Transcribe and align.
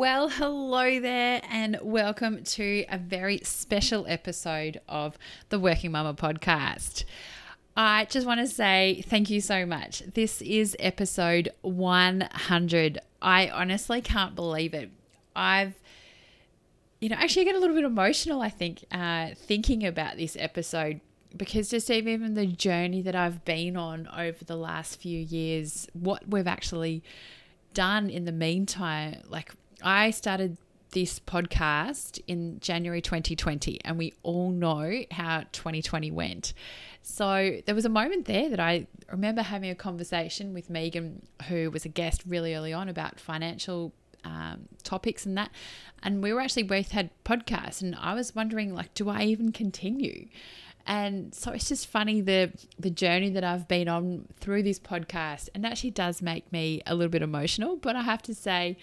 Well, 0.00 0.30
hello 0.30 0.98
there, 0.98 1.42
and 1.50 1.78
welcome 1.82 2.42
to 2.42 2.86
a 2.88 2.96
very 2.96 3.36
special 3.44 4.06
episode 4.08 4.80
of 4.88 5.18
the 5.50 5.58
Working 5.58 5.92
Mumma 5.92 6.16
podcast. 6.16 7.04
I 7.76 8.06
just 8.06 8.26
want 8.26 8.40
to 8.40 8.46
say 8.46 9.04
thank 9.06 9.28
you 9.28 9.42
so 9.42 9.66
much. 9.66 9.98
This 10.14 10.40
is 10.40 10.74
episode 10.78 11.50
100. 11.60 12.98
I 13.20 13.50
honestly 13.50 14.00
can't 14.00 14.34
believe 14.34 14.72
it. 14.72 14.90
I've, 15.36 15.74
you 17.02 17.10
know, 17.10 17.16
actually 17.16 17.42
I 17.42 17.44
get 17.44 17.56
a 17.56 17.58
little 17.58 17.76
bit 17.76 17.84
emotional, 17.84 18.40
I 18.40 18.48
think, 18.48 18.86
uh, 18.90 19.34
thinking 19.34 19.86
about 19.86 20.16
this 20.16 20.34
episode 20.40 21.02
because 21.36 21.68
just 21.68 21.90
even 21.90 22.32
the 22.32 22.46
journey 22.46 23.02
that 23.02 23.14
I've 23.14 23.44
been 23.44 23.76
on 23.76 24.08
over 24.16 24.46
the 24.46 24.56
last 24.56 24.98
few 24.98 25.20
years, 25.20 25.88
what 25.92 26.26
we've 26.26 26.46
actually 26.46 27.04
done 27.74 28.08
in 28.08 28.24
the 28.24 28.32
meantime, 28.32 29.22
like 29.28 29.52
I 29.82 30.10
started 30.10 30.56
this 30.92 31.20
podcast 31.20 32.20
in 32.26 32.58
January 32.60 33.00
2020, 33.00 33.80
and 33.84 33.96
we 33.96 34.12
all 34.22 34.50
know 34.50 35.02
how 35.10 35.44
2020 35.52 36.10
went. 36.10 36.52
So 37.02 37.60
there 37.64 37.74
was 37.74 37.84
a 37.84 37.90
moment 37.90 38.26
there 38.26 38.50
that 38.50 38.60
I 38.60 38.86
remember 39.10 39.42
having 39.42 39.70
a 39.70 39.74
conversation 39.74 40.52
with 40.52 40.68
Megan, 40.68 41.22
who 41.48 41.70
was 41.70 41.84
a 41.84 41.88
guest 41.88 42.22
really 42.26 42.54
early 42.54 42.72
on 42.72 42.88
about 42.88 43.20
financial 43.20 43.92
um, 44.24 44.68
topics 44.82 45.24
and 45.24 45.36
that. 45.38 45.50
And 46.02 46.22
we 46.22 46.32
were 46.32 46.40
actually 46.40 46.64
both 46.64 46.90
had 46.90 47.10
podcasts, 47.24 47.82
and 47.82 47.94
I 47.94 48.14
was 48.14 48.34
wondering, 48.34 48.74
like, 48.74 48.92
do 48.94 49.08
I 49.08 49.22
even 49.22 49.52
continue? 49.52 50.28
And 50.86 51.34
so 51.34 51.52
it's 51.52 51.68
just 51.68 51.86
funny 51.86 52.20
the 52.20 52.52
the 52.78 52.90
journey 52.90 53.30
that 53.30 53.44
I've 53.44 53.68
been 53.68 53.88
on 53.88 54.26
through 54.40 54.62
this 54.62 54.80
podcast, 54.80 55.48
and 55.54 55.64
actually 55.64 55.90
does 55.90 56.20
make 56.22 56.50
me 56.52 56.82
a 56.86 56.94
little 56.94 57.10
bit 57.10 57.22
emotional. 57.22 57.76
But 57.76 57.96
I 57.96 58.02
have 58.02 58.22
to 58.22 58.34
say, 58.34 58.76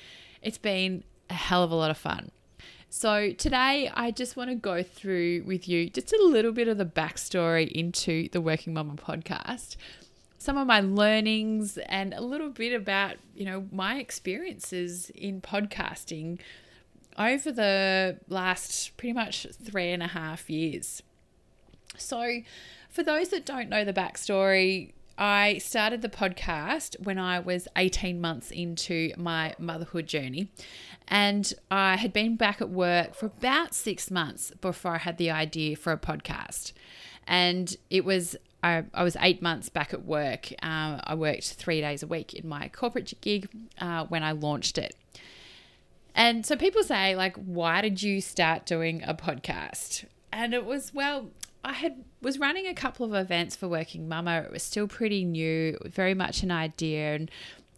it's 0.47 0.57
been 0.57 1.03
a 1.29 1.33
hell 1.33 1.61
of 1.61 1.71
a 1.71 1.75
lot 1.75 1.91
of 1.91 1.97
fun. 1.97 2.31
So, 2.89 3.33
today 3.33 3.91
I 3.93 4.11
just 4.11 4.37
want 4.37 4.49
to 4.49 4.55
go 4.55 4.81
through 4.81 5.43
with 5.45 5.67
you 5.67 5.89
just 5.89 6.13
a 6.13 6.23
little 6.23 6.53
bit 6.53 6.69
of 6.69 6.77
the 6.77 6.85
backstory 6.85 7.69
into 7.69 8.29
the 8.29 8.39
Working 8.39 8.73
Mumma 8.73 8.95
podcast, 8.95 9.75
some 10.37 10.57
of 10.57 10.65
my 10.65 10.79
learnings, 10.79 11.77
and 11.89 12.13
a 12.13 12.21
little 12.21 12.49
bit 12.49 12.73
about, 12.73 13.17
you 13.35 13.43
know, 13.43 13.67
my 13.73 13.97
experiences 13.97 15.09
in 15.09 15.41
podcasting 15.41 16.39
over 17.17 17.51
the 17.51 18.17
last 18.29 18.95
pretty 18.95 19.11
much 19.11 19.47
three 19.61 19.91
and 19.91 20.01
a 20.01 20.07
half 20.07 20.49
years. 20.49 21.03
So, 21.97 22.39
for 22.89 23.03
those 23.03 23.29
that 23.29 23.45
don't 23.45 23.67
know 23.67 23.83
the 23.83 23.91
backstory, 23.91 24.93
I 25.17 25.57
started 25.57 26.01
the 26.01 26.09
podcast 26.09 26.99
when 27.03 27.17
I 27.17 27.39
was 27.39 27.67
18 27.75 28.21
months 28.21 28.51
into 28.51 29.11
my 29.17 29.55
motherhood 29.57 30.07
journey. 30.07 30.51
And 31.07 31.51
I 31.71 31.95
had 31.95 32.13
been 32.13 32.35
back 32.35 32.61
at 32.61 32.69
work 32.69 33.15
for 33.15 33.27
about 33.27 33.73
six 33.73 34.11
months 34.11 34.51
before 34.61 34.95
I 34.95 34.97
had 34.99 35.17
the 35.17 35.31
idea 35.31 35.75
for 35.75 35.91
a 35.91 35.97
podcast. 35.97 36.73
And 37.25 37.75
it 37.89 38.05
was, 38.05 38.35
I, 38.63 38.83
I 38.93 39.03
was 39.03 39.17
eight 39.19 39.41
months 39.41 39.69
back 39.69 39.93
at 39.93 40.05
work. 40.05 40.51
Um, 40.61 41.01
I 41.03 41.15
worked 41.15 41.53
three 41.53 41.81
days 41.81 42.03
a 42.03 42.07
week 42.07 42.33
in 42.33 42.47
my 42.47 42.69
corporate 42.69 43.13
gig 43.21 43.49
uh, 43.79 44.05
when 44.05 44.21
I 44.21 44.33
launched 44.33 44.77
it. 44.77 44.95
And 46.13 46.45
so 46.45 46.55
people 46.55 46.83
say, 46.83 47.15
like, 47.15 47.35
why 47.37 47.81
did 47.81 48.01
you 48.01 48.21
start 48.21 48.65
doing 48.65 49.03
a 49.03 49.13
podcast? 49.13 50.05
And 50.31 50.53
it 50.53 50.65
was, 50.65 50.93
well, 50.93 51.29
I 51.63 51.73
had 51.73 52.03
was 52.21 52.39
running 52.39 52.67
a 52.67 52.73
couple 52.73 53.05
of 53.05 53.13
events 53.13 53.55
for 53.55 53.67
Working 53.67 54.07
Mumma. 54.07 54.45
It 54.45 54.51
was 54.51 54.63
still 54.63 54.87
pretty 54.87 55.23
new, 55.23 55.77
very 55.85 56.13
much 56.13 56.43
an 56.43 56.51
idea, 56.51 57.15
and 57.15 57.31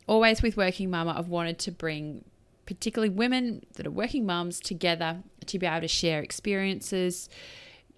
always 0.08 0.42
with 0.42 0.58
Working 0.58 0.90
Mumma, 0.90 1.18
I've 1.18 1.28
wanted 1.28 1.60
to 1.60 1.72
bring 1.72 2.24
particularly 2.66 3.10
women 3.10 3.66
that 3.74 3.88
are 3.88 3.92
working 3.92 4.28
mums 4.28 4.60
together 4.60 5.24
to 5.48 5.58
be 5.58 5.66
able 5.66 5.82
to 5.82 5.88
share 5.88 6.22
experiences 6.22 7.28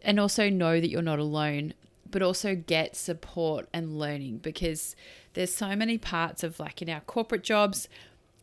and 0.01 0.17
also 0.17 0.49
know 0.49 0.79
that 0.79 0.89
you're 0.89 1.01
not 1.01 1.19
alone, 1.19 1.73
but 2.09 2.21
also 2.21 2.55
get 2.55 2.95
support 2.95 3.67
and 3.73 3.99
learning 3.99 4.37
because 4.37 4.95
there's 5.33 5.53
so 5.53 5.75
many 5.75 5.97
parts 5.97 6.41
of 6.41 6.57
like 6.57 6.81
in 6.81 6.89
our 6.89 7.01
corporate 7.01 7.43
jobs 7.43 7.89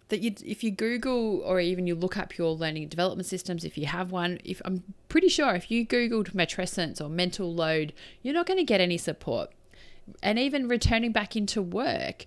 that 0.08 0.20
you 0.20 0.34
if 0.44 0.64
you 0.64 0.70
google 0.70 1.40
or 1.40 1.60
even 1.60 1.86
you 1.86 1.94
look 1.94 2.16
up 2.16 2.36
your 2.36 2.52
learning 2.52 2.88
development 2.88 3.26
systems 3.26 3.64
if 3.64 3.76
you 3.76 3.86
have 3.86 4.10
one 4.10 4.38
if 4.44 4.60
i'm 4.64 4.82
pretty 5.08 5.28
sure 5.28 5.54
if 5.54 5.70
you 5.70 5.86
googled 5.86 6.32
matrescence 6.32 7.00
or 7.00 7.08
mental 7.08 7.52
load 7.54 7.92
you're 8.22 8.34
not 8.34 8.46
going 8.46 8.58
to 8.58 8.64
get 8.64 8.80
any 8.80 8.98
support. 8.98 9.50
And 10.22 10.38
even 10.38 10.68
returning 10.68 11.12
back 11.12 11.36
into 11.36 11.60
work 11.60 12.24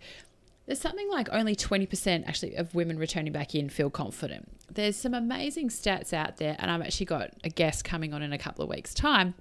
there's 0.67 0.79
something 0.79 1.09
like 1.09 1.27
only 1.31 1.55
20% 1.55 2.27
actually 2.27 2.55
of 2.55 2.75
women 2.75 2.99
returning 2.99 3.33
back 3.33 3.55
in 3.55 3.67
feel 3.67 3.89
confident. 3.89 4.47
There's 4.71 4.95
some 4.95 5.13
amazing 5.15 5.69
stats 5.69 6.13
out 6.13 6.37
there 6.37 6.55
and 6.59 6.69
i've 6.69 6.81
actually 6.81 7.07
got 7.07 7.31
a 7.43 7.49
guest 7.49 7.83
coming 7.83 8.13
on 8.13 8.21
in 8.21 8.31
a 8.31 8.37
couple 8.37 8.63
of 8.63 8.69
weeks 8.69 8.93
time 8.93 9.33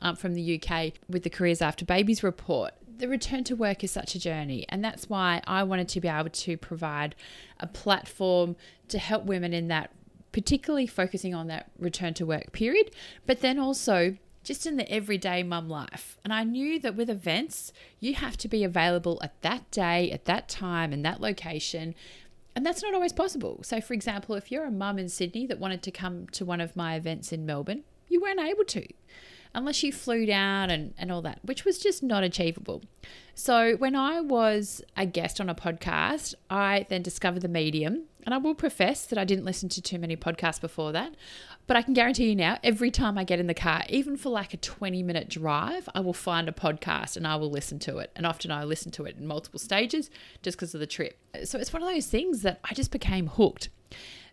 um, 0.00 0.16
from 0.16 0.34
the 0.34 0.60
uk 0.60 0.92
with 1.08 1.22
the 1.22 1.30
careers 1.30 1.62
after 1.62 1.84
babies 1.84 2.22
report 2.22 2.72
the 3.02 3.08
return 3.08 3.42
to 3.42 3.56
work 3.56 3.82
is 3.82 3.90
such 3.90 4.14
a 4.14 4.18
journey. 4.20 4.64
And 4.68 4.84
that's 4.84 5.10
why 5.10 5.42
I 5.44 5.64
wanted 5.64 5.88
to 5.88 6.00
be 6.00 6.06
able 6.06 6.30
to 6.30 6.56
provide 6.56 7.16
a 7.58 7.66
platform 7.66 8.54
to 8.86 8.98
help 9.00 9.24
women 9.24 9.52
in 9.52 9.66
that, 9.68 9.90
particularly 10.30 10.86
focusing 10.86 11.34
on 11.34 11.48
that 11.48 11.68
return 11.76 12.14
to 12.14 12.24
work 12.24 12.52
period, 12.52 12.92
but 13.26 13.40
then 13.40 13.58
also 13.58 14.18
just 14.44 14.66
in 14.66 14.76
the 14.76 14.88
everyday 14.88 15.42
mum 15.42 15.68
life. 15.68 16.16
And 16.22 16.32
I 16.32 16.44
knew 16.44 16.78
that 16.78 16.94
with 16.94 17.10
events, 17.10 17.72
you 17.98 18.14
have 18.14 18.36
to 18.36 18.46
be 18.46 18.62
available 18.62 19.18
at 19.20 19.42
that 19.42 19.68
day, 19.72 20.12
at 20.12 20.26
that 20.26 20.48
time, 20.48 20.92
in 20.92 21.02
that 21.02 21.20
location. 21.20 21.96
And 22.54 22.64
that's 22.64 22.84
not 22.84 22.94
always 22.94 23.12
possible. 23.12 23.64
So, 23.64 23.80
for 23.80 23.94
example, 23.94 24.36
if 24.36 24.52
you're 24.52 24.66
a 24.66 24.70
mum 24.70 25.00
in 25.00 25.08
Sydney 25.08 25.44
that 25.48 25.58
wanted 25.58 25.82
to 25.82 25.90
come 25.90 26.28
to 26.28 26.44
one 26.44 26.60
of 26.60 26.76
my 26.76 26.94
events 26.94 27.32
in 27.32 27.44
Melbourne, 27.44 27.82
you 28.08 28.20
weren't 28.20 28.38
able 28.38 28.64
to 28.66 28.86
unless 29.54 29.82
you 29.82 29.92
flew 29.92 30.26
down 30.26 30.70
and, 30.70 30.94
and 30.96 31.12
all 31.12 31.22
that, 31.22 31.40
which 31.42 31.64
was 31.64 31.78
just 31.78 32.02
not 32.02 32.22
achievable. 32.22 32.82
So 33.34 33.76
when 33.76 33.96
I 33.96 34.20
was 34.20 34.82
a 34.96 35.06
guest 35.06 35.40
on 35.40 35.48
a 35.48 35.54
podcast, 35.54 36.34
I 36.50 36.86
then 36.88 37.02
discovered 37.02 37.42
the 37.42 37.48
medium. 37.48 38.04
And 38.24 38.32
I 38.32 38.38
will 38.38 38.54
profess 38.54 39.04
that 39.06 39.18
I 39.18 39.24
didn't 39.24 39.44
listen 39.44 39.68
to 39.70 39.82
too 39.82 39.98
many 39.98 40.16
podcasts 40.16 40.60
before 40.60 40.92
that. 40.92 41.14
But 41.66 41.76
I 41.76 41.82
can 41.82 41.92
guarantee 41.92 42.28
you 42.28 42.36
now, 42.36 42.58
every 42.62 42.90
time 42.90 43.18
I 43.18 43.24
get 43.24 43.40
in 43.40 43.48
the 43.48 43.54
car, 43.54 43.82
even 43.88 44.16
for 44.16 44.28
like 44.30 44.54
a 44.54 44.58
20 44.58 45.02
minute 45.02 45.28
drive, 45.28 45.88
I 45.94 46.00
will 46.00 46.12
find 46.12 46.48
a 46.48 46.52
podcast 46.52 47.16
and 47.16 47.26
I 47.26 47.34
will 47.36 47.50
listen 47.50 47.78
to 47.80 47.98
it. 47.98 48.12
And 48.14 48.24
often 48.24 48.52
I 48.52 48.62
listen 48.62 48.92
to 48.92 49.04
it 49.04 49.16
in 49.18 49.26
multiple 49.26 49.58
stages 49.58 50.08
just 50.42 50.56
because 50.56 50.72
of 50.72 50.80
the 50.80 50.86
trip. 50.86 51.18
So 51.44 51.58
it's 51.58 51.72
one 51.72 51.82
of 51.82 51.88
those 51.88 52.06
things 52.06 52.42
that 52.42 52.60
I 52.62 52.74
just 52.74 52.92
became 52.92 53.26
hooked. 53.26 53.70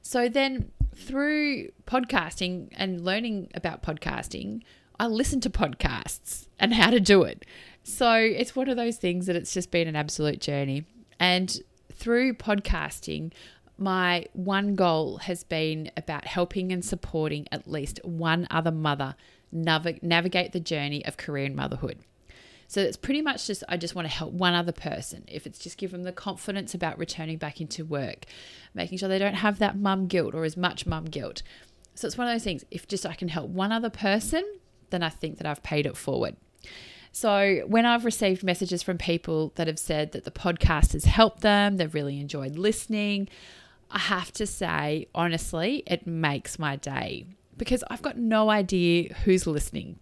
So 0.01 0.29
then 0.29 0.71
through 0.95 1.69
podcasting 1.87 2.69
and 2.73 3.03
learning 3.03 3.49
about 3.53 3.81
podcasting, 3.81 4.61
I 4.99 5.07
listen 5.07 5.39
to 5.41 5.49
podcasts 5.49 6.47
and 6.59 6.73
how 6.73 6.89
to 6.89 6.99
do 6.99 7.23
it. 7.23 7.45
So 7.83 8.13
it's 8.13 8.55
one 8.55 8.67
of 8.67 8.75
those 8.75 8.97
things 8.97 9.25
that 9.27 9.35
it's 9.35 9.53
just 9.53 9.71
been 9.71 9.87
an 9.87 9.95
absolute 9.95 10.41
journey. 10.41 10.85
And 11.19 11.57
through 11.93 12.33
podcasting, 12.33 13.31
my 13.77 14.25
one 14.33 14.75
goal 14.75 15.17
has 15.19 15.43
been 15.43 15.89
about 15.95 16.25
helping 16.25 16.71
and 16.73 16.83
supporting 16.83 17.47
at 17.51 17.69
least 17.69 17.99
one 18.03 18.45
other 18.51 18.71
mother 18.71 19.15
nav- 19.51 20.03
navigate 20.03 20.51
the 20.51 20.59
journey 20.59 21.05
of 21.05 21.15
career 21.15 21.45
and 21.45 21.55
motherhood. 21.55 21.99
So 22.67 22.81
it's 22.81 22.97
pretty 22.97 23.21
much 23.21 23.47
just, 23.47 23.63
I 23.67 23.77
just 23.77 23.95
want 23.95 24.07
to 24.07 24.13
help 24.13 24.33
one 24.33 24.53
other 24.53 24.71
person. 24.71 25.23
If 25.27 25.47
it's 25.47 25.57
just 25.57 25.77
give 25.77 25.91
them 25.91 26.03
the 26.03 26.11
confidence 26.11 26.75
about 26.75 26.99
returning 26.99 27.37
back 27.37 27.59
into 27.59 27.83
work, 27.83 28.25
making 28.75 28.97
sure 28.97 29.09
they 29.09 29.17
don't 29.17 29.33
have 29.35 29.59
that 29.59 29.77
mum 29.77 30.07
guilt 30.07 30.35
or 30.35 30.43
as 30.43 30.55
much 30.55 30.85
mum 30.85 31.05
guilt. 31.05 31.41
So 31.95 32.05
it's 32.05 32.17
one 32.17 32.27
of 32.27 32.33
those 32.33 32.43
things. 32.43 32.63
If 32.69 32.87
just 32.87 33.05
I 33.05 33.15
can 33.15 33.29
help 33.29 33.49
one 33.49 33.71
other 33.71 33.89
person, 33.89 34.43
then 34.91 35.03
I 35.03 35.09
think 35.09 35.37
that 35.37 35.47
I've 35.47 35.63
paid 35.63 35.85
it 35.85 35.97
forward. 35.97 36.35
So, 37.11 37.63
when 37.65 37.85
I've 37.85 38.05
received 38.05 38.43
messages 38.43 38.83
from 38.83 38.97
people 38.97 39.51
that 39.55 39.67
have 39.67 39.79
said 39.79 40.11
that 40.11 40.25
the 40.25 40.31
podcast 40.31 40.93
has 40.93 41.05
helped 41.05 41.41
them, 41.41 41.77
they've 41.77 41.93
really 41.93 42.19
enjoyed 42.19 42.55
listening, 42.55 43.29
I 43.91 43.99
have 43.99 44.31
to 44.33 44.45
say, 44.45 45.07
honestly, 45.15 45.83
it 45.87 46.05
makes 46.05 46.59
my 46.59 46.75
day 46.75 47.25
because 47.57 47.83
I've 47.89 48.01
got 48.01 48.17
no 48.17 48.49
idea 48.49 49.13
who's 49.25 49.47
listening. 49.47 49.99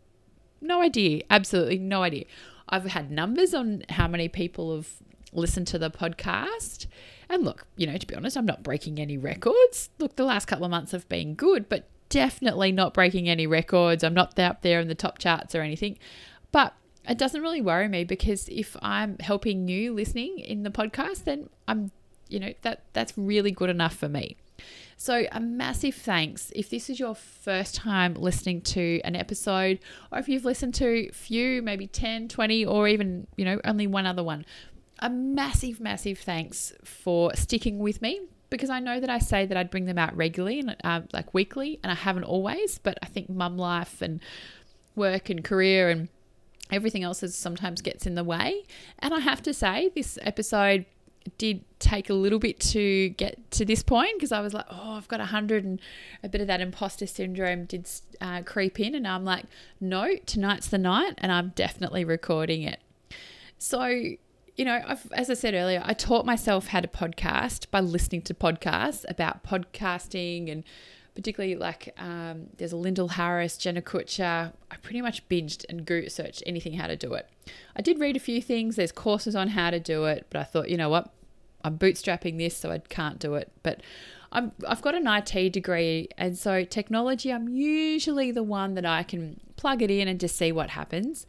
No 0.60 0.81
idea. 0.81 1.24
Absolutely 1.30 1.80
no 1.80 2.04
idea. 2.04 2.25
I've 2.68 2.86
had 2.86 3.12
numbers 3.12 3.54
on 3.54 3.83
how 3.90 4.07
many 4.07 4.28
people 4.28 4.75
have 4.75 4.90
listened 5.31 5.68
to 5.68 5.80
the 5.80 5.90
podcast. 5.90 6.88
And 7.30 7.44
look, 7.44 7.66
you 7.78 7.88
know, 7.88 7.98
to 7.98 8.07
be 8.07 8.16
honest, 8.16 8.38
I'm 8.38 8.45
not 8.45 8.63
breaking 8.63 9.00
any 9.00 9.18
records. 9.18 9.90
Look, 10.00 10.16
the 10.16 10.25
last 10.25 10.45
couple 10.45 10.66
of 10.66 10.72
months 10.72 10.92
have 10.92 11.07
been 11.07 11.36
good, 11.36 11.69
but 11.69 11.88
definitely 12.09 12.71
not 12.71 12.94
breaking 12.94 13.30
any 13.30 13.48
records. 13.48 14.04
I'm 14.04 14.13
not 14.13 14.38
up 14.39 14.62
there 14.62 14.80
in 14.80 14.88
the 14.88 14.95
top 14.95 15.18
charts 15.18 15.56
or 15.56 15.62
anything. 15.62 15.98
But 16.51 16.74
it 17.07 17.18
doesn't 17.18 17.42
really 17.42 17.62
worry 17.62 17.88
me 17.88 18.04
because 18.04 18.50
if 18.50 18.75
I'm 18.81 19.18
helping 19.19 19.68
you 19.68 19.94
listening 19.94 20.39
in 20.39 20.63
the 20.63 20.69
podcast, 20.69 21.24
then 21.24 21.50
I'm, 21.68 21.92
you 22.30 22.39
know, 22.39 22.54
that 22.62 22.83
that's 22.94 23.18
really 23.18 23.51
good 23.51 23.69
enough 23.69 23.95
for 23.95 24.09
me. 24.09 24.38
So, 25.00 25.25
a 25.31 25.39
massive 25.39 25.94
thanks 25.94 26.51
if 26.56 26.71
this 26.71 26.89
is 26.89 27.00
your 27.00 27.13
first 27.13 27.75
time 27.75 28.15
listening 28.15 28.62
to 28.62 29.00
an 29.04 29.15
episode, 29.15 29.80
or 30.12 30.18
if 30.18 30.27
you've 30.27 30.44
listened 30.44 30.74
to 30.75 31.12
few, 31.12 31.62
maybe 31.62 31.86
10, 31.86 32.30
20, 32.30 32.65
or 32.65 32.88
even, 32.88 33.27
you 33.36 33.45
know, 33.45 33.62
only 33.63 33.86
one 33.86 34.07
other 34.07 34.24
one. 34.24 34.44
A 35.00 35.09
massive, 35.12 35.80
massive 35.80 36.18
thanks 36.18 36.74
for 36.83 37.36
sticking 37.36 37.77
with 37.77 38.01
me 38.01 38.21
because 38.50 38.70
I 38.70 38.80
know 38.80 39.00
that 39.00 39.10
I 39.10 39.20
say 39.20 39.46
that 39.46 39.58
I'd 39.58 39.70
bring 39.70 39.86
them 39.86 39.98
out 39.98 40.16
regularly 40.16 40.60
and 40.60 40.76
uh, 40.84 41.02
like 41.14 41.34
weekly, 41.34 41.80
and 41.84 41.92
I 41.92 41.96
haven't 41.96 42.24
always. 42.24 42.78
But 42.78 42.98
I 43.02 43.08
think 43.08 43.30
mum 43.30 43.58
life 43.58 44.02
and 44.02 44.22
work 44.96 45.30
and 45.30 45.44
career 45.44 45.90
and 45.90 46.10
everything 46.72 47.04
else 47.04 47.24
is 47.24 47.36
sometimes 47.36 47.82
gets 47.82 48.06
in 48.06 48.16
the 48.16 48.24
way. 48.24 48.64
And 49.00 49.14
I 49.14 49.20
have 49.20 49.42
to 49.44 49.54
say, 49.54 49.92
this 49.96 50.18
episode 50.22 50.86
did 51.38 51.64
take 51.80 52.10
a 52.10 52.14
little 52.14 52.40
bit 52.40 52.60
to 52.60 53.10
get 53.10 53.52
to 53.52 53.66
this 53.66 53.84
point 53.84 54.12
because 54.16 54.32
I 54.32 54.40
was 54.40 54.54
like, 54.54 54.66
oh, 54.70 54.94
I've 54.94 55.08
got 55.08 55.20
a 55.20 55.26
hundred 55.26 55.66
and 55.66 55.80
a 56.24 56.30
bit 56.30 56.42
of 56.42 56.48
that 56.48 56.62
imposter 56.62 57.06
syndrome 57.06 57.66
did 57.66 57.90
uh, 58.22 58.42
creep 58.44 58.80
in, 58.80 58.96
and 58.96 59.08
I'm 59.08 59.26
like, 59.26 59.46
no, 59.80 60.16
tonight's 60.26 60.68
the 60.68 60.78
night, 60.78 61.14
and 61.18 61.32
I'm 61.32 61.50
definitely 61.56 62.06
recording 62.06 62.64
it. 62.64 62.80
So, 63.58 64.12
you 64.57 64.65
know, 64.65 64.81
I've, 64.86 65.12
as 65.13 65.30
I 65.30 65.36
said 65.36 65.54
earlier, 65.54 65.81
I 65.86 65.94
taught 65.94 66.25
myself 66.25 66.68
how 66.68 66.81
to 66.81 66.88
podcast 66.88 67.69
by 67.69 67.80
listening 67.80 68.24
to 68.24 68.33
podcasts 68.33 69.06
about 69.07 69.44
podcasting 69.44 70.51
and 70.51 70.63
particularly 71.13 71.56
like 71.56 71.94
um, 71.98 72.48
there's 72.57 72.71
a 72.71 72.77
Lyndall 72.77 73.09
Harris, 73.09 73.57
Jenna 73.57 73.81
Kutcher. 73.81 74.54
I 74.71 74.75
pretty 74.77 75.01
much 75.01 75.27
binged 75.30 75.63
and 75.69 75.86
Google 75.86 76.09
searched 76.09 76.44
anything 76.45 76.74
how 76.74 76.88
to 76.88 76.95
do 76.95 77.13
it. 77.13 77.30
I 77.75 77.81
did 77.81 78.00
read 78.00 78.15
a 78.15 78.19
few 78.19 78.42
things. 78.42 78.75
There's 78.75 78.92
courses 78.92 79.36
on 79.36 79.50
how 79.50 79.69
to 79.69 79.80
do 79.80 80.06
it, 80.06 80.25
but 80.30 80.39
I 80.39 80.44
thought, 80.44 80.69
you 80.69 80.77
know 80.77 80.89
what, 80.89 81.12
I'm 81.63 81.77
bootstrapping 81.77 82.38
this, 82.38 82.57
so 82.57 82.71
I 82.71 82.80
can't 82.80 83.19
do 83.19 83.36
it. 83.36 83.51
But 83.62 83.81
I'm, 84.31 84.51
I've 84.68 84.81
got 84.81 84.95
an 84.95 85.07
IT 85.07 85.54
degree, 85.54 86.09
and 86.18 86.38
so 86.38 86.63
technology, 86.63 87.31
I'm 87.31 87.48
usually 87.48 88.31
the 88.31 88.44
one 88.44 88.74
that 88.74 88.86
I 88.86 89.04
can 89.04 89.39
plug 89.56 89.81
it 89.81 89.89
in 89.92 90.07
and 90.07 90.19
just 90.19 90.36
see 90.36 90.51
what 90.51 90.71
happens. 90.71 91.25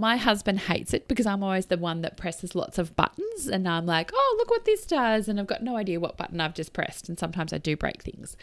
My 0.00 0.16
husband 0.16 0.60
hates 0.60 0.94
it 0.94 1.08
because 1.08 1.26
I'm 1.26 1.42
always 1.42 1.66
the 1.66 1.76
one 1.76 2.00
that 2.00 2.16
presses 2.16 2.54
lots 2.54 2.78
of 2.78 2.96
buttons, 2.96 3.48
and 3.48 3.68
I'm 3.68 3.84
like, 3.84 4.10
oh, 4.14 4.34
look 4.38 4.48
what 4.48 4.64
this 4.64 4.86
does. 4.86 5.28
And 5.28 5.38
I've 5.38 5.46
got 5.46 5.62
no 5.62 5.76
idea 5.76 6.00
what 6.00 6.16
button 6.16 6.40
I've 6.40 6.54
just 6.54 6.72
pressed, 6.72 7.10
and 7.10 7.18
sometimes 7.18 7.52
I 7.52 7.58
do 7.58 7.76
break 7.76 8.02
things. 8.02 8.34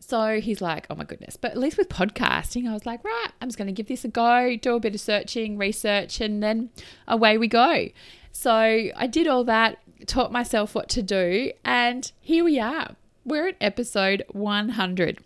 So 0.00 0.40
he's 0.40 0.62
like, 0.62 0.86
oh 0.88 0.94
my 0.94 1.04
goodness. 1.04 1.36
But 1.36 1.50
at 1.50 1.58
least 1.58 1.76
with 1.76 1.90
podcasting, 1.90 2.66
I 2.66 2.72
was 2.72 2.86
like, 2.86 3.04
right, 3.04 3.28
I'm 3.42 3.48
just 3.48 3.58
going 3.58 3.66
to 3.66 3.74
give 3.74 3.88
this 3.88 4.06
a 4.06 4.08
go, 4.08 4.56
do 4.56 4.74
a 4.74 4.80
bit 4.80 4.94
of 4.94 5.00
searching, 5.02 5.58
research, 5.58 6.18
and 6.22 6.42
then 6.42 6.70
away 7.06 7.36
we 7.36 7.48
go. 7.48 7.88
So 8.32 8.54
I 8.54 9.06
did 9.06 9.26
all 9.26 9.44
that, 9.44 9.76
taught 10.06 10.32
myself 10.32 10.74
what 10.74 10.88
to 10.90 11.02
do, 11.02 11.52
and 11.62 12.10
here 12.22 12.42
we 12.42 12.58
are. 12.58 12.96
We're 13.26 13.48
at 13.48 13.56
episode 13.60 14.24
100. 14.30 15.18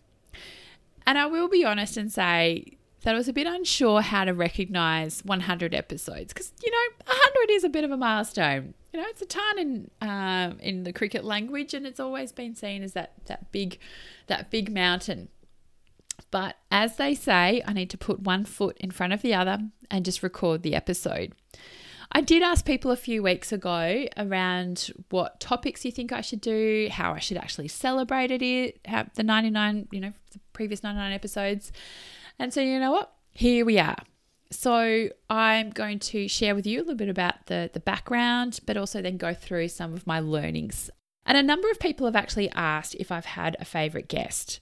And 1.07 1.17
I 1.17 1.27
will 1.27 1.49
be 1.49 1.65
honest 1.65 1.97
and 1.97 2.11
say 2.11 2.77
that 3.03 3.15
I 3.15 3.19
was 3.19 3.29
a 3.29 3.33
bit 3.33 3.47
unsure 3.47 4.03
how 4.03 4.25
to 4.25 4.33
recognize 4.33 5.25
100 5.25 5.75
episodes 5.75 6.33
because, 6.33 6.53
you 6.63 6.71
know, 6.71 7.05
100 7.07 7.51
is 7.53 7.65
a 7.65 7.69
bit 7.69 7.85
of 7.85 7.91
a 7.91 7.97
milestone. 7.97 8.75
You 8.93 9.01
know, 9.01 9.07
it's 9.09 9.23
a 9.23 9.27
ton 9.27 9.59
in 9.59 9.91
um, 10.01 10.59
in 10.61 10.83
the 10.83 10.93
cricket 10.93 11.25
language, 11.25 11.75
and 11.75 11.87
it's 11.87 12.01
always 12.01 12.33
been 12.33 12.57
seen 12.57 12.83
as 12.83 12.93
that 12.95 13.13
that 13.27 13.53
big 13.53 13.79
that 14.27 14.51
big 14.51 14.73
mountain. 14.73 15.29
But 16.31 16.57
as 16.71 16.97
they 16.97 17.15
say, 17.15 17.63
I 17.67 17.73
need 17.73 17.91
to 17.91 17.99
put 17.99 18.21
one 18.21 18.45
foot 18.45 18.77
in 18.79 18.91
front 18.91 19.13
of 19.13 19.23
the 19.23 19.35
other 19.35 19.59
and 19.91 20.05
just 20.05 20.23
record 20.23 20.63
the 20.63 20.75
episode. 20.75 21.35
I 22.13 22.21
did 22.21 22.43
ask 22.43 22.65
people 22.65 22.91
a 22.91 22.97
few 22.97 23.23
weeks 23.23 23.53
ago 23.53 24.07
around 24.17 24.91
what 25.11 25.39
topics 25.39 25.85
you 25.85 25.93
think 25.93 26.13
I 26.13 26.21
should 26.21 26.41
do, 26.41 26.89
how 26.91 27.13
I 27.13 27.21
should 27.21 27.37
actually 27.37 27.69
celebrate 27.69 28.33
it, 28.33 28.81
the 29.15 29.23
99, 29.23 29.89
you 29.93 30.01
know, 30.01 30.13
the 30.33 30.41
previous 30.53 30.83
99 30.83 31.13
episodes. 31.13 31.71
And 32.41 32.55
so, 32.55 32.63
you 32.63 32.81
know 32.81 32.91
what? 32.91 33.13
Here 33.33 33.67
we 33.67 33.79
are. 33.79 33.99
So, 34.51 35.11
I'm 35.29 35.71
going 35.71 35.99
to 35.99 36.27
share 36.27 36.55
with 36.55 36.67
you 36.67 36.79
a 36.79 36.81
little 36.81 36.95
bit 36.95 37.11
about 37.11 37.47
the, 37.47 37.69
the 37.71 37.81
background, 37.81 38.61
but 38.65 38.79
also 38.79 39.03
then 39.03 39.19
go 39.19 39.35
through 39.35 39.69
some 39.69 39.93
of 39.93 40.07
my 40.07 40.21
learnings. 40.21 40.91
And 41.27 41.37
a 41.37 41.43
number 41.43 41.71
of 41.71 41.79
people 41.79 42.07
have 42.07 42.17
actually 42.17 42.51
asked 42.53 42.95
if 42.95 43.13
I've 43.13 43.27
had 43.27 43.59
a 43.61 43.67
favorite 43.67 44.09
guest. 44.09 44.59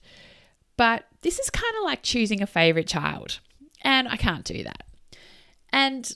But 0.75 1.05
this 1.21 1.39
is 1.39 1.49
kind 1.49 1.73
of 1.77 1.85
like 1.85 2.03
choosing 2.03 2.41
a 2.41 2.47
favorite 2.47 2.87
child, 2.87 3.39
and 3.81 4.09
I 4.09 4.17
can't 4.17 4.43
do 4.43 4.61
that. 4.63 4.83
And 5.71 6.11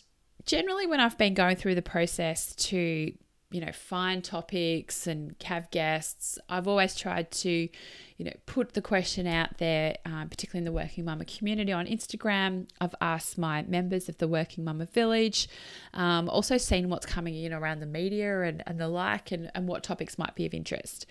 generally 0.46 0.86
when 0.86 1.00
I've 1.00 1.18
been 1.18 1.34
going 1.34 1.56
through 1.56 1.76
the 1.76 1.82
process 1.82 2.54
to, 2.56 3.14
you 3.54 3.62
know, 3.62 3.72
find 3.72 4.24
topics 4.24 5.06
and 5.06 5.36
have 5.44 5.70
guests, 5.70 6.40
I've 6.50 6.68
always 6.68 6.96
tried 6.96 7.30
to, 7.32 7.50
you 7.50 8.26
know, 8.26 8.34
put 8.48 8.74
the 8.74 8.82
question 8.82 9.28
out 9.28 9.60
there, 9.60 9.96
um, 10.06 10.28
particularly 10.28 10.66
in 10.66 10.66
the 10.66 10.72
Working 10.72 11.06
Mumma 11.06 11.26
community 11.38 11.72
on 11.72 11.86
Instagram. 11.86 12.68
I've 12.82 12.96
asked 13.00 13.38
my 13.38 13.62
members 13.62 14.10
of 14.10 14.18
the 14.18 14.28
Working 14.28 14.66
Mumma 14.66 14.90
Village, 14.90 15.48
um, 15.94 16.30
also 16.30 16.58
seen 16.58 16.90
what's 16.90 17.06
coming 17.06 17.36
in 17.36 17.54
around 17.54 17.80
the 17.80 17.86
media 17.86 18.42
and, 18.42 18.64
and 18.66 18.80
the 18.80 18.88
like, 18.88 19.32
and, 19.32 19.52
and 19.54 19.68
what 19.68 19.84
topics 19.84 20.18
might 20.18 20.34
be 20.34 20.48
of 20.48 20.56
interest. 20.56 21.06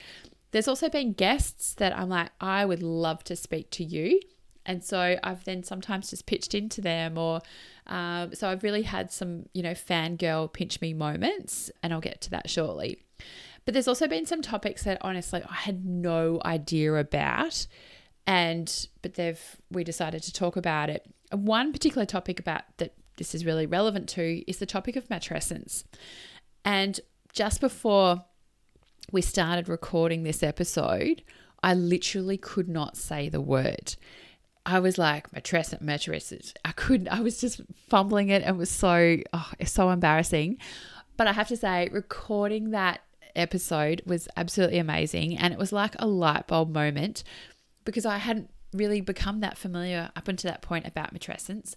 There's 0.51 0.69
also 0.69 0.89
been 0.89 1.13
guests 1.13 1.75
that 1.75 1.97
I'm 1.97 2.09
like, 2.09 2.31
I 2.41 2.65
would 2.65 2.83
love 2.83 3.23
to 3.25 3.37
speak 3.37 3.71
to 3.71 3.85
you. 3.85 4.21
And 4.65 4.83
so 4.85 5.17
I've 5.23 5.45
then 5.45 5.63
sometimes 5.63 6.11
just 6.11 6.27
pitched 6.27 6.55
into 6.55 6.81
them, 6.81 7.19
or 7.19 7.41
um, 7.87 8.35
so 8.35 8.49
I've 8.49 8.63
really 8.63 8.83
had 8.83 9.11
some, 9.11 9.47
you 9.53 9.63
know, 9.63 9.73
fangirl 9.73 10.53
pinch 10.53 10.81
me 10.81 10.95
moments, 10.95 11.71
and 11.83 11.93
I'll 11.93 12.01
get 12.01 12.21
to 12.23 12.31
that 12.31 12.49
shortly. 12.49 13.03
But 13.65 13.75
there's 13.75 13.89
also 13.89 14.09
been 14.09 14.27
some 14.27 14.43
topics 14.43 14.85
that 14.85 14.99
honestly 15.03 15.43
I 15.49 15.55
had 15.55 15.85
no 15.85 16.41
idea 16.45 16.95
about, 16.95 17.67
and 18.27 18.89
but 19.03 19.15
they've 19.15 19.41
we 19.71 19.85
decided 19.85 20.23
to 20.25 20.33
talk 20.33 20.57
about 20.57 20.91
it. 20.91 21.07
One 21.33 21.73
particular 21.73 22.07
topic 22.07 22.39
about 22.39 22.63
that 22.79 22.95
this 23.17 23.35
is 23.35 23.45
really 23.45 23.67
relevant 23.67 24.09
to 24.11 24.49
is 24.49 24.59
the 24.59 24.67
topic 24.67 24.97
of 24.97 25.09
matrescence. 25.09 25.85
And 26.65 27.01
just 27.33 27.61
before 27.61 28.25
we 29.11 29.23
started 29.23 29.69
recording 29.69 30.23
this 30.23 30.43
episode, 30.43 31.23
I 31.63 31.75
literally 31.75 32.37
could 32.37 32.69
not 32.69 32.97
say 32.97 33.29
the 33.29 33.41
word. 33.41 33.97
I 34.65 34.79
was 34.79 34.97
like, 34.99 35.31
matrescent, 35.33 35.83
matrescent. 35.83 36.53
I 36.65 36.73
couldn't, 36.73 37.09
I 37.09 37.21
was 37.21 37.41
just 37.41 37.61
fumbling 37.89 38.29
it 38.29 38.43
and 38.43 38.59
was 38.59 38.71
so, 38.71 39.19
oh, 39.33 39.51
so 39.65 39.91
embarrassing. 39.91 40.59
But 41.17 41.27
I 41.27 41.33
have 41.33 41.49
to 41.49 41.57
say, 41.57 41.89
recording 41.93 42.71
that 42.71 43.01
episode 43.35 44.03
was 44.07 44.29
absolutely 44.37 44.79
amazing. 44.79 45.37
And 45.37 45.53
it 45.53 45.59
was 45.59 45.73
like 45.73 45.95
a 45.99 46.07
light 46.07 46.47
bulb 46.47 46.73
moment 46.73 47.25
because 47.85 48.07
I 48.07 48.19
hadn't 48.19 48.51
really 48.73 49.01
become 49.01 49.41
that 49.41 49.59
familiar 49.59 50.11
up 50.17 50.29
until 50.29 50.51
that 50.51 50.63
point 50.63 50.87
about 50.87 51.15
matrescence. 51.15 51.75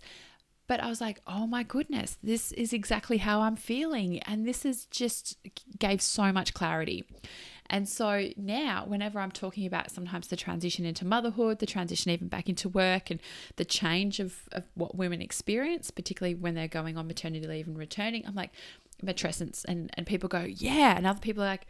But 0.68 0.80
I 0.80 0.88
was 0.88 1.02
like, 1.02 1.22
oh 1.28 1.46
my 1.46 1.64
goodness, 1.64 2.18
this 2.24 2.52
is 2.54 2.74
exactly 2.74 3.18
how 3.18 3.42
I'm 3.42 3.56
feeling. 3.56 4.20
And 4.20 4.48
this 4.48 4.66
is 4.66 4.86
just 4.88 5.38
gave 5.78 6.02
so 6.02 6.32
much 6.32 6.54
clarity. 6.54 7.04
And 7.70 7.90
so 7.90 8.30
now, 8.38 8.86
whenever 8.88 9.20
I'm 9.20 9.32
talking 9.32 9.66
about 9.66 9.90
sometimes 9.90 10.28
the 10.28 10.36
transition 10.36 10.86
into 10.86 11.06
motherhood, 11.06 11.60
the 11.60 11.66
transition 11.66 12.12
even 12.12 12.28
back 12.28 12.48
into 12.48 12.70
work, 12.70 13.10
and 13.10 13.20
the 13.56 13.66
change 13.66 14.20
of, 14.20 14.48
of 14.52 14.64
what 14.76 14.96
women 14.96 15.22
experience, 15.22 15.90
particularly 15.90 16.36
when 16.36 16.54
they're 16.54 16.68
going 16.68 16.98
on 16.98 17.08
maternity 17.08 17.48
leave 17.48 17.68
and 17.68 17.78
returning, 17.78 18.24
I'm 18.26 18.36
like, 18.36 18.52
matrescence. 19.04 19.66
And, 19.66 19.90
and 19.96 20.06
people 20.06 20.30
go, 20.30 20.42
yeah. 20.42 20.96
And 20.96 21.08
other 21.08 21.20
people 21.20 21.44
are 21.44 21.48
like, 21.48 21.68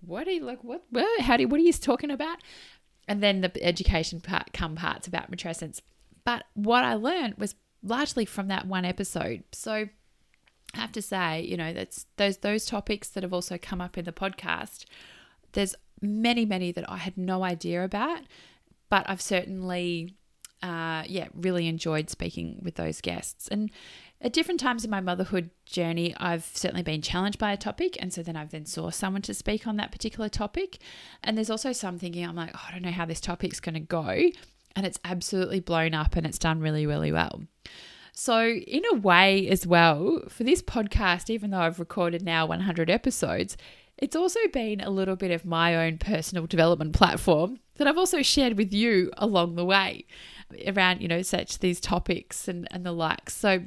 what 0.00 0.26
are 0.26 0.32
you 0.32 0.44
like, 0.44 0.62
what, 0.64 0.84
what, 0.90 1.20
how 1.20 1.36
do 1.36 1.46
what 1.48 1.60
are 1.60 1.64
you 1.64 1.72
talking 1.72 2.10
about? 2.10 2.38
And 3.08 3.22
then 3.22 3.40
the 3.40 3.64
education 3.64 4.20
part 4.20 4.52
come 4.52 4.74
parts 4.74 5.06
about 5.06 5.30
matrescence. 5.30 5.80
But 6.24 6.44
what 6.54 6.84
I 6.84 6.94
learned 6.94 7.34
was 7.38 7.54
largely 7.82 8.24
from 8.24 8.48
that 8.48 8.66
one 8.66 8.84
episode. 8.84 9.44
So 9.52 9.72
I 9.72 9.90
have 10.74 10.92
to 10.92 11.02
say, 11.02 11.42
you 11.42 11.56
know, 11.56 11.72
that's 11.72 12.06
those 12.16 12.38
those 12.38 12.66
topics 12.66 13.08
that 13.10 13.22
have 13.22 13.32
also 13.32 13.58
come 13.58 13.80
up 13.80 13.96
in 13.96 14.04
the 14.04 14.12
podcast 14.12 14.84
there's 15.52 15.74
many, 16.00 16.44
many 16.44 16.72
that 16.72 16.90
I 16.90 16.98
had 16.98 17.16
no 17.16 17.42
idea 17.44 17.84
about, 17.84 18.20
but 18.88 19.08
I've 19.08 19.22
certainly, 19.22 20.14
uh, 20.62 21.04
yeah, 21.06 21.28
really 21.34 21.68
enjoyed 21.68 22.10
speaking 22.10 22.60
with 22.62 22.74
those 22.74 23.00
guests. 23.00 23.48
And 23.48 23.70
at 24.20 24.32
different 24.32 24.60
times 24.60 24.84
in 24.84 24.90
my 24.90 25.00
motherhood 25.00 25.50
journey, 25.66 26.14
I've 26.18 26.44
certainly 26.54 26.82
been 26.82 27.02
challenged 27.02 27.38
by 27.38 27.52
a 27.52 27.56
topic. 27.56 27.96
And 28.00 28.12
so 28.12 28.22
then 28.22 28.36
I've 28.36 28.50
then 28.50 28.64
saw 28.64 28.90
someone 28.90 29.22
to 29.22 29.34
speak 29.34 29.66
on 29.66 29.76
that 29.76 29.92
particular 29.92 30.28
topic. 30.28 30.78
And 31.22 31.36
there's 31.36 31.50
also 31.50 31.72
some 31.72 31.98
thinking, 31.98 32.24
I'm 32.26 32.36
like, 32.36 32.50
oh, 32.54 32.60
I 32.66 32.72
don't 32.72 32.82
know 32.82 32.90
how 32.90 33.06
this 33.06 33.20
topic's 33.20 33.60
going 33.60 33.74
to 33.74 33.80
go. 33.80 34.30
And 34.74 34.86
it's 34.86 34.98
absolutely 35.04 35.60
blown 35.60 35.94
up 35.94 36.16
and 36.16 36.26
it's 36.26 36.38
done 36.38 36.60
really, 36.60 36.86
really 36.86 37.12
well. 37.12 37.42
So, 38.18 38.46
in 38.48 38.82
a 38.90 38.94
way, 38.94 39.46
as 39.48 39.66
well, 39.66 40.22
for 40.30 40.42
this 40.42 40.62
podcast, 40.62 41.28
even 41.28 41.50
though 41.50 41.58
I've 41.58 41.78
recorded 41.78 42.22
now 42.22 42.46
100 42.46 42.88
episodes, 42.88 43.58
it's 43.98 44.16
also 44.16 44.40
been 44.52 44.80
a 44.80 44.90
little 44.90 45.16
bit 45.16 45.30
of 45.30 45.44
my 45.44 45.74
own 45.74 45.98
personal 45.98 46.46
development 46.46 46.92
platform 46.92 47.60
that 47.76 47.86
I've 47.86 47.98
also 47.98 48.22
shared 48.22 48.58
with 48.58 48.72
you 48.72 49.10
along 49.16 49.54
the 49.54 49.64
way 49.64 50.06
around, 50.66 51.00
you 51.00 51.08
know, 51.08 51.22
such 51.22 51.58
these 51.58 51.80
topics 51.80 52.48
and, 52.48 52.68
and 52.70 52.84
the 52.84 52.92
like. 52.92 53.30
So 53.30 53.64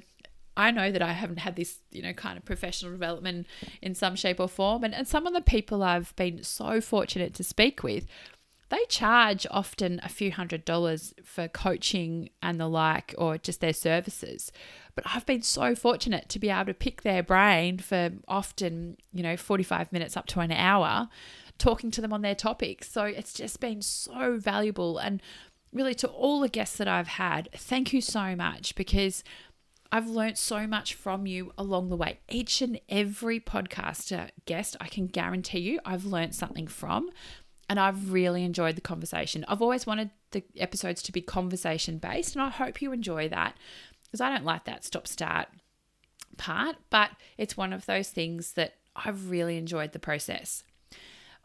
I 0.55 0.71
know 0.71 0.91
that 0.91 1.01
I 1.01 1.13
haven't 1.13 1.39
had 1.39 1.55
this, 1.55 1.79
you 1.91 2.01
know, 2.01 2.13
kind 2.13 2.37
of 2.37 2.45
professional 2.45 2.91
development 2.91 3.47
in 3.81 3.95
some 3.95 4.15
shape 4.15 4.39
or 4.39 4.47
form. 4.47 4.83
And, 4.83 4.93
and 4.93 5.07
some 5.07 5.25
of 5.25 5.33
the 5.33 5.41
people 5.41 5.83
I've 5.83 6.15
been 6.15 6.43
so 6.43 6.81
fortunate 6.81 7.33
to 7.35 7.43
speak 7.43 7.83
with, 7.83 8.05
they 8.69 8.83
charge 8.87 9.47
often 9.49 9.99
a 10.03 10.09
few 10.09 10.31
hundred 10.31 10.63
dollars 10.63 11.13
for 11.23 11.47
coaching 11.47 12.29
and 12.41 12.59
the 12.59 12.67
like, 12.67 13.15
or 13.17 13.37
just 13.37 13.61
their 13.61 13.73
services. 13.73 14.51
But 14.95 15.05
I've 15.07 15.25
been 15.25 15.41
so 15.41 15.75
fortunate 15.75 16.29
to 16.29 16.39
be 16.39 16.49
able 16.49 16.65
to 16.65 16.73
pick 16.73 17.01
their 17.01 17.23
brain 17.23 17.79
for 17.79 18.11
often, 18.27 18.97
you 19.13 19.23
know, 19.23 19.37
45 19.37 19.91
minutes 19.91 20.15
up 20.15 20.27
to 20.27 20.39
an 20.39 20.51
hour 20.51 21.09
talking 21.57 21.91
to 21.91 22.01
them 22.01 22.13
on 22.13 22.21
their 22.21 22.35
topics. 22.35 22.91
So 22.91 23.03
it's 23.03 23.33
just 23.33 23.59
been 23.59 23.81
so 23.81 24.37
valuable. 24.37 24.97
And 24.97 25.21
really, 25.71 25.93
to 25.95 26.07
all 26.07 26.39
the 26.39 26.49
guests 26.49 26.77
that 26.77 26.87
I've 26.87 27.07
had, 27.07 27.49
thank 27.53 27.93
you 27.93 28.01
so 28.01 28.35
much 28.35 28.75
because 28.75 29.23
I've 29.91 30.07
learned 30.07 30.37
so 30.37 30.67
much 30.67 30.93
from 30.93 31.25
you 31.25 31.51
along 31.57 31.89
the 31.89 31.97
way. 31.97 32.19
Each 32.29 32.61
and 32.61 32.79
every 32.89 33.39
podcaster 33.39 34.29
guest, 34.45 34.77
I 34.79 34.87
can 34.87 35.07
guarantee 35.07 35.59
you, 35.59 35.79
I've 35.85 36.05
learned 36.05 36.35
something 36.35 36.67
from. 36.67 37.09
And 37.69 37.79
I've 37.79 38.11
really 38.11 38.43
enjoyed 38.43 38.75
the 38.75 38.81
conversation. 38.81 39.45
I've 39.47 39.61
always 39.61 39.85
wanted 39.85 40.09
the 40.31 40.43
episodes 40.57 41.03
to 41.03 41.11
be 41.11 41.21
conversation 41.21 41.99
based, 41.99 42.35
and 42.35 42.43
I 42.43 42.49
hope 42.49 42.81
you 42.81 42.91
enjoy 42.91 43.29
that 43.29 43.55
because 44.05 44.21
I 44.21 44.29
don't 44.29 44.43
like 44.45 44.65
that 44.65 44.83
stop 44.83 45.07
start 45.07 45.47
part, 46.37 46.77
but 46.89 47.11
it's 47.37 47.55
one 47.55 47.71
of 47.71 47.85
those 47.85 48.09
things 48.09 48.53
that 48.53 48.75
I've 48.95 49.29
really 49.29 49.57
enjoyed 49.57 49.91
the 49.91 49.99
process. 49.99 50.63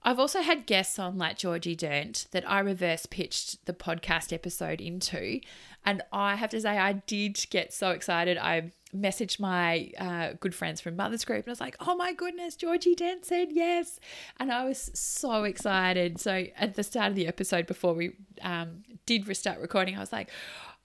I've 0.02 0.18
also 0.18 0.42
had 0.42 0.66
guests 0.66 0.98
on 0.98 1.16
like 1.16 1.38
Georgie 1.38 1.74
Dent 1.74 2.26
that 2.32 2.48
I 2.48 2.60
reverse 2.60 3.06
pitched 3.06 3.64
the 3.64 3.72
podcast 3.72 4.32
episode 4.32 4.80
into. 4.80 5.40
And 5.84 6.02
I 6.12 6.36
have 6.36 6.50
to 6.50 6.60
say, 6.60 6.78
I 6.78 6.92
did 6.92 7.46
get 7.48 7.72
so 7.72 7.90
excited. 7.90 8.36
I 8.36 8.72
messaged 8.94 9.40
my 9.40 9.90
uh, 9.98 10.34
good 10.40 10.54
friends 10.54 10.80
from 10.80 10.96
Mother's 10.96 11.24
Group 11.24 11.46
and 11.46 11.48
I 11.48 11.52
was 11.52 11.60
like, 11.60 11.76
oh 11.80 11.96
my 11.96 12.12
goodness, 12.12 12.56
Georgie 12.56 12.94
Dent 12.94 13.24
said 13.24 13.48
yes. 13.50 13.98
And 14.38 14.52
I 14.52 14.64
was 14.64 14.90
so 14.94 15.44
excited. 15.44 16.20
So 16.20 16.46
at 16.56 16.74
the 16.74 16.82
start 16.82 17.10
of 17.10 17.16
the 17.16 17.26
episode, 17.26 17.66
before 17.66 17.94
we 17.94 18.12
um, 18.42 18.82
did 19.06 19.26
restart 19.26 19.60
recording, 19.60 19.96
I 19.96 20.00
was 20.00 20.12
like, 20.12 20.30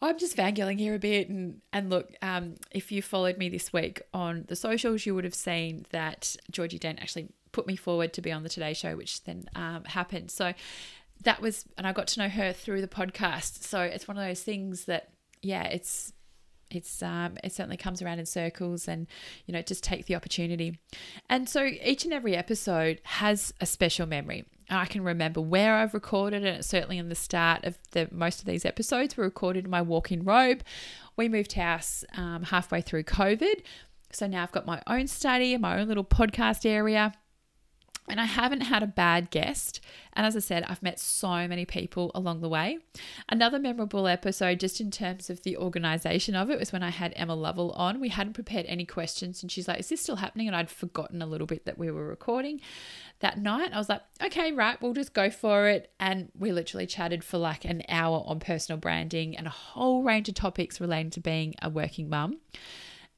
I'm 0.02 0.18
just 0.18 0.38
fangirling 0.38 0.80
here 0.80 0.96
a 0.96 1.00
bit. 1.00 1.30
And, 1.30 1.62
and 1.74 1.90
look, 1.90 2.14
um, 2.22 2.56
if 2.72 2.92
you 2.92 3.02
followed 3.02 3.38
me 3.38 3.50
this 3.50 3.74
week 3.74 4.02
on 4.14 4.46
the 4.48 4.56
socials, 4.56 5.06
you 5.06 5.14
would 5.14 5.26
have 5.26 5.36
seen 5.36 5.86
that 5.92 6.36
Georgie 6.52 6.80
Dent 6.80 7.00
actually 7.02 7.30
put 7.52 7.68
me 7.68 7.76
forward 7.76 8.14
to 8.14 8.22
be 8.22 8.32
on 8.32 8.44
the 8.44 8.50
Today 8.50 8.74
Show, 8.74 8.96
which 8.96 9.24
then 9.26 9.46
um, 9.56 9.84
happened. 9.84 10.32
So 10.32 10.54
that 11.24 11.42
was, 11.42 11.66
and 11.78 11.86
I 11.86 11.92
got 11.92 12.08
to 12.08 12.20
know 12.22 12.30
her 12.30 12.54
through 12.54 12.82
the 12.82 12.88
podcast. 12.88 13.64
So 13.64 13.82
it's 13.82 14.08
one 14.08 14.18
of 14.18 14.24
those 14.24 14.42
things 14.42 14.86
that, 14.86 15.10
yeah, 15.42 15.64
it's 15.64 16.14
it's 16.72 17.02
um, 17.02 17.38
it 17.44 17.52
certainly 17.52 17.78
comes 17.78 18.02
around 18.02 18.20
in 18.20 18.26
circles 18.26 18.88
and 18.88 19.08
you 19.46 19.54
know 19.54 19.62
just 19.62 19.84
take 19.84 20.06
the 20.06 20.16
opportunity. 20.16 20.80
And 21.30 21.50
so 21.50 21.66
each 21.66 22.04
and 22.04 22.14
every 22.14 22.36
episode 22.36 23.02
has 23.04 23.54
a 23.60 23.66
special 23.66 24.06
memory. 24.06 24.46
I 24.72 24.86
can 24.86 25.04
remember 25.04 25.42
where 25.42 25.78
i've 25.78 25.96
recorded 25.96 26.46
and 26.46 26.58
it's 26.58 26.68
certainly 26.68 27.00
in 27.00 27.10
the 27.10 27.16
start 27.16 27.64
of 27.64 27.80
the 27.92 28.08
most 28.12 28.40
of 28.40 28.46
these 28.46 28.66
episodes 28.66 29.18
were 29.18 29.24
recorded 29.24 29.66
in 29.66 29.72
my 29.72 29.82
walk-in 29.82 30.24
robe. 30.24 30.62
We 31.18 31.28
moved 31.28 31.54
house 31.54 32.06
um, 32.16 32.44
halfway 32.44 32.82
through 32.82 33.04
covid. 33.04 33.64
So 34.12 34.28
now 34.28 34.44
i've 34.44 34.52
got 34.52 34.68
my 34.68 34.82
own 34.86 35.08
study 35.08 35.58
my 35.58 35.80
own 35.80 35.88
little 35.88 36.04
podcast 36.04 36.68
area 36.68 37.14
and 38.10 38.20
I 38.20 38.26
haven't 38.26 38.62
had 38.62 38.84
a 38.84 38.88
bad 38.88 39.30
guest. 39.30 39.80
And 40.14 40.26
as 40.26 40.36
I 40.36 40.40
said, 40.40 40.64
I've 40.64 40.84
met 40.84 41.00
so 41.00 41.48
many 41.48 41.66
people 41.66 42.12
along 42.16 42.42
the 42.42 42.50
way. 42.50 42.80
Another 43.30 43.60
memorable 43.60 44.08
episode, 44.08 44.60
just 44.60 44.82
in 44.82 44.92
terms 44.92 45.30
of 45.30 45.44
the 45.44 45.56
organization 45.56 46.36
of 46.36 46.50
it, 46.50 46.60
was 46.60 46.74
when 46.74 46.84
I 46.84 46.90
had 46.90 47.14
Emma 47.16 47.36
Lovell 47.36 47.72
on. 47.72 48.00
We 48.00 48.10
hadn't 48.10 48.34
prepared 48.34 48.66
any 48.68 48.86
questions, 48.86 49.42
and 49.42 49.52
she's 49.52 49.68
like, 49.68 49.80
Is 49.80 49.90
this 49.90 50.02
still 50.02 50.18
happening? 50.18 50.48
And 50.48 50.56
I'd 50.56 50.70
forgotten 50.70 51.22
a 51.22 51.28
little 51.28 51.48
bit 51.48 51.66
that 51.66 51.78
we 51.78 51.92
were 51.92 52.06
recording 52.06 52.60
that 53.20 53.38
night. 53.38 53.72
I 53.74 53.78
was 53.78 53.90
like, 53.90 54.02
Okay, 54.24 54.52
right, 54.52 54.82
we'll 54.82 54.94
just 54.94 55.14
go 55.14 55.30
for 55.30 55.68
it. 55.68 55.92
And 56.00 56.30
we 56.38 56.52
literally 56.52 56.88
chatted 56.88 57.24
for 57.24 57.38
like 57.38 57.66
an 57.66 57.84
hour 57.88 58.24
on 58.26 58.40
personal 58.40 58.80
branding 58.80 59.38
and 59.38 59.48
a 59.48 59.52
whole 59.52 60.04
range 60.04 60.28
of 60.28 60.36
topics 60.36 60.82
relating 60.82 61.12
to 61.12 61.20
being 61.20 61.56
a 61.62 61.70
working 61.70 62.10
mum. 62.10 62.40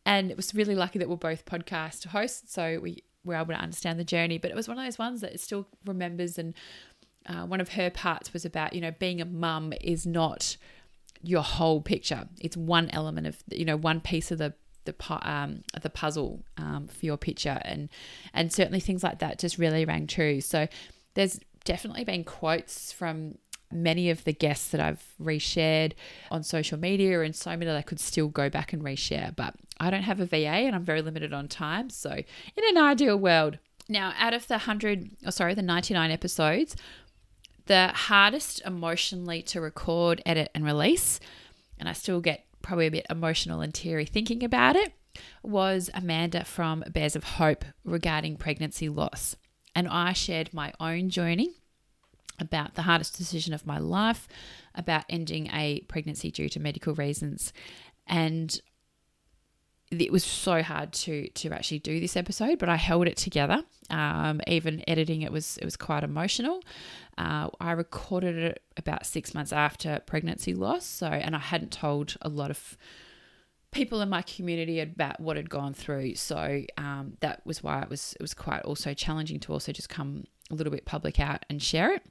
And 0.06 0.32
it 0.32 0.38
was 0.38 0.56
really 0.56 0.76
lucky 0.76 1.00
that 1.00 1.10
we're 1.10 1.16
both 1.16 1.46
podcast 1.46 2.08
hosts. 2.08 2.54
So 2.54 2.80
we 2.82 3.04
were 3.24 3.36
able 3.36 3.48
to 3.48 3.60
understand 3.60 4.00
the 4.00 4.04
journey. 4.04 4.38
But 4.38 4.52
it 4.52 4.56
was 4.56 4.68
one 4.68 4.78
of 4.78 4.86
those 4.86 5.00
ones 5.00 5.22
that 5.22 5.34
it 5.34 5.40
still 5.40 5.68
remembers. 5.86 6.38
And 6.38 6.54
uh, 7.28 7.46
one 7.46 7.62
of 7.62 7.70
her 7.70 7.90
parts 7.90 8.34
was 8.34 8.46
about, 8.46 8.74
you 8.74 8.82
know, 8.82 8.92
being 8.92 9.22
a 9.22 9.26
mum 9.26 9.74
is 9.82 10.06
not 10.06 10.58
your 11.22 11.44
whole 11.44 11.82
picture. 11.82 12.28
It's 12.40 12.58
one 12.58 12.90
element 12.92 13.28
of, 13.28 13.44
you 13.50 13.66
know, 13.66 13.78
one 13.78 14.02
piece 14.02 14.32
of 14.32 14.38
the 14.38 14.54
the 14.86 14.96
um 15.22 15.62
the 15.80 15.92
puzzle 15.92 16.44
um, 16.58 16.88
for 16.88 17.06
your 17.06 17.16
picture 17.16 17.62
and 17.64 17.88
and 18.34 18.52
certainly 18.52 18.80
things 18.80 19.04
like 19.04 19.20
that 19.20 19.38
just 19.38 19.60
really 19.60 19.86
rang 19.86 20.08
true 20.08 20.42
so 20.42 20.68
there's 21.14 21.40
definitely 21.66 22.04
been 22.04 22.24
quotes 22.24 22.92
from 22.92 23.36
many 23.72 24.10
of 24.10 24.24
the 24.24 24.34
guests 24.34 24.70
that 24.70 24.82
I've 24.82 25.04
reshared 25.22 25.94
on 26.30 26.44
social 26.44 26.78
media 26.78 27.22
and 27.22 27.36
so 27.36 27.52
many 27.52 27.66
that 27.66 27.76
I 27.76 27.82
could 27.82 28.00
still 28.00 28.28
go 28.28 28.50
back 28.50 28.74
and 28.74 28.84
reshare. 28.84 29.36
But 29.36 29.56
I 29.82 29.90
don't 29.90 30.04
have 30.04 30.20
a 30.20 30.26
VA 30.28 30.38
and 30.46 30.76
I'm 30.76 30.86
very 30.86 31.02
limited 31.02 31.34
on 31.34 31.48
time. 31.48 31.90
So, 31.90 32.12
in 32.12 32.64
an 32.70 32.78
ideal 32.78 33.18
world, 33.18 33.58
now 33.90 34.14
out 34.18 34.36
of 34.36 34.48
the 34.48 34.54
100, 34.54 35.10
oh, 35.26 35.32
sorry, 35.32 35.56
the 35.56 35.64
99 35.64 36.12
episodes, 36.12 36.76
the 37.66 37.88
hardest 37.88 38.62
emotionally 38.64 39.42
to 39.42 39.60
record, 39.60 40.22
edit, 40.24 40.52
and 40.54 40.64
release, 40.64 41.20
and 41.80 41.90
I 41.90 41.94
still 41.94 42.22
get 42.22 42.46
probably 42.62 42.88
a 42.88 42.92
bit 42.92 43.08
emotional 43.10 43.62
and 43.62 43.74
teary 43.74 44.06
thinking 44.06 44.44
about 44.44 44.76
it, 44.76 44.94
was 45.42 45.90
Amanda 45.96 46.46
from 46.46 46.84
Bears 46.92 47.16
of 47.16 47.24
Hope 47.24 47.66
regarding 47.84 48.38
pregnancy 48.38 48.88
loss. 48.88 49.36
And 49.76 49.88
I 49.88 50.14
shared 50.14 50.54
my 50.54 50.74
own 50.80 51.10
journey 51.10 51.56
about 52.40 52.76
the 52.76 52.84
hardest 52.84 53.18
decision 53.18 53.52
of 53.52 53.66
my 53.66 53.80
life, 53.80 54.28
about 54.76 55.06
ending 55.10 55.48
a 55.48 55.82
pregnancy 55.88 56.30
due 56.30 56.50
to 56.50 56.60
medical 56.60 56.94
reasons. 56.94 57.52
And 58.06 58.60
it 59.92 60.12
was 60.12 60.24
so 60.24 60.64
hard 60.64 60.94
to 60.94 61.28
to 61.30 61.52
actually 61.52 61.80
do 61.80 62.00
this 62.00 62.16
episode, 62.16 62.60
but 62.60 62.70
I 62.70 62.78
held 62.78 63.08
it 63.08 63.18
together. 63.18 63.64
Um, 63.90 64.40
even 64.48 64.84
editing 64.88 65.22
it 65.22 65.32
was 65.32 65.58
it 65.58 65.66
was 65.66 65.76
quite 65.76 66.04
emotional. 66.04 66.64
Uh, 67.18 67.50
I 67.60 67.72
recorded 67.72 68.38
it 68.38 68.64
about 68.78 69.06
six 69.06 69.34
months 69.34 69.52
after 69.52 70.02
pregnancy 70.06 70.54
loss, 70.54 70.86
so 70.86 71.08
and 71.08 71.36
I 71.36 71.40
hadn't 71.40 71.72
told 71.72 72.16
a 72.22 72.30
lot 72.30 72.52
of 72.52 72.78
people 73.72 74.02
in 74.02 74.10
my 74.10 74.22
community 74.22 74.80
about 74.80 75.20
what 75.20 75.38
had 75.38 75.50
gone 75.50 75.74
through. 75.74 76.16
So 76.16 76.64
um, 76.78 77.18
that 77.20 77.42
was 77.46 77.62
why 77.62 77.82
it 77.82 77.90
was 77.90 78.14
it 78.14 78.22
was 78.22 78.34
quite 78.34 78.62
also 78.64 78.94
challenging 78.94 79.40
to 79.42 79.54
also 79.54 79.72
just 79.72 79.90
come 79.90 80.26
a 80.50 80.56
little 80.56 80.72
bit 80.72 80.86
public 80.86 81.20
out 81.20 81.46
and 81.50 81.62
share 81.62 81.94
it. 81.94 82.04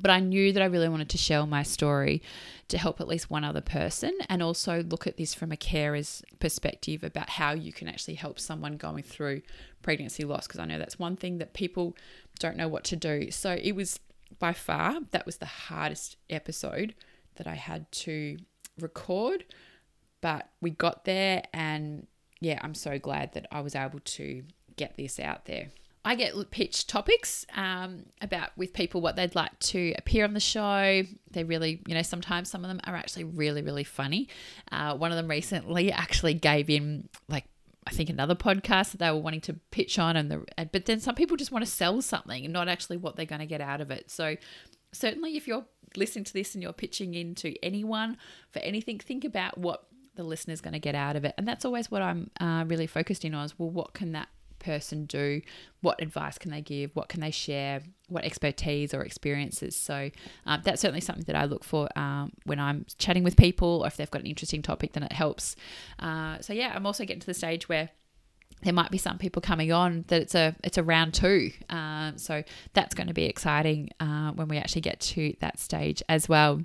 But 0.00 0.10
I 0.10 0.20
knew 0.20 0.52
that 0.52 0.62
I 0.62 0.66
really 0.66 0.88
wanted 0.88 1.08
to 1.10 1.18
share 1.18 1.44
my 1.46 1.62
story 1.62 2.22
to 2.68 2.78
help 2.78 3.00
at 3.00 3.08
least 3.08 3.30
one 3.30 3.44
other 3.44 3.60
person 3.60 4.12
and 4.28 4.42
also 4.42 4.82
look 4.82 5.06
at 5.06 5.16
this 5.16 5.34
from 5.34 5.52
a 5.52 5.56
carer's 5.56 6.22
perspective 6.40 7.02
about 7.04 7.30
how 7.30 7.52
you 7.52 7.72
can 7.72 7.88
actually 7.88 8.14
help 8.14 8.38
someone 8.38 8.76
going 8.76 9.02
through 9.02 9.42
pregnancy 9.82 10.24
loss. 10.24 10.46
Because 10.46 10.60
I 10.60 10.64
know 10.64 10.78
that's 10.78 10.98
one 10.98 11.16
thing 11.16 11.38
that 11.38 11.54
people 11.54 11.96
don't 12.38 12.56
know 12.56 12.68
what 12.68 12.84
to 12.84 12.96
do. 12.96 13.30
So 13.30 13.52
it 13.52 13.72
was 13.72 14.00
by 14.38 14.52
far, 14.52 15.00
that 15.12 15.26
was 15.26 15.36
the 15.36 15.46
hardest 15.46 16.16
episode 16.28 16.94
that 17.36 17.46
I 17.46 17.54
had 17.54 17.90
to 17.92 18.38
record. 18.78 19.44
But 20.20 20.48
we 20.60 20.70
got 20.70 21.04
there, 21.04 21.42
and 21.52 22.06
yeah, 22.40 22.58
I'm 22.62 22.74
so 22.74 22.98
glad 22.98 23.34
that 23.34 23.46
I 23.52 23.60
was 23.60 23.74
able 23.74 24.00
to 24.00 24.42
get 24.76 24.96
this 24.96 25.20
out 25.20 25.44
there. 25.44 25.68
I 26.06 26.14
get 26.14 26.52
pitched 26.52 26.88
topics 26.88 27.44
um, 27.56 28.04
about 28.22 28.50
with 28.56 28.72
people 28.72 29.00
what 29.00 29.16
they'd 29.16 29.34
like 29.34 29.58
to 29.58 29.92
appear 29.98 30.22
on 30.22 30.34
the 30.34 30.40
show. 30.40 31.02
They 31.32 31.42
really, 31.42 31.82
you 31.84 31.94
know, 31.96 32.02
sometimes 32.02 32.48
some 32.48 32.64
of 32.64 32.68
them 32.68 32.80
are 32.84 32.94
actually 32.94 33.24
really, 33.24 33.60
really 33.60 33.82
funny. 33.82 34.28
Uh, 34.70 34.96
one 34.96 35.10
of 35.10 35.16
them 35.16 35.26
recently 35.26 35.90
actually 36.06 36.34
gave 36.34 36.70
in 36.70 37.08
like 37.28 37.46
I 37.88 37.90
think 37.90 38.08
another 38.08 38.36
podcast 38.36 38.92
that 38.92 38.98
they 38.98 39.10
were 39.10 39.18
wanting 39.18 39.40
to 39.42 39.54
pitch 39.72 39.98
on, 39.98 40.16
and 40.16 40.30
the 40.30 40.44
but 40.70 40.86
then 40.86 41.00
some 41.00 41.16
people 41.16 41.36
just 41.36 41.50
want 41.50 41.64
to 41.64 41.70
sell 41.70 42.00
something 42.00 42.44
and 42.44 42.52
not 42.52 42.68
actually 42.68 42.98
what 42.98 43.16
they're 43.16 43.26
going 43.26 43.40
to 43.40 43.46
get 43.46 43.60
out 43.60 43.80
of 43.80 43.90
it. 43.90 44.08
So 44.08 44.36
certainly, 44.92 45.36
if 45.36 45.48
you're 45.48 45.64
listening 45.96 46.24
to 46.24 46.32
this 46.32 46.54
and 46.54 46.62
you're 46.62 46.72
pitching 46.72 47.14
into 47.14 47.54
anyone 47.64 48.16
for 48.52 48.60
anything, 48.60 49.00
think 49.00 49.24
about 49.24 49.58
what 49.58 49.88
the 50.14 50.22
listener's 50.22 50.60
going 50.60 50.72
to 50.72 50.78
get 50.78 50.94
out 50.94 51.16
of 51.16 51.24
it, 51.24 51.34
and 51.36 51.48
that's 51.48 51.64
always 51.64 51.90
what 51.90 52.00
I'm 52.00 52.30
uh, 52.38 52.64
really 52.68 52.86
focused 52.86 53.24
in 53.24 53.34
on. 53.34 53.44
Is 53.44 53.58
well, 53.58 53.70
what 53.70 53.92
can 53.92 54.12
that 54.12 54.28
person 54.66 55.06
do? 55.06 55.40
What 55.80 56.02
advice 56.02 56.38
can 56.38 56.50
they 56.50 56.60
give? 56.60 56.90
What 56.94 57.08
can 57.08 57.20
they 57.20 57.30
share? 57.30 57.80
What 58.08 58.24
expertise 58.24 58.92
or 58.92 59.02
experiences? 59.02 59.76
So 59.76 60.10
um, 60.44 60.60
that's 60.64 60.80
certainly 60.80 61.00
something 61.00 61.24
that 61.24 61.36
I 61.36 61.44
look 61.44 61.64
for 61.64 61.88
um, 61.96 62.32
when 62.44 62.58
I'm 62.60 62.84
chatting 62.98 63.24
with 63.24 63.36
people, 63.36 63.82
or 63.82 63.86
if 63.86 63.96
they've 63.96 64.10
got 64.10 64.22
an 64.22 64.26
interesting 64.26 64.62
topic, 64.62 64.92
then 64.92 65.02
it 65.02 65.12
helps. 65.12 65.56
Uh, 65.98 66.40
so 66.40 66.52
yeah, 66.52 66.72
I'm 66.74 66.86
also 66.86 67.04
getting 67.04 67.20
to 67.20 67.26
the 67.26 67.34
stage 67.34 67.68
where 67.68 67.90
there 68.62 68.72
might 68.72 68.90
be 68.90 68.98
some 68.98 69.18
people 69.18 69.42
coming 69.42 69.70
on 69.70 70.04
that 70.08 70.22
it's 70.22 70.34
a 70.34 70.56
it's 70.64 70.78
a 70.78 70.82
round 70.82 71.14
two. 71.14 71.50
Um, 71.68 72.18
so 72.18 72.42
that's 72.72 72.94
going 72.94 73.08
to 73.08 73.14
be 73.14 73.24
exciting 73.24 73.90
uh, 74.00 74.32
when 74.32 74.48
we 74.48 74.56
actually 74.56 74.80
get 74.82 75.00
to 75.00 75.34
that 75.40 75.58
stage 75.58 76.02
as 76.08 76.28
well. 76.28 76.62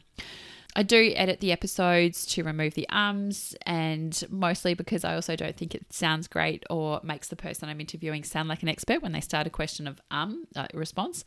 I 0.75 0.83
do 0.83 1.11
edit 1.15 1.41
the 1.41 1.51
episodes 1.51 2.25
to 2.27 2.43
remove 2.43 2.75
the 2.75 2.87
ums, 2.89 3.55
and 3.65 4.23
mostly 4.29 4.73
because 4.73 5.03
I 5.03 5.15
also 5.15 5.35
don't 5.35 5.57
think 5.57 5.75
it 5.75 5.91
sounds 5.91 6.27
great 6.27 6.63
or 6.69 7.01
makes 7.03 7.27
the 7.27 7.35
person 7.35 7.67
I'm 7.67 7.81
interviewing 7.81 8.23
sound 8.23 8.47
like 8.47 8.63
an 8.63 8.69
expert 8.69 9.01
when 9.01 9.11
they 9.11 9.21
start 9.21 9.47
a 9.47 9.49
question 9.49 9.85
of 9.87 9.99
um 10.11 10.45
uh, 10.55 10.67
response. 10.73 11.25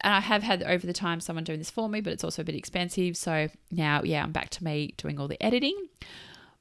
and 0.00 0.14
I 0.14 0.20
have 0.20 0.42
had 0.42 0.62
over 0.62 0.86
the 0.86 0.92
time 0.94 1.20
someone 1.20 1.44
doing 1.44 1.58
this 1.58 1.70
for 1.70 1.88
me, 1.88 2.00
but 2.00 2.12
it's 2.12 2.24
also 2.24 2.42
a 2.42 2.44
bit 2.44 2.54
expensive. 2.54 3.16
So 3.16 3.48
now, 3.70 4.02
yeah, 4.02 4.22
I'm 4.22 4.32
back 4.32 4.50
to 4.50 4.64
me 4.64 4.94
doing 4.96 5.18
all 5.20 5.28
the 5.28 5.42
editing. 5.42 5.76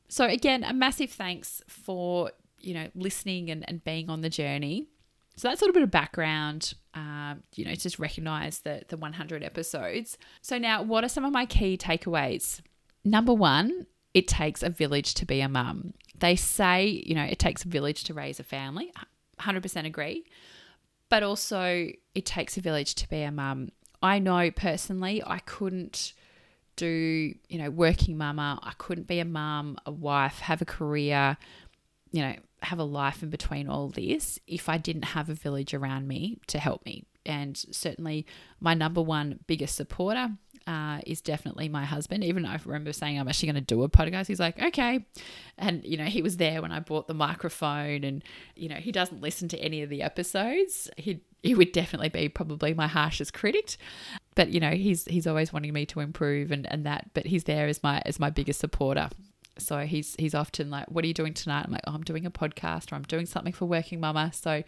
So 0.10 0.26
again, 0.26 0.64
a 0.64 0.74
massive 0.74 1.12
thanks 1.12 1.62
for 1.68 2.32
you 2.60 2.74
know 2.74 2.88
listening 2.96 3.50
and, 3.50 3.64
and 3.68 3.84
being 3.84 4.10
on 4.10 4.22
the 4.22 4.30
journey. 4.30 4.88
So 5.36 5.48
that's 5.48 5.62
a 5.62 5.66
little 5.66 5.74
bit 5.74 5.84
of 5.84 5.92
background. 5.92 6.74
Um, 6.94 7.44
you 7.56 7.66
know, 7.66 7.74
just 7.74 8.00
recognize 8.00 8.60
the 8.60 8.84
the 8.88 8.98
100 8.98 9.44
episodes. 9.44 10.18
So 10.42 10.58
now, 10.58 10.84
what 10.84 11.04
are 11.04 11.10
some 11.10 11.26
of 11.26 11.32
my 11.32 11.46
key 11.46 11.78
takeaways? 11.78 12.62
Number 13.04 13.34
one, 13.34 13.88
it 14.14 14.28
takes 14.28 14.62
a 14.64 14.70
village 14.70 15.14
to 15.16 15.26
be 15.26 15.42
a 15.42 15.50
mum. 15.50 15.94
They 16.20 16.36
say, 16.36 17.04
you 17.06 17.16
know, 17.16 17.24
it 17.24 17.40
takes 17.40 17.66
a 17.66 17.68
village 17.68 18.04
to 18.06 18.14
raise 18.14 18.40
a 18.40 18.44
family. 18.44 18.92
100% 19.40 19.86
agree. 19.86 20.26
But 21.10 21.24
also, 21.24 21.90
it 22.16 22.26
takes 22.26 22.58
a 22.58 22.62
village 22.62 22.96
to 22.96 23.10
be 23.10 23.22
a 23.22 23.32
mum. 23.32 23.70
I 24.02 24.20
know 24.20 24.52
personally, 24.52 25.22
I 25.26 25.40
couldn't 25.40 26.14
do, 26.76 27.34
you 27.50 27.58
know, 27.58 27.70
working 27.70 28.18
mumma. 28.18 28.60
I 28.62 28.74
couldn't 28.78 29.08
be 29.08 29.20
a 29.20 29.26
mum, 29.26 29.78
a 29.86 29.92
wife, 29.92 30.40
have 30.40 30.62
a 30.62 30.66
career, 30.66 31.38
you 32.12 32.22
know, 32.22 32.36
have 32.64 32.80
a 32.80 32.84
life 32.84 33.24
in 33.24 33.30
between 33.30 33.68
all 33.68 33.90
this 33.90 34.40
if 34.48 34.70
I 34.70 34.78
didn't 34.78 35.06
have 35.06 35.30
a 35.30 35.34
village 35.34 35.74
around 35.74 36.08
me 36.08 36.40
to 36.48 36.60
help 36.60 36.86
me. 36.86 37.04
And 37.26 37.58
certainly, 37.58 38.26
my 38.60 38.74
number 38.74 39.02
one 39.02 39.40
biggest 39.48 39.76
supporter 39.76 40.30
uh, 40.68 41.00
is 41.06 41.22
definitely 41.22 41.70
my 41.70 41.86
husband. 41.86 42.24
Even 42.24 42.46
I 42.46 42.60
remember 42.66 42.94
saying 42.94 43.20
I'm 43.20 43.28
actually 43.28 43.52
going 43.52 43.64
to 43.64 43.76
do 43.76 43.84
a 43.84 43.90
podcast. 43.90 44.28
He's 44.28 44.40
like, 44.40 44.62
okay, 44.62 45.06
and 45.58 45.84
you 45.84 45.98
know 45.98 46.06
he 46.06 46.22
was 46.22 46.38
there 46.38 46.62
when 46.62 46.72
I 46.72 46.80
bought 46.80 47.08
the 47.08 47.14
microphone, 47.14 48.04
and 48.04 48.24
you 48.56 48.70
know 48.70 48.76
he 48.76 48.92
doesn't 48.92 49.22
listen 49.22 49.48
to 49.50 49.58
any 49.58 49.82
of 49.82 49.90
the 49.90 50.02
episodes. 50.02 50.90
He 50.98 51.22
he 51.42 51.56
would 51.56 51.72
definitely 51.72 52.10
be 52.10 52.30
probably 52.30 52.74
my 52.74 52.88
harshest 52.88 53.34
critic, 53.34 53.76
but 54.36 54.50
you 54.50 54.60
know 54.60 54.72
he's 54.72 55.06
he's 55.06 55.28
always 55.28 55.52
wanting 55.52 55.74
me 55.74 55.86
to 55.88 56.00
improve 56.00 56.52
and 56.52 56.70
and 56.72 56.86
that. 56.86 57.10
But 57.14 57.26
he's 57.26 57.44
there 57.44 57.68
as 57.68 57.84
my 57.84 58.02
as 58.06 58.20
my 58.20 58.30
biggest 58.30 58.60
supporter. 58.60 59.10
So 59.58 59.80
he's 59.80 60.16
he's 60.18 60.34
often 60.34 60.70
like, 60.70 60.90
"What 60.90 61.04
are 61.04 61.08
you 61.08 61.14
doing 61.14 61.34
tonight?" 61.34 61.66
I'm 61.66 61.72
like, 61.72 61.84
"Oh, 61.86 61.94
I'm 61.94 62.04
doing 62.04 62.26
a 62.26 62.32
podcast 62.32 62.92
or 62.92 62.96
I'm 62.96 63.04
doing 63.04 63.26
something 63.26 63.54
for 63.54 63.66
Working 63.66 64.00
Mumma." 64.00 64.34
So 64.34 64.64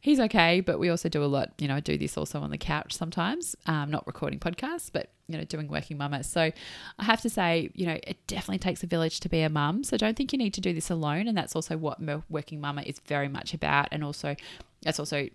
he's 0.00 0.20
okay, 0.20 0.60
but 0.60 0.78
we 0.78 0.88
also 0.88 1.08
do 1.08 1.24
a 1.24 1.26
lot. 1.26 1.52
You 1.58 1.68
know, 1.68 1.76
I 1.76 1.80
do 1.80 1.98
this 1.98 2.16
also 2.16 2.40
on 2.40 2.50
the 2.50 2.58
couch 2.58 2.92
sometimes, 2.92 3.56
um, 3.66 3.90
not 3.90 4.06
recording 4.06 4.38
podcasts, 4.38 4.90
but 4.92 5.10
you 5.26 5.36
know, 5.36 5.44
doing 5.44 5.68
Working 5.68 5.98
Mumma. 5.98 6.24
So 6.24 6.52
I 6.98 7.04
have 7.04 7.20
to 7.22 7.30
say, 7.30 7.70
you 7.74 7.86
know, 7.86 7.98
it 8.04 8.18
definitely 8.28 8.58
takes 8.58 8.82
a 8.84 8.86
village 8.86 9.20
to 9.20 9.28
be 9.28 9.40
a 9.42 9.48
mum. 9.48 9.82
So 9.82 9.96
don't 9.96 10.16
think 10.16 10.32
you 10.32 10.38
need 10.38 10.54
to 10.54 10.60
do 10.60 10.72
this 10.72 10.90
alone, 10.90 11.26
and 11.26 11.36
that's 11.36 11.56
also 11.56 11.76
what 11.76 11.98
Working 12.28 12.60
Mumma 12.60 12.84
is 12.84 13.00
very 13.00 13.28
much 13.28 13.52
about, 13.52 13.88
and 13.90 14.04
also 14.04 14.36
that's 14.82 15.00
also 15.00 15.28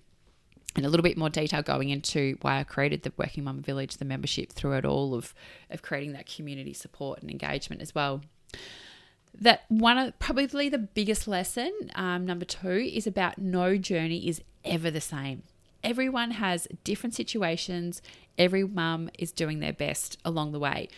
in 0.78 0.84
a 0.84 0.90
little 0.90 1.04
bit 1.04 1.18
more 1.18 1.30
detail 1.30 1.62
going 1.62 1.90
into 1.90 2.38
why 2.42 2.60
I 2.60 2.64
created 2.64 3.04
the 3.04 3.12
Working 3.18 3.44
Mumma 3.44 3.62
Village, 3.62 3.98
the 3.98 4.06
membership 4.06 4.54
through 4.54 4.74
it 4.74 4.86
all 4.86 5.16
of 5.16 5.34
of 5.70 5.82
creating 5.82 6.14
that 6.14 6.28
community 6.34 6.74
support 6.74 7.22
and 7.22 7.30
engagement 7.30 7.82
as 7.82 7.94
well 7.94 8.22
that 9.40 9.66
one 9.68 9.98
of 9.98 10.20
probably 10.20 10.70
the 10.70 10.78
biggest 10.78 11.28
lesson, 11.28 11.72
um, 11.96 12.26
number 12.26 12.46
two, 12.46 12.90
is 12.94 13.06
about 13.08 13.38
no 13.38 13.78
journey 13.78 14.28
is 14.28 14.42
ever 14.64 14.90
the 14.90 15.02
same. 15.02 15.44
Everyone 15.84 16.32
has 16.32 16.68
different 16.84 17.14
situations. 17.14 18.02
Every 18.38 18.64
mum 18.64 19.10
is 19.20 19.32
doing 19.32 19.60
their 19.60 19.74
best 19.74 20.18
along 20.26 20.52
the 20.52 20.60
way. 20.60 20.90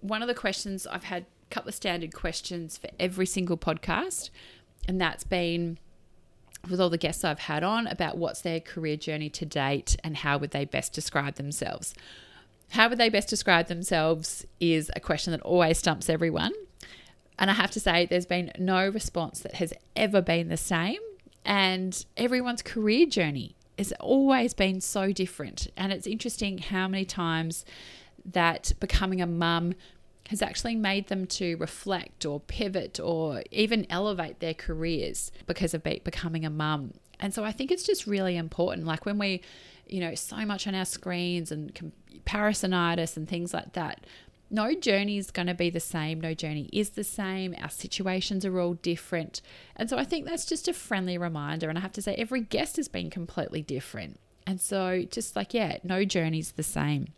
One 0.00 0.22
of 0.22 0.28
the 0.28 0.34
questions 0.34 0.86
I've 0.86 1.04
had 1.04 1.22
a 1.22 1.54
couple 1.54 1.68
of 1.68 1.74
standard 1.74 2.12
questions 2.12 2.76
for 2.76 2.88
every 2.98 3.26
single 3.26 3.56
podcast, 3.56 4.30
and 4.88 5.00
that's 5.00 5.24
been 5.24 5.78
with 6.70 6.80
all 6.80 6.90
the 6.90 6.98
guests 6.98 7.24
I've 7.24 7.40
had 7.40 7.62
on 7.62 7.86
about 7.86 8.16
what's 8.16 8.40
their 8.40 8.60
career 8.60 8.96
journey 8.96 9.28
to 9.30 9.44
date 9.44 9.96
and 10.02 10.16
how 10.16 10.38
would 10.38 10.50
they 10.50 10.64
best 10.64 10.92
describe 10.92 11.34
themselves. 11.34 11.94
How 12.70 12.88
would 12.88 12.98
they 12.98 13.08
best 13.08 13.28
describe 13.28 13.68
themselves 13.68 14.46
is 14.60 14.90
a 14.96 15.00
question 15.00 15.30
that 15.32 15.42
always 15.42 15.78
stumps 15.78 16.08
everyone. 16.08 16.52
And 17.38 17.50
I 17.50 17.54
have 17.54 17.70
to 17.72 17.80
say, 17.80 18.06
there's 18.06 18.26
been 18.26 18.52
no 18.58 18.88
response 18.88 19.40
that 19.40 19.54
has 19.54 19.72
ever 19.96 20.22
been 20.22 20.48
the 20.48 20.56
same. 20.56 21.00
And 21.44 22.04
everyone's 22.16 22.62
career 22.62 23.06
journey 23.06 23.56
has 23.78 23.92
always 24.00 24.54
been 24.54 24.80
so 24.80 25.12
different. 25.12 25.68
And 25.76 25.92
it's 25.92 26.06
interesting 26.06 26.58
how 26.58 26.88
many 26.88 27.04
times 27.04 27.64
that 28.24 28.72
becoming 28.80 29.20
a 29.20 29.26
mum 29.26 29.74
has 30.30 30.40
actually 30.40 30.74
made 30.74 31.08
them 31.08 31.26
to 31.26 31.56
reflect 31.56 32.24
or 32.24 32.40
pivot 32.40 32.98
or 32.98 33.42
even 33.50 33.86
elevate 33.90 34.40
their 34.40 34.54
careers 34.54 35.30
because 35.46 35.74
of 35.74 35.82
becoming 35.82 36.46
a 36.46 36.50
mum. 36.50 36.94
And 37.20 37.34
so 37.34 37.44
I 37.44 37.52
think 37.52 37.70
it's 37.70 37.84
just 37.84 38.06
really 38.06 38.36
important. 38.36 38.86
Like 38.86 39.04
when 39.04 39.18
we, 39.18 39.42
you 39.86 40.00
know, 40.00 40.14
so 40.14 40.36
much 40.46 40.66
on 40.66 40.74
our 40.74 40.86
screens 40.86 41.52
and 41.52 41.74
comparisonitis 41.74 43.16
and 43.16 43.28
things 43.28 43.52
like 43.52 43.74
that, 43.74 44.06
no 44.54 44.72
journey 44.72 45.18
is 45.18 45.32
going 45.32 45.48
to 45.48 45.54
be 45.54 45.68
the 45.68 45.80
same. 45.80 46.20
No 46.20 46.32
journey 46.32 46.70
is 46.72 46.90
the 46.90 47.02
same. 47.02 47.56
Our 47.60 47.68
situations 47.68 48.44
are 48.44 48.60
all 48.60 48.74
different. 48.74 49.42
And 49.74 49.90
so 49.90 49.98
I 49.98 50.04
think 50.04 50.26
that's 50.26 50.46
just 50.46 50.68
a 50.68 50.72
friendly 50.72 51.18
reminder. 51.18 51.68
And 51.68 51.76
I 51.76 51.80
have 51.80 51.92
to 51.92 52.02
say, 52.02 52.14
every 52.14 52.40
guest 52.40 52.76
has 52.76 52.86
been 52.86 53.10
completely 53.10 53.62
different. 53.62 54.20
And 54.46 54.60
so, 54.60 55.02
just 55.10 55.34
like, 55.34 55.54
yeah, 55.54 55.78
no 55.82 56.04
journey 56.04 56.38
is 56.38 56.52
the 56.52 56.62
same. 56.62 57.08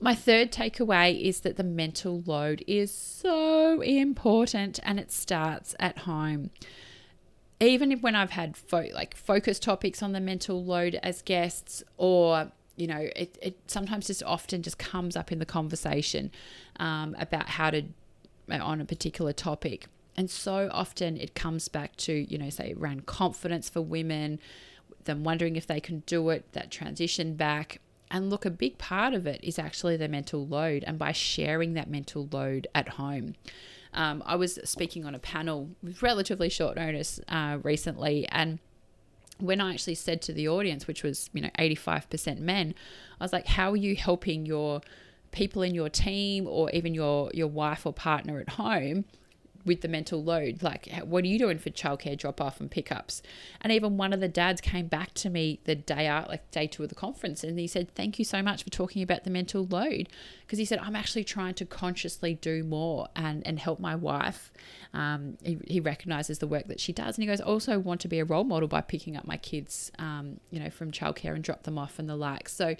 My 0.00 0.14
third 0.14 0.50
takeaway 0.50 1.22
is 1.22 1.40
that 1.40 1.56
the 1.56 1.62
mental 1.62 2.22
load 2.26 2.64
is 2.66 2.92
so 2.92 3.80
important 3.82 4.80
and 4.82 4.98
it 4.98 5.12
starts 5.12 5.76
at 5.78 5.98
home. 5.98 6.50
Even 7.60 7.92
when 8.00 8.16
I've 8.16 8.30
had 8.30 8.56
fo- 8.56 8.88
like 8.92 9.16
focus 9.16 9.60
topics 9.60 10.02
on 10.02 10.10
the 10.10 10.20
mental 10.20 10.64
load 10.64 10.98
as 11.04 11.22
guests 11.22 11.84
or 11.96 12.50
you 12.76 12.86
know, 12.86 13.08
it, 13.16 13.38
it 13.42 13.56
sometimes 13.66 14.06
just 14.06 14.22
often 14.22 14.62
just 14.62 14.78
comes 14.78 15.16
up 15.16 15.30
in 15.30 15.38
the 15.38 15.46
conversation 15.46 16.30
um, 16.78 17.14
about 17.18 17.48
how 17.48 17.70
to, 17.70 17.82
uh, 18.50 18.58
on 18.58 18.80
a 18.80 18.84
particular 18.84 19.32
topic. 19.32 19.86
And 20.16 20.30
so 20.30 20.68
often 20.72 21.16
it 21.16 21.34
comes 21.34 21.68
back 21.68 21.96
to, 21.96 22.12
you 22.12 22.38
know, 22.38 22.50
say 22.50 22.74
around 22.78 23.06
confidence 23.06 23.68
for 23.68 23.80
women, 23.80 24.40
them 25.04 25.24
wondering 25.24 25.56
if 25.56 25.66
they 25.66 25.80
can 25.80 26.00
do 26.06 26.30
it, 26.30 26.44
that 26.52 26.70
transition 26.70 27.34
back. 27.34 27.80
And 28.10 28.28
look, 28.28 28.44
a 28.44 28.50
big 28.50 28.76
part 28.76 29.14
of 29.14 29.26
it 29.26 29.40
is 29.42 29.58
actually 29.58 29.96
the 29.96 30.08
mental 30.08 30.46
load, 30.46 30.84
and 30.86 30.98
by 30.98 31.12
sharing 31.12 31.72
that 31.74 31.88
mental 31.88 32.28
load 32.30 32.66
at 32.74 32.90
home. 32.90 33.34
Um, 33.94 34.22
I 34.26 34.36
was 34.36 34.58
speaking 34.64 35.04
on 35.06 35.14
a 35.14 35.18
panel 35.18 35.70
with 35.82 36.02
relatively 36.02 36.50
short 36.50 36.76
notice 36.76 37.20
uh, 37.28 37.58
recently, 37.62 38.26
and 38.28 38.58
when 39.38 39.60
I 39.60 39.72
actually 39.72 39.94
said 39.94 40.22
to 40.22 40.32
the 40.32 40.48
audience, 40.48 40.86
which 40.86 41.02
was, 41.02 41.30
you 41.32 41.40
know, 41.40 41.50
85% 41.58 42.38
men, 42.38 42.74
I 43.20 43.24
was 43.24 43.32
like, 43.32 43.46
how 43.46 43.72
are 43.72 43.76
you 43.76 43.96
helping 43.96 44.46
your 44.46 44.80
people 45.32 45.62
in 45.62 45.74
your 45.74 45.88
team 45.88 46.46
or 46.46 46.70
even 46.70 46.94
your 46.94 47.30
your 47.32 47.48
wife 47.48 47.86
or 47.86 47.92
partner 47.92 48.38
at 48.38 48.50
home 48.50 49.04
with 49.64 49.80
the 49.80 49.88
mental 49.88 50.22
load. 50.22 50.62
Like, 50.62 50.88
what 51.04 51.24
are 51.24 51.28
you 51.28 51.38
doing 51.38 51.58
for 51.58 51.70
childcare 51.70 52.16
drop 52.16 52.40
off 52.40 52.60
and 52.60 52.70
pickups? 52.70 53.22
And 53.60 53.72
even 53.72 53.96
one 53.96 54.12
of 54.12 54.20
the 54.20 54.28
dads 54.28 54.60
came 54.60 54.86
back 54.86 55.14
to 55.14 55.30
me 55.30 55.60
the 55.64 55.74
day 55.74 56.06
out, 56.06 56.28
like 56.28 56.50
day 56.50 56.66
two 56.66 56.82
of 56.82 56.88
the 56.88 56.94
conference, 56.94 57.44
and 57.44 57.58
he 57.58 57.66
said, 57.66 57.94
Thank 57.94 58.18
you 58.18 58.24
so 58.24 58.42
much 58.42 58.64
for 58.64 58.70
talking 58.70 59.02
about 59.02 59.24
the 59.24 59.30
mental 59.30 59.66
load. 59.66 60.08
Because 60.40 60.58
he 60.58 60.64
said, 60.64 60.78
I'm 60.80 60.96
actually 60.96 61.24
trying 61.24 61.54
to 61.54 61.64
consciously 61.64 62.34
do 62.34 62.62
more 62.64 63.08
and, 63.16 63.46
and 63.46 63.58
help 63.58 63.80
my 63.80 63.94
wife. 63.94 64.52
Um, 64.94 65.38
he, 65.42 65.58
he 65.66 65.80
recognizes 65.80 66.38
the 66.38 66.46
work 66.46 66.66
that 66.66 66.80
she 66.80 66.92
does. 66.92 67.16
And 67.16 67.22
he 67.22 67.26
goes, 67.26 67.40
I 67.40 67.44
also 67.44 67.78
want 67.78 68.00
to 68.02 68.08
be 68.08 68.18
a 68.18 68.24
role 68.24 68.44
model 68.44 68.68
by 68.68 68.82
picking 68.82 69.16
up 69.16 69.26
my 69.26 69.38
kids, 69.38 69.90
um, 69.98 70.40
you 70.50 70.60
know, 70.60 70.68
from 70.68 70.90
childcare 70.90 71.34
and 71.34 71.42
drop 71.42 71.62
them 71.62 71.78
off 71.78 71.98
and 71.98 72.08
the 72.08 72.16
like. 72.16 72.48
So, 72.48 72.76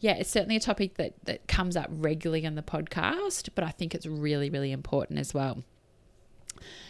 yeah, 0.00 0.14
it's 0.14 0.30
certainly 0.30 0.56
a 0.56 0.60
topic 0.60 0.96
that, 0.96 1.14
that 1.24 1.46
comes 1.46 1.76
up 1.76 1.88
regularly 1.90 2.44
on 2.46 2.56
the 2.56 2.62
podcast, 2.62 3.50
but 3.54 3.62
I 3.62 3.70
think 3.70 3.94
it's 3.94 4.06
really, 4.06 4.50
really 4.50 4.72
important 4.72 5.20
as 5.20 5.32
well 5.32 5.62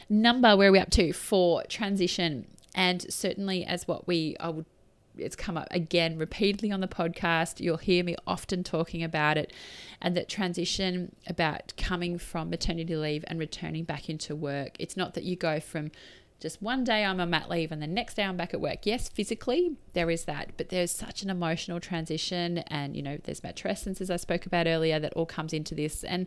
number 0.09 0.57
where 0.57 0.69
are 0.69 0.73
we 0.73 0.79
up 0.79 0.91
to 0.91 1.13
for 1.13 1.63
transition 1.65 2.47
and 2.75 3.13
certainly 3.13 3.65
as 3.65 3.87
what 3.87 4.07
we 4.07 4.37
I 4.41 4.51
would 4.51 4.67
it's 5.17 5.37
come 5.37 5.57
up 5.57 5.69
again 5.71 6.19
repeatedly 6.19 6.73
on 6.73 6.81
the 6.81 6.89
podcast. 6.89 7.61
You'll 7.61 7.77
hear 7.77 8.05
me 8.05 8.17
often 8.27 8.65
talking 8.65 9.03
about 9.03 9.37
it, 9.37 9.53
and 10.01 10.17
that 10.17 10.29
transition 10.29 11.15
about 11.27 11.75
coming 11.77 12.19
from 12.19 12.51
maternity 12.51 12.97
leave 12.97 13.25
and 13.29 13.39
returning 13.39 13.85
back 13.85 14.09
into 14.09 14.35
work. 14.35 14.77
It's 14.79 14.97
not 14.97 15.15
that 15.15 15.25
you 15.25 15.37
go 15.37 15.61
from 15.61 15.91
just 16.41 16.61
one 16.61 16.83
day 16.83 17.05
I'm 17.05 17.21
on 17.21 17.31
mat 17.31 17.49
leave 17.49 17.71
and 17.71 17.81
the 17.81 17.87
next 17.87 18.15
day 18.15 18.25
I'm 18.25 18.37
back 18.37 18.53
at 18.53 18.61
work. 18.61 18.85
Yes, 18.85 19.09
physically 19.09 19.77
there 19.93 20.11
is 20.11 20.25
that, 20.25 20.51
but 20.57 20.71
there's 20.71 20.91
such 20.91 21.23
an 21.23 21.31
emotional 21.31 21.79
transition, 21.79 22.59
and 22.59 22.97
you 22.97 23.03
know 23.03 23.19
there's 23.23 23.41
matrescence 23.41 24.01
as 24.01 24.11
I 24.11 24.17
spoke 24.17 24.47
about 24.47 24.67
earlier 24.67 24.99
that 24.99 25.13
all 25.15 25.27
comes 25.27 25.53
into 25.53 25.75
this, 25.75 26.03
and 26.05 26.27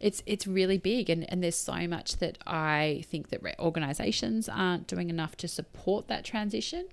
it's 0.00 0.22
it's 0.26 0.46
really 0.46 0.78
big 0.78 1.08
and, 1.08 1.30
and 1.30 1.42
there's 1.42 1.56
so 1.56 1.86
much 1.86 2.18
that 2.18 2.38
I 2.46 3.04
think 3.08 3.30
that 3.30 3.40
organizations 3.58 4.48
aren't 4.48 4.86
doing 4.86 5.10
enough 5.10 5.36
to 5.38 5.48
support 5.48 6.08
that 6.08 6.24
transition 6.24 6.86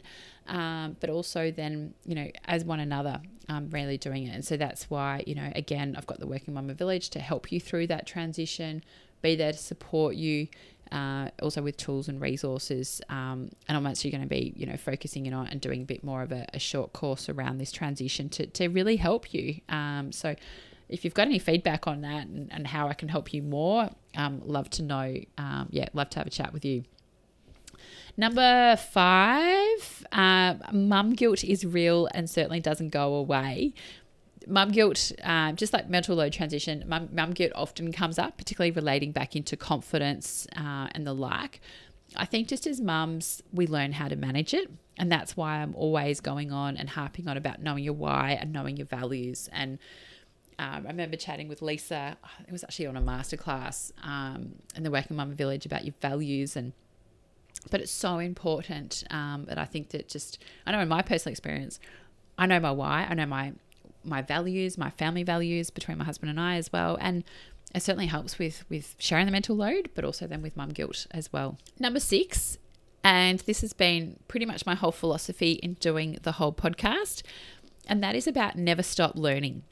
um, 0.48 0.98
but 1.00 1.10
also 1.10 1.52
then 1.52 1.94
you 2.06 2.16
know 2.16 2.30
as 2.46 2.64
one 2.64 2.80
another 2.80 3.22
um, 3.50 3.70
really 3.70 3.98
doing 3.98 4.28
it 4.28 4.34
and 4.34 4.46
so 4.46 4.56
that's 4.58 4.90
why 4.90 5.24
you 5.26 5.36
know 5.36 5.52
again 5.56 5.96
I've 5.98 6.08
got 6.08 6.20
the 6.20 6.28
Working 6.28 6.54
Mumma 6.54 6.74
Village 6.74 7.10
to 7.12 7.20
help 7.20 7.52
you 7.52 7.60
through 7.60 7.88
that 7.88 8.06
transition 8.06 8.84
be 9.22 9.36
there 9.36 9.52
to 9.52 9.58
support 9.58 10.16
you 10.16 10.48
uh, 10.92 11.30
also 11.42 11.62
with 11.62 11.78
tools 11.78 12.10
and 12.10 12.20
resources. 12.20 13.02
Um, 13.10 13.50
and 13.68 13.78
I'm 13.78 13.88
actually 13.88 14.12
going 14.12 14.24
to 14.24 14.28
be, 14.28 14.54
you 14.56 14.66
know, 14.66 14.76
focusing 14.78 15.26
in 15.26 15.34
on 15.34 15.48
and 15.48 15.62
doing 15.62 15.84
a 15.84 15.86
bit 15.86 16.04
more 16.04 16.22
of 16.22 16.32
a, 16.32 16.46
a 16.54 16.60
short 16.60 16.92
course 16.94 17.30
around 17.30 17.60
this 17.60 17.72
transition 17.72 18.30
to, 18.30 18.46
to 18.48 18.68
really 18.68 18.98
help 18.98 19.34
you. 19.34 19.62
Um, 19.70 20.12
so 20.12 20.36
if 20.92 21.06
you've 21.06 21.14
got 21.14 21.28
any 21.28 21.40
feedback 21.40 21.88
on 21.88 22.02
that 22.02 22.28
and, 22.28 22.52
and 22.52 22.68
how 22.68 22.88
I 22.88 22.94
can 22.94 23.08
help 23.08 23.34
you 23.34 23.42
more, 23.42 23.90
um, 24.16 24.42
love 24.46 24.70
to 24.72 24.84
know. 24.84 25.16
Um, 25.38 25.68
yeah, 25.72 25.88
love 25.94 26.10
to 26.12 26.20
have 26.20 26.28
a 26.28 26.32
chat 26.32 26.54
with 26.54 26.66
you. 26.66 26.84
Number 28.18 28.76
five, 28.76 30.06
uh, 30.12 30.56
mum 30.72 31.14
guilt 31.14 31.44
is 31.44 31.66
real 31.66 32.10
and 32.14 32.30
certainly 32.30 32.60
doesn't 32.60 32.90
go 32.90 33.16
away. 33.16 33.74
Mum 34.48 34.72
guilt, 34.72 35.12
uh, 35.24 35.54
just 35.54 35.72
like 35.72 35.90
mental 35.90 36.16
load 36.16 36.34
transition, 36.34 36.84
mum, 36.88 37.32
guilt 37.32 37.54
often 37.56 37.92
comes 37.92 38.20
up, 38.20 38.38
particularly 38.38 38.72
relating 38.72 39.12
back 39.12 39.36
into 39.36 39.56
confidence 39.56 40.46
uh, 40.58 40.88
and 40.92 41.08
the 41.08 41.14
like. 41.14 41.62
I 42.16 42.26
think 42.26 42.50
just 42.50 42.68
as 42.68 42.82
mums, 42.82 43.42
we 43.54 43.66
learn 43.68 43.94
how 43.94 44.10
to 44.10 44.18
manage 44.18 44.54
it. 44.54 44.70
And 44.98 45.10
that's 45.10 45.38
why 45.38 45.58
I'm 45.58 45.74
always 45.76 46.20
going 46.20 46.52
on 46.52 46.76
and 46.76 46.90
harping 46.90 47.28
on 47.30 47.38
about 47.38 47.62
knowing 47.62 47.84
your 47.84 47.94
why 47.94 48.38
and 48.40 48.52
knowing 48.52 48.76
your 48.76 48.88
values. 48.88 49.50
And 49.54 49.80
um, 50.60 50.86
I 50.86 50.90
remember 50.90 51.18
chatting 51.18 51.48
with 51.48 51.62
Lisa, 51.62 52.18
it 52.48 52.52
was 52.52 52.64
actually 52.64 52.88
on 52.88 52.98
a 52.98 53.02
masterclass 53.02 53.92
um, 54.04 54.56
in 54.76 54.84
the 54.84 54.92
Working 54.92 55.18
Mum 55.18 55.32
Village 55.34 55.66
about 55.66 55.86
your 55.86 55.96
values 56.02 56.56
and 56.56 56.74
but 57.70 57.80
it's 57.80 57.92
so 57.92 58.18
important 58.18 59.04
um, 59.12 59.48
I 59.56 59.66
think 59.66 59.90
that 59.90 60.08
just 60.08 60.40
I 60.66 60.72
know 60.72 60.80
in 60.80 60.88
my 60.88 61.02
personal 61.02 61.32
experience, 61.32 61.80
I 62.38 62.46
know 62.48 62.60
my 62.60 62.72
why, 62.72 63.06
I 63.10 63.14
know 63.14 63.26
my 63.26 63.54
my 64.04 64.22
values, 64.22 64.78
my 64.78 64.90
family 64.90 65.24
values 65.24 65.70
between 65.70 65.98
my 65.98 66.06
husband 66.06 66.32
and 66.32 66.40
I 66.40 66.56
as 66.56 66.74
well, 66.74 66.98
and 67.00 67.24
it 67.74 67.84
certainly 67.84 68.08
helps 68.08 68.40
with 68.40 68.66
with 68.70 68.96
sharing 68.98 69.26
the 69.26 69.32
mental 69.32 69.56
load, 69.56 69.90
but 69.94 70.04
also 70.04 70.28
then 70.28 70.42
with 70.42 70.58
mum 70.58 70.70
guilt 70.70 71.08
as 71.12 71.32
well. 71.32 71.58
Number 71.80 72.00
six, 72.00 72.58
and 73.04 73.40
this 73.40 73.62
has 73.62 73.74
been 73.74 74.20
pretty 74.28 74.46
much 74.46 74.66
my 74.66 74.76
whole 74.76 74.92
philosophy 74.92 75.54
in 75.54 75.76
doing 75.76 76.18
the 76.24 76.34
whole 76.34 76.54
podcast, 76.54 77.24
and 77.88 78.04
that 78.04 78.16
is 78.16 78.28
about 78.28 78.56
never 78.56 78.84
stop 78.84 79.16
learning. 79.16 79.64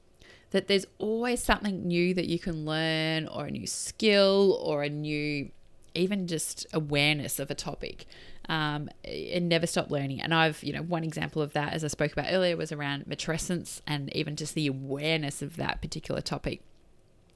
That 0.52 0.68
there's 0.68 0.86
always 0.98 1.44
something 1.44 1.88
new 1.88 2.14
that 2.16 2.28
you 2.28 2.40
can 2.40 2.66
learn, 2.66 3.28
or 3.28 3.46
a 3.46 3.52
new 3.52 3.68
skill, 3.68 4.60
or 4.64 4.84
a 4.84 4.90
new 4.90 5.52
even 5.96 6.28
just 6.28 6.66
awareness 6.74 7.40
of 7.40 7.50
a 7.52 7.56
topic 7.56 8.06
um, 8.48 8.90
and 9.04 9.50
never 9.50 9.68
stop 9.68 9.92
learning. 9.92 10.22
And 10.22 10.34
I've, 10.34 10.64
you 10.64 10.74
know, 10.74 10.82
one 10.82 11.04
example 11.04 11.42
of 11.42 11.54
that, 11.54 11.74
as 11.74 11.84
I 11.84 11.88
spoke 11.88 12.12
about 12.12 12.28
earlier, 12.30 12.58
was 12.58 12.72
around 12.72 13.06
matrescence 13.06 13.82
and 13.86 14.16
even 14.16 14.36
just 14.36 14.56
the 14.56 14.68
awareness 14.68 15.42
of 15.42 15.56
that 15.58 15.82
particular 15.82 16.22
topic. 16.22 16.62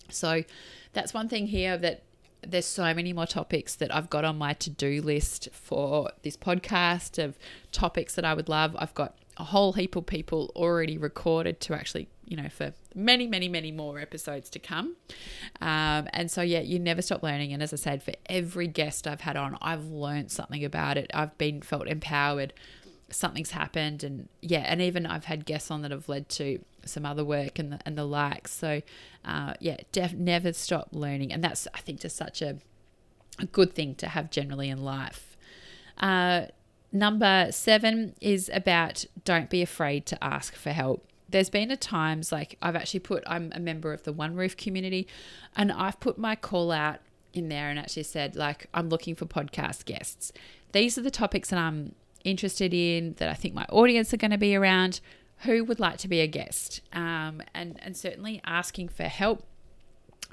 So 0.09 0.43
that's 0.93 1.13
one 1.13 1.29
thing 1.29 1.47
here 1.47 1.77
that 1.77 2.03
there's 2.45 2.65
so 2.65 2.93
many 2.93 3.13
more 3.13 3.25
topics 3.25 3.75
that 3.75 3.93
I've 3.93 4.09
got 4.09 4.25
on 4.25 4.37
my 4.37 4.53
to 4.53 4.69
do 4.69 5.01
list 5.01 5.49
for 5.53 6.11
this 6.23 6.35
podcast 6.35 7.23
of 7.23 7.37
topics 7.71 8.15
that 8.15 8.25
I 8.25 8.33
would 8.33 8.49
love. 8.49 8.75
I've 8.77 8.93
got 8.93 9.15
a 9.37 9.43
whole 9.43 9.73
heap 9.73 9.95
of 9.95 10.05
people 10.05 10.51
already 10.55 10.97
recorded 10.97 11.59
to 11.61 11.73
actually, 11.73 12.07
you 12.25 12.37
know, 12.37 12.49
for 12.49 12.73
many, 12.93 13.25
many, 13.25 13.49
many 13.49 13.71
more 13.71 13.99
episodes 13.99 14.49
to 14.51 14.59
come. 14.59 14.95
Um, 15.59 16.07
and 16.13 16.29
so, 16.29 16.41
yeah, 16.41 16.59
you 16.59 16.77
never 16.77 17.01
stop 17.01 17.23
learning. 17.23 17.51
And 17.51 17.63
as 17.63 17.73
I 17.73 17.77
said, 17.77 18.03
for 18.03 18.13
every 18.27 18.67
guest 18.67 19.07
I've 19.07 19.21
had 19.21 19.35
on, 19.35 19.57
I've 19.61 19.85
learned 19.85 20.31
something 20.31 20.63
about 20.63 20.97
it. 20.97 21.09
I've 21.13 21.35
been 21.37 21.61
felt 21.61 21.87
empowered. 21.87 22.53
Something's 23.09 23.51
happened. 23.51 24.03
And 24.03 24.29
yeah, 24.41 24.65
and 24.67 24.81
even 24.81 25.05
I've 25.07 25.25
had 25.25 25.45
guests 25.45 25.71
on 25.71 25.81
that 25.81 25.91
have 25.91 26.07
led 26.07 26.29
to 26.29 26.63
some 26.85 27.05
other 27.05 27.25
work 27.25 27.57
and 27.57 27.73
the, 27.73 27.79
and 27.85 27.97
the 27.97 28.05
like. 28.05 28.47
So, 28.47 28.81
uh, 29.25 29.53
yeah, 29.59 29.77
def- 29.91 30.13
never 30.13 30.53
stop 30.53 30.89
learning. 30.91 31.33
And 31.33 31.43
that's, 31.43 31.67
I 31.73 31.79
think, 31.79 32.01
just 32.01 32.15
such 32.15 32.43
a, 32.43 32.57
a 33.39 33.45
good 33.47 33.73
thing 33.73 33.95
to 33.95 34.07
have 34.09 34.29
generally 34.29 34.69
in 34.69 34.83
life. 34.83 35.35
Uh, 35.97 36.47
Number 36.95 37.47
seven 37.49 38.13
is 38.21 38.51
about 38.53 39.03
don't 39.25 39.49
be 39.49 39.63
afraid 39.63 40.05
to 40.05 40.23
ask 40.23 40.53
for 40.53 40.69
help. 40.69 41.07
There's 41.27 41.49
been 41.49 41.71
a 41.71 41.75
times 41.75 42.31
like 42.31 42.55
I've 42.61 42.75
actually 42.75 42.99
put, 42.99 43.23
I'm 43.25 43.51
a 43.55 43.59
member 43.59 43.91
of 43.91 44.03
the 44.03 44.13
One 44.13 44.35
Roof 44.35 44.55
community, 44.55 45.07
and 45.55 45.71
I've 45.71 45.99
put 45.99 46.19
my 46.19 46.35
call 46.35 46.71
out 46.71 46.99
in 47.33 47.49
there 47.49 47.69
and 47.69 47.79
actually 47.79 48.03
said, 48.03 48.35
like, 48.35 48.67
I'm 48.75 48.89
looking 48.89 49.15
for 49.15 49.25
podcast 49.25 49.85
guests. 49.85 50.31
These 50.71 50.95
are 50.99 51.01
the 51.01 51.09
topics 51.09 51.49
that 51.49 51.57
I'm 51.57 51.95
interested 52.23 52.75
in, 52.75 53.15
that 53.17 53.27
I 53.27 53.33
think 53.33 53.55
my 53.55 53.65
audience 53.69 54.13
are 54.13 54.17
going 54.17 54.29
to 54.29 54.37
be 54.37 54.55
around. 54.55 54.99
Who 55.39 55.63
would 55.63 55.79
like 55.79 55.97
to 55.97 56.07
be 56.07 56.19
a 56.19 56.27
guest? 56.27 56.81
Um, 56.93 57.41
and, 57.55 57.79
and 57.81 57.97
certainly 57.97 58.39
asking 58.45 58.89
for 58.89 59.05
help. 59.05 59.47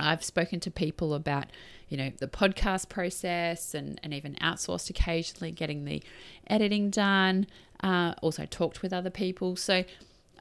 I've 0.01 0.25
spoken 0.25 0.61
to 0.61 0.71
people 0.71 1.15
about 1.15 1.47
you 1.91 1.97
know, 1.97 2.13
the 2.19 2.29
podcast 2.29 2.89
process 2.89 3.75
and, 3.75 4.01
and 4.03 4.15
even 4.15 4.37
outsourced 4.37 4.89
occasionally 4.89 5.51
getting 5.51 5.85
the 5.85 6.03
editing 6.47 6.89
done. 6.89 7.47
Uh, 7.83 8.15
also 8.23 8.47
talked 8.47 8.81
with 8.81 8.93
other 8.93 9.11
people. 9.11 9.57
So 9.57 9.85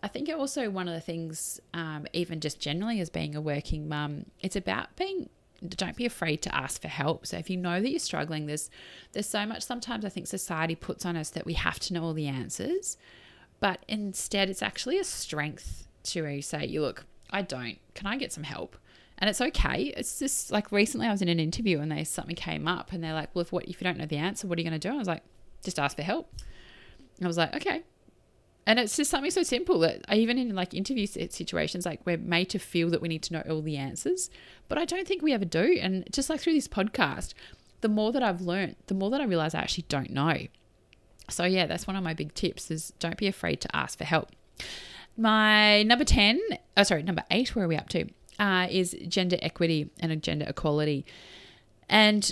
I 0.04 0.08
think 0.08 0.30
also 0.30 0.70
one 0.70 0.88
of 0.88 0.94
the 0.94 1.02
things, 1.02 1.60
um, 1.74 2.06
even 2.14 2.40
just 2.40 2.60
generally 2.60 3.00
as 3.00 3.10
being 3.10 3.36
a 3.36 3.42
working 3.42 3.90
mum, 3.90 4.28
it's 4.40 4.56
about 4.56 4.96
being 4.96 5.30
don't 5.68 5.98
be 5.98 6.06
afraid 6.06 6.42
to 6.44 6.56
ask 6.56 6.82
for 6.82 6.88
help. 6.88 7.28
So 7.28 7.38
if 7.38 7.50
you 7.50 7.58
know 7.58 7.82
that 7.82 7.90
you're 7.90 8.00
struggling, 8.00 8.46
there's 8.46 8.70
there's 9.12 9.28
so 9.28 9.46
much 9.46 9.64
sometimes 9.64 10.06
I 10.06 10.10
think 10.10 10.28
society 10.28 10.76
puts 10.76 11.06
on 11.06 11.18
us 11.18 11.32
that 11.32 11.46
we 11.46 11.54
have 11.54 11.80
to 11.80 11.94
know 11.94 12.04
all 12.04 12.14
the 12.14 12.28
answers, 12.28 12.96
but 13.60 13.84
instead 13.88 14.50
it's 14.50 14.62
actually 14.62 15.00
a 15.00 15.04
strength 15.04 15.88
to 16.04 16.42
say, 16.42 16.66
you 16.66 16.80
look, 16.82 17.06
I 17.30 17.42
don't. 17.42 17.78
Can 17.94 18.08
I 18.08 18.18
get 18.18 18.32
some 18.32 18.44
help? 18.44 18.78
And 19.20 19.30
it's 19.30 19.42
okay. 19.42 19.94
It's 19.96 20.18
just 20.18 20.52
like 20.52 20.72
recently 20.72 21.06
I 21.06 21.12
was 21.12 21.22
in 21.22 21.28
an 21.28 21.40
interview 21.40 21.80
and 21.80 21.92
they 21.92 22.04
something 22.06 22.36
came 22.36 22.68
up 22.68 22.94
and 22.94 23.04
they're 23.04 23.14
like, 23.14 23.36
"Well, 23.36 23.42
if 23.42 23.52
what 23.52 23.66
if 23.66 23.82
you 23.82 23.86
don't 23.86 23.98
know 23.98 24.06
the 24.06 24.18
answer, 24.18 24.48
what 24.48 24.58
are 24.58 24.62
you 24.62 24.70
going 24.70 24.80
to 24.80 24.90
do?" 24.90 24.96
I 24.96 24.98
was 24.98 25.08
like, 25.08 25.24
"Just 25.64 25.78
ask 25.78 25.96
for 25.96 26.04
help." 26.04 26.34
And 27.18 27.26
I 27.26 27.28
was 27.28 27.38
like, 27.38 27.54
"Okay." 27.56 27.84
And 28.66 28.80
it's 28.80 28.96
just 28.96 29.12
something 29.12 29.32
so 29.32 29.44
simple 29.44 29.80
that 29.80 30.06
I 30.08 30.16
even 30.16 30.38
in 30.38 30.56
like 30.56 30.74
interview 30.74 31.06
situations, 31.06 31.86
like 31.86 32.02
we're 32.06 32.18
made 32.18 32.50
to 32.52 32.60
feel 32.60 32.90
that 32.92 33.02
we 33.02 33.08
need 33.08 33.24
to 33.24 33.34
know 33.34 33.44
all 33.50 33.62
the 33.62 33.78
answers, 33.78 34.30
but 34.68 34.78
I 34.78 34.86
don't 34.86 35.08
think 35.08 35.22
we 35.22 35.34
ever 35.34 35.46
do. 35.46 35.78
And 35.82 36.08
just 36.12 36.30
like 36.30 36.40
through 36.40 36.54
this 36.54 36.68
podcast, 36.68 37.34
the 37.82 37.90
more 37.90 38.12
that 38.12 38.24
I've 38.24 38.42
learned, 38.42 38.76
the 38.88 38.94
more 38.94 39.10
that 39.10 39.22
I 39.22 39.26
realize 39.26 39.54
I 39.54 39.60
actually 39.60 39.86
don't 39.90 40.12
know. 40.12 40.38
So 41.30 41.44
yeah, 41.46 41.66
that's 41.66 41.88
one 41.88 41.96
of 41.96 42.04
my 42.04 42.14
big 42.14 42.34
tips: 42.36 42.72
is 42.72 42.94
don't 43.00 43.18
be 43.18 43.28
afraid 43.28 43.60
to 43.62 43.76
ask 43.76 43.98
for 43.98 44.06
help. 44.06 44.32
My 45.18 45.84
number 45.84 46.06
10, 46.06 46.40
oh, 46.78 46.84
sorry, 46.84 47.04
number 47.04 47.24
eight, 47.30 47.54
where 47.54 47.66
are 47.66 47.68
we 47.68 47.76
up 47.76 47.90
to? 47.90 48.08
Uh, 48.40 48.68
is 48.70 48.96
gender 49.08 49.38
equity 49.42 49.92
and 50.00 50.24
gender 50.24 50.46
equality. 50.48 51.06
And 51.88 52.32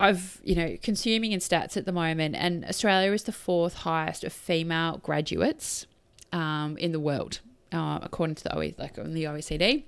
I've, 0.00 0.40
you 0.44 0.54
know, 0.54 0.76
consuming 0.82 1.32
in 1.32 1.40
stats 1.40 1.76
at 1.76 1.84
the 1.84 1.92
moment, 1.92 2.36
and 2.36 2.64
Australia 2.64 3.12
is 3.12 3.24
the 3.24 3.32
fourth 3.32 3.74
highest 3.74 4.24
of 4.24 4.32
female 4.32 4.98
graduates 4.98 5.86
um, 6.32 6.76
in 6.78 6.92
the 6.92 7.00
world, 7.00 7.40
uh, 7.72 7.98
according 8.02 8.36
to 8.36 8.44
the 8.44 8.74
like 8.78 8.94
the 8.94 9.24
OECD. 9.24 9.84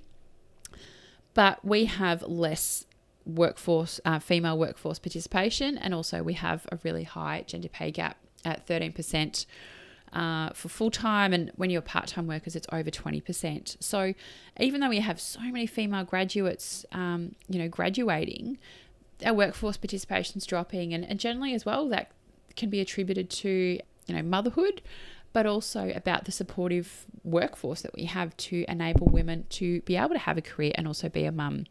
But 1.33 1.63
we 1.63 1.85
have 1.85 2.23
less 2.23 2.85
workforce, 3.25 4.01
uh, 4.03 4.19
female 4.19 4.57
workforce 4.57 4.99
participation, 4.99 5.77
and 5.77 5.93
also 5.93 6.23
we 6.23 6.33
have 6.33 6.67
a 6.71 6.79
really 6.83 7.03
high 7.03 7.43
gender 7.47 7.69
pay 7.69 7.91
gap 7.91 8.17
at 8.43 8.67
13% 8.67 9.45
uh, 10.13 10.49
for 10.53 10.69
full 10.69 10.91
time, 10.91 11.33
and 11.33 11.51
when 11.55 11.69
you're 11.69 11.81
part 11.81 12.07
time 12.07 12.27
workers, 12.27 12.55
it's 12.55 12.67
over 12.71 12.89
20%. 12.89 13.77
So 13.79 14.13
even 14.59 14.81
though 14.81 14.89
we 14.89 14.99
have 14.99 15.19
so 15.19 15.41
many 15.41 15.65
female 15.65 16.03
graduates, 16.03 16.85
um, 16.91 17.35
you 17.47 17.59
know, 17.59 17.69
graduating, 17.69 18.57
our 19.25 19.33
workforce 19.33 19.77
participation 19.77 20.37
is 20.37 20.45
dropping, 20.45 20.93
and, 20.93 21.05
and 21.05 21.19
generally 21.19 21.53
as 21.53 21.65
well, 21.65 21.87
that 21.89 22.11
can 22.55 22.69
be 22.69 22.81
attributed 22.81 23.29
to 23.29 23.79
you 24.07 24.15
know 24.15 24.21
motherhood, 24.21 24.81
but 25.33 25.45
also 25.45 25.91
about 25.95 26.25
the 26.25 26.31
supportive 26.31 27.05
workforce 27.23 27.81
that 27.81 27.93
we 27.95 28.05
have 28.05 28.35
to 28.35 28.65
enable 28.67 29.07
women 29.07 29.45
to 29.49 29.81
be 29.81 29.95
able 29.95 30.09
to 30.09 30.17
have 30.17 30.37
a 30.37 30.41
career 30.41 30.71
and 30.75 30.87
also 30.87 31.07
be 31.07 31.25
a 31.25 31.31
mum. 31.31 31.65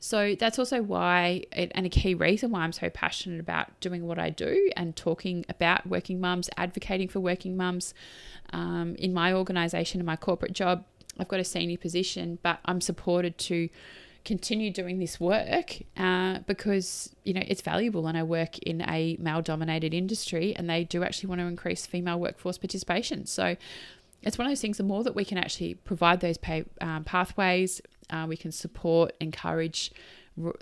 So 0.00 0.34
that's 0.38 0.58
also 0.58 0.82
why, 0.82 1.44
and 1.52 1.86
a 1.86 1.88
key 1.88 2.14
reason 2.14 2.50
why 2.50 2.60
I'm 2.60 2.72
so 2.72 2.90
passionate 2.90 3.40
about 3.40 3.80
doing 3.80 4.06
what 4.06 4.18
I 4.18 4.30
do 4.30 4.70
and 4.76 4.94
talking 4.94 5.44
about 5.48 5.86
working 5.86 6.20
mums, 6.20 6.50
advocating 6.56 7.08
for 7.08 7.20
working 7.20 7.56
mums 7.56 7.94
um, 8.52 8.94
in 8.96 9.12
my 9.12 9.32
organisation 9.32 10.00
and 10.00 10.06
my 10.06 10.16
corporate 10.16 10.52
job. 10.52 10.84
I've 11.18 11.28
got 11.28 11.40
a 11.40 11.44
senior 11.44 11.78
position, 11.78 12.38
but 12.42 12.60
I'm 12.64 12.80
supported 12.80 13.38
to 13.38 13.68
continue 14.28 14.70
doing 14.70 14.98
this 14.98 15.18
work 15.18 15.78
uh, 15.96 16.40
because 16.46 17.16
you 17.24 17.32
know 17.32 17.42
it's 17.48 17.62
valuable 17.62 18.06
and 18.06 18.18
I 18.18 18.24
work 18.24 18.58
in 18.58 18.82
a 18.82 19.16
male 19.18 19.40
dominated 19.40 19.94
industry 19.94 20.54
and 20.54 20.68
they 20.68 20.84
do 20.84 21.02
actually 21.02 21.30
want 21.30 21.40
to 21.40 21.46
increase 21.46 21.86
female 21.86 22.20
workforce 22.20 22.58
participation. 22.58 23.24
So 23.24 23.56
it's 24.22 24.36
one 24.36 24.46
of 24.46 24.50
those 24.50 24.60
things 24.60 24.76
the 24.76 24.82
more 24.82 25.02
that 25.02 25.16
we 25.16 25.24
can 25.24 25.38
actually 25.38 25.72
provide 25.76 26.20
those 26.20 26.36
pay, 26.36 26.66
um, 26.82 27.04
pathways 27.04 27.80
uh, 28.10 28.26
we 28.28 28.36
can 28.36 28.52
support 28.52 29.14
encourage 29.18 29.92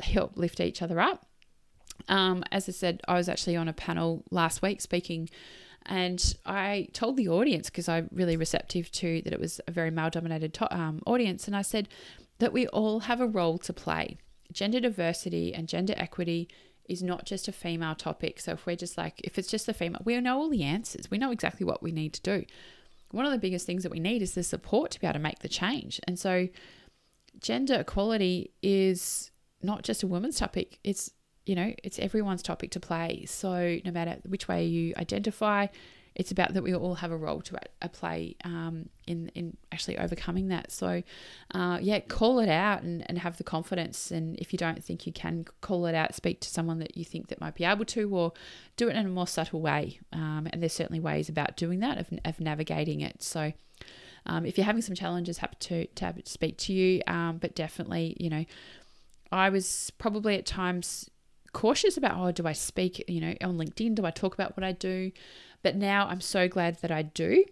help 0.01 0.37
lift 0.37 0.61
each 0.61 0.81
other 0.81 1.01
up. 1.01 1.27
Um, 2.09 2.45
as 2.53 2.69
I 2.69 2.73
said 2.73 3.01
I 3.09 3.15
was 3.15 3.29
actually 3.29 3.57
on 3.57 3.67
a 3.67 3.73
panel 3.73 4.23
last 4.31 4.63
week 4.63 4.81
speaking 4.81 5.29
and 5.87 6.37
I 6.45 6.87
told 6.93 7.17
the 7.17 7.29
audience 7.29 7.69
because 7.69 7.89
I'm 7.89 8.09
really 8.13 8.37
receptive 8.37 8.93
to 8.93 9.23
that 9.23 9.33
it 9.33 9.41
was 9.41 9.61
a 9.67 9.73
very 9.73 9.91
male 9.91 10.11
dominated 10.11 10.55
to- 10.55 10.73
um, 10.73 11.03
audience 11.05 11.49
and 11.49 11.57
I 11.57 11.63
said 11.63 11.89
that 12.39 12.53
we 12.53 12.67
all 12.69 13.01
have 13.01 13.21
a 13.21 13.27
role 13.27 13.59
to 13.59 13.73
play. 13.73 14.19
Gender 14.53 14.81
diversity 14.81 15.55
and 15.55 15.69
gender 15.69 15.95
equity 15.97 16.49
is 16.89 17.03
not 17.03 17.27
just 17.27 17.49
a 17.49 17.53
female 17.53 17.95
topic. 17.95 18.41
So 18.41 18.53
if 18.53 18.67
we're 18.67 18.77
just 18.77 18.97
like, 18.97 19.21
if 19.25 19.39
it's 19.39 19.51
just 19.51 19.67
the 19.67 19.75
female, 19.75 20.03
we 20.05 20.21
know 20.21 20.39
all 20.39 20.49
the 20.49 20.63
answers. 20.63 21.11
We 21.11 21.19
know 21.19 21.31
exactly 21.33 21.67
what 21.67 21.83
we 21.83 21.93
need 21.93 22.13
to 22.15 22.23
do. 22.23 22.45
One 23.11 23.27
of 23.27 23.33
the 23.33 23.39
biggest 23.39 23.67
things 23.67 23.83
that 23.83 23.93
we 23.93 24.01
need 24.01 24.23
is 24.23 24.35
the 24.35 24.43
support 24.43 24.91
to 24.93 25.01
be 25.01 25.07
able 25.07 25.15
to 25.15 25.21
make 25.21 25.41
the 25.41 25.49
change. 25.49 26.01
And 26.07 26.19
so 26.19 26.49
gender 27.41 27.81
equality 27.81 28.53
is 28.63 29.31
not 29.63 29.83
just 29.83 30.03
a 30.03 30.07
woman's 30.07 30.39
topic. 30.39 30.79
It's, 30.85 31.11
you 31.45 31.55
know, 31.55 31.73
it's 31.83 31.99
everyone's 31.99 32.43
topic 32.43 32.71
to 32.73 32.81
play. 32.81 33.25
So 33.27 33.79
no 33.85 33.91
matter 33.91 34.19
which 34.27 34.49
way 34.49 34.65
you 34.65 34.95
identify, 34.97 35.67
it's 36.17 36.31
about 36.31 36.55
that 36.55 36.63
we 36.63 36.75
all 36.75 36.95
have 36.95 37.13
a 37.13 37.17
role 37.17 37.43
to 37.43 37.59
a, 37.83 37.89
play 37.91 38.37
um, 38.43 38.89
in 39.07 39.31
in 39.35 39.57
actually 39.71 39.99
overcoming 39.99 40.49
that. 40.49 40.73
So, 40.73 41.03
uh, 41.55 41.79
yeah, 41.81 42.01
call 42.01 42.41
it 42.41 42.49
out 42.49 42.83
and, 42.83 43.05
and 43.09 43.19
have 43.19 43.37
the 43.37 43.45
confidence. 43.45 44.11
And 44.11 44.35
if 44.39 44.53
you 44.53 44.59
don't 44.59 44.83
think 44.83 45.07
you 45.07 45.13
can 45.13 45.45
call 45.61 45.85
it 45.85 45.95
out, 45.95 46.15
speak 46.15 46.41
to 46.41 46.49
someone 46.49 46.79
that 46.79 46.97
you 46.97 47.05
think 47.05 47.29
that 47.29 47.41
might 47.41 47.55
be 47.55 47.65
able 47.65 47.85
to, 47.85 48.11
or 48.17 48.33
do 48.77 48.89
it 48.89 48.97
in 48.97 49.05
a 49.05 49.09
more 49.11 49.27
subtle 49.27 49.61
way. 49.61 50.01
Um, 50.13 50.49
and 50.51 50.63
there's 50.63 50.73
certainly 50.73 51.01
ways 51.01 51.29
about 51.29 51.57
doing 51.57 51.81
that 51.81 51.99
of, 51.99 52.09
of 52.25 52.41
navigating 52.41 53.03
it. 53.03 53.23
So. 53.23 53.53
Um, 54.29 54.45
if 54.45 54.59
you're 54.59 54.65
having 54.65 54.83
some 54.83 54.97
challenges, 54.97 55.39
happy 55.39 55.55
to, 55.61 55.87
to, 55.87 56.13
to 56.15 56.29
speak 56.29 56.59
to 56.59 56.73
you. 56.73 57.01
Um, 57.07 57.39
but 57.39 57.55
definitely, 57.55 58.17
you 58.19 58.29
know, 58.29 58.45
I 59.31 59.51
was 59.51 59.93
probably 59.99 60.37
at 60.37 60.47
times 60.47 61.09
cautious 61.57 61.97
about, 61.97 62.19
oh, 62.19 62.31
do 62.33 62.47
I 62.47 62.53
speak, 62.53 63.03
you 63.09 63.19
know, 63.19 63.35
on 63.41 63.57
LinkedIn? 63.57 63.95
Do 63.95 64.05
I 64.05 64.11
talk 64.11 64.35
about 64.35 64.59
what 64.59 64.63
I 64.63 64.73
do? 64.73 65.11
But 65.63 65.75
now 65.75 66.07
I'm 66.07 66.21
so 66.21 66.49
glad 66.49 66.83
that 66.83 66.91
I 66.91 67.01
do. 67.01 67.47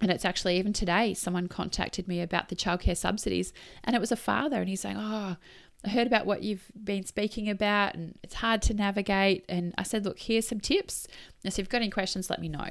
And 0.00 0.10
it's 0.10 0.24
actually 0.24 0.56
even 0.56 0.72
today, 0.72 1.12
someone 1.12 1.46
contacted 1.46 2.08
me 2.08 2.22
about 2.22 2.48
the 2.48 2.56
childcare 2.56 2.96
subsidies, 2.96 3.52
and 3.84 3.94
it 3.94 4.00
was 4.00 4.10
a 4.10 4.16
father, 4.16 4.58
and 4.58 4.70
he's 4.70 4.80
saying, 4.80 4.96
Oh, 4.98 5.36
I 5.84 5.88
heard 5.90 6.06
about 6.06 6.24
what 6.24 6.42
you've 6.42 6.72
been 6.82 7.04
speaking 7.04 7.50
about, 7.50 7.94
and 7.94 8.18
it's 8.22 8.36
hard 8.36 8.62
to 8.62 8.74
navigate. 8.74 9.44
And 9.50 9.74
I 9.76 9.82
said, 9.82 10.06
Look, 10.06 10.18
here's 10.20 10.48
some 10.48 10.60
tips. 10.60 11.06
And 11.44 11.52
so 11.52 11.60
if 11.60 11.64
you've 11.64 11.68
got 11.68 11.82
any 11.82 11.90
questions, 11.90 12.30
let 12.30 12.40
me 12.40 12.48
know. 12.48 12.70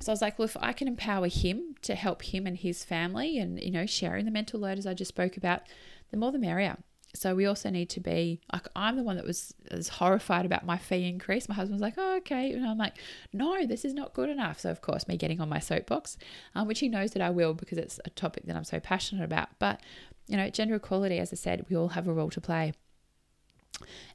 So 0.00 0.10
I 0.10 0.14
was 0.14 0.22
like, 0.22 0.38
Well, 0.38 0.46
if 0.46 0.56
I 0.58 0.72
can 0.72 0.88
empower 0.88 1.28
him 1.28 1.74
to 1.82 1.94
help 1.94 2.22
him 2.22 2.46
and 2.46 2.56
his 2.56 2.82
family, 2.82 3.36
and, 3.36 3.60
you 3.60 3.70
know, 3.70 3.84
sharing 3.84 4.24
the 4.24 4.30
mental 4.30 4.58
load 4.58 4.78
as 4.78 4.86
I 4.86 4.94
just 4.94 5.10
spoke 5.10 5.36
about, 5.36 5.64
the 6.10 6.16
more 6.16 6.32
the 6.32 6.38
merrier. 6.38 6.78
So 7.14 7.34
we 7.34 7.44
also 7.44 7.68
need 7.68 7.90
to 7.90 8.00
be 8.00 8.40
like 8.52 8.66
I'm 8.74 8.96
the 8.96 9.02
one 9.02 9.16
that 9.16 9.26
was, 9.26 9.54
was 9.70 9.88
horrified 9.88 10.46
about 10.46 10.64
my 10.64 10.78
fee 10.78 11.06
increase. 11.06 11.48
My 11.48 11.54
husband 11.54 11.74
was 11.74 11.82
like, 11.82 11.94
"Oh, 11.98 12.16
okay," 12.18 12.52
and 12.52 12.66
I'm 12.66 12.78
like, 12.78 12.94
"No, 13.32 13.66
this 13.66 13.84
is 13.84 13.92
not 13.92 14.14
good 14.14 14.30
enough." 14.30 14.60
So 14.60 14.70
of 14.70 14.80
course, 14.80 15.06
me 15.06 15.16
getting 15.16 15.40
on 15.40 15.48
my 15.48 15.58
soapbox, 15.58 16.16
um, 16.54 16.66
which 16.66 16.80
he 16.80 16.88
knows 16.88 17.10
that 17.12 17.22
I 17.22 17.30
will 17.30 17.52
because 17.54 17.78
it's 17.78 18.00
a 18.04 18.10
topic 18.10 18.46
that 18.46 18.56
I'm 18.56 18.64
so 18.64 18.80
passionate 18.80 19.24
about. 19.24 19.48
But 19.58 19.80
you 20.26 20.36
know, 20.36 20.48
gender 20.48 20.76
equality, 20.76 21.18
as 21.18 21.32
I 21.32 21.36
said, 21.36 21.66
we 21.68 21.76
all 21.76 21.88
have 21.88 22.08
a 22.08 22.12
role 22.12 22.30
to 22.30 22.40
play. 22.40 22.72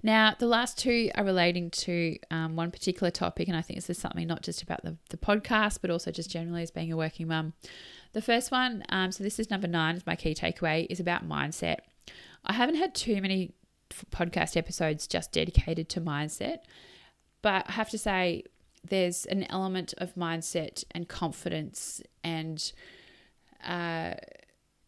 Now, 0.02 0.36
the 0.38 0.48
last 0.48 0.78
two 0.78 1.12
are 1.16 1.24
relating 1.24 1.70
to 1.72 2.18
um, 2.32 2.56
one 2.56 2.72
particular 2.72 3.12
topic, 3.12 3.48
and 3.48 3.58
I 3.58 3.62
think 3.62 3.78
this 3.78 3.90
is 3.90 3.98
something 3.98 4.28
not 4.28 4.42
just 4.42 4.62
about 4.62 4.84
the, 4.84 4.98
the 5.10 5.18
podcast, 5.18 5.80
but 5.82 5.92
also 5.92 6.12
just 6.12 6.30
generally 6.30 6.64
as 6.64 6.72
being 6.72 6.92
a 6.92 6.98
working 6.98 7.28
mum. 7.28 7.54
The 8.14 8.22
first 8.22 8.52
one, 8.52 8.84
um, 8.90 9.12
so 9.12 9.24
this 9.24 9.40
is 9.40 9.50
number 9.50 9.68
nine, 9.68 9.96
is 9.96 10.06
my 10.06 10.16
key 10.16 10.34
takeaway, 10.34 10.88
is 10.90 11.00
about 11.00 11.28
mindset. 11.28 11.78
I 12.48 12.54
haven't 12.54 12.76
had 12.76 12.96
too 12.96 13.22
many 13.22 13.54
podcast 14.12 14.58
episodes 14.58 15.08
just 15.08 15.32
dedicated 15.32 15.90
to 15.90 16.02
mindset, 16.02 16.60
but 17.42 17.66
I 17.68 17.74
have 17.74 17.90
to 17.90 17.98
say 17.98 18.44
there's 18.88 19.26
an 19.26 19.46
element 19.50 19.94
of 19.98 20.16
mindset 20.16 20.84
and 20.92 21.08
confidence 21.08 22.02
and 22.24 22.72
uh, 23.64 24.14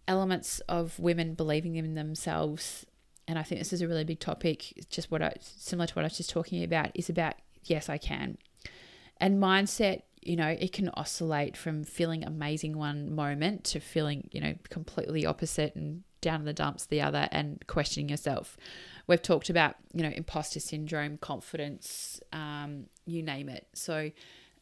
elements 0.08 0.62
of 0.62 0.98
women 1.00 1.34
believing 1.34 1.76
in 1.76 1.96
themselves. 1.96 2.86
And 3.28 3.38
I 3.38 3.44
think 3.44 3.60
this 3.60 3.74
is 3.74 3.82
a 3.82 3.88
really 3.88 4.06
big 4.06 4.20
topic. 4.20 4.86
Just 4.90 5.12
what 5.12 5.22
I 5.22 5.34
similar 5.42 5.88
to 5.88 5.94
what 5.94 6.04
I 6.04 6.08
was 6.08 6.18
just 6.18 6.30
talking 6.30 6.64
about 6.64 6.92
is 6.96 7.10
about 7.10 7.36
yes, 7.66 7.90
I 7.90 7.98
can. 7.98 8.38
And 9.18 9.42
mindset 9.42 10.04
you 10.22 10.36
know, 10.36 10.48
it 10.48 10.74
can 10.74 10.90
oscillate 10.90 11.56
from 11.56 11.84
feeling 11.84 12.24
amazing 12.24 12.78
one 12.78 13.14
moment 13.14 13.64
to 13.64 13.80
feeling, 13.80 14.28
you 14.32 14.42
know, 14.42 14.54
completely 14.70 15.26
opposite 15.26 15.76
and 15.76 16.04
down 16.22 16.42
in 16.42 16.46
the 16.46 16.54
dumps 16.54 16.86
the 16.86 17.02
other 17.02 17.28
and 17.32 17.66
questioning 17.68 18.10
yourself. 18.10 18.58
We've 19.08 19.22
talked 19.22 19.50
about, 19.50 19.76
you 19.94 20.04
know, 20.04 20.10
imposter 20.10 20.60
syndrome, 20.60 21.18
confidence, 21.18 22.22
um, 22.32 22.86
you 23.06 23.24
name 23.24 23.50
it. 23.50 23.68
So 23.74 24.12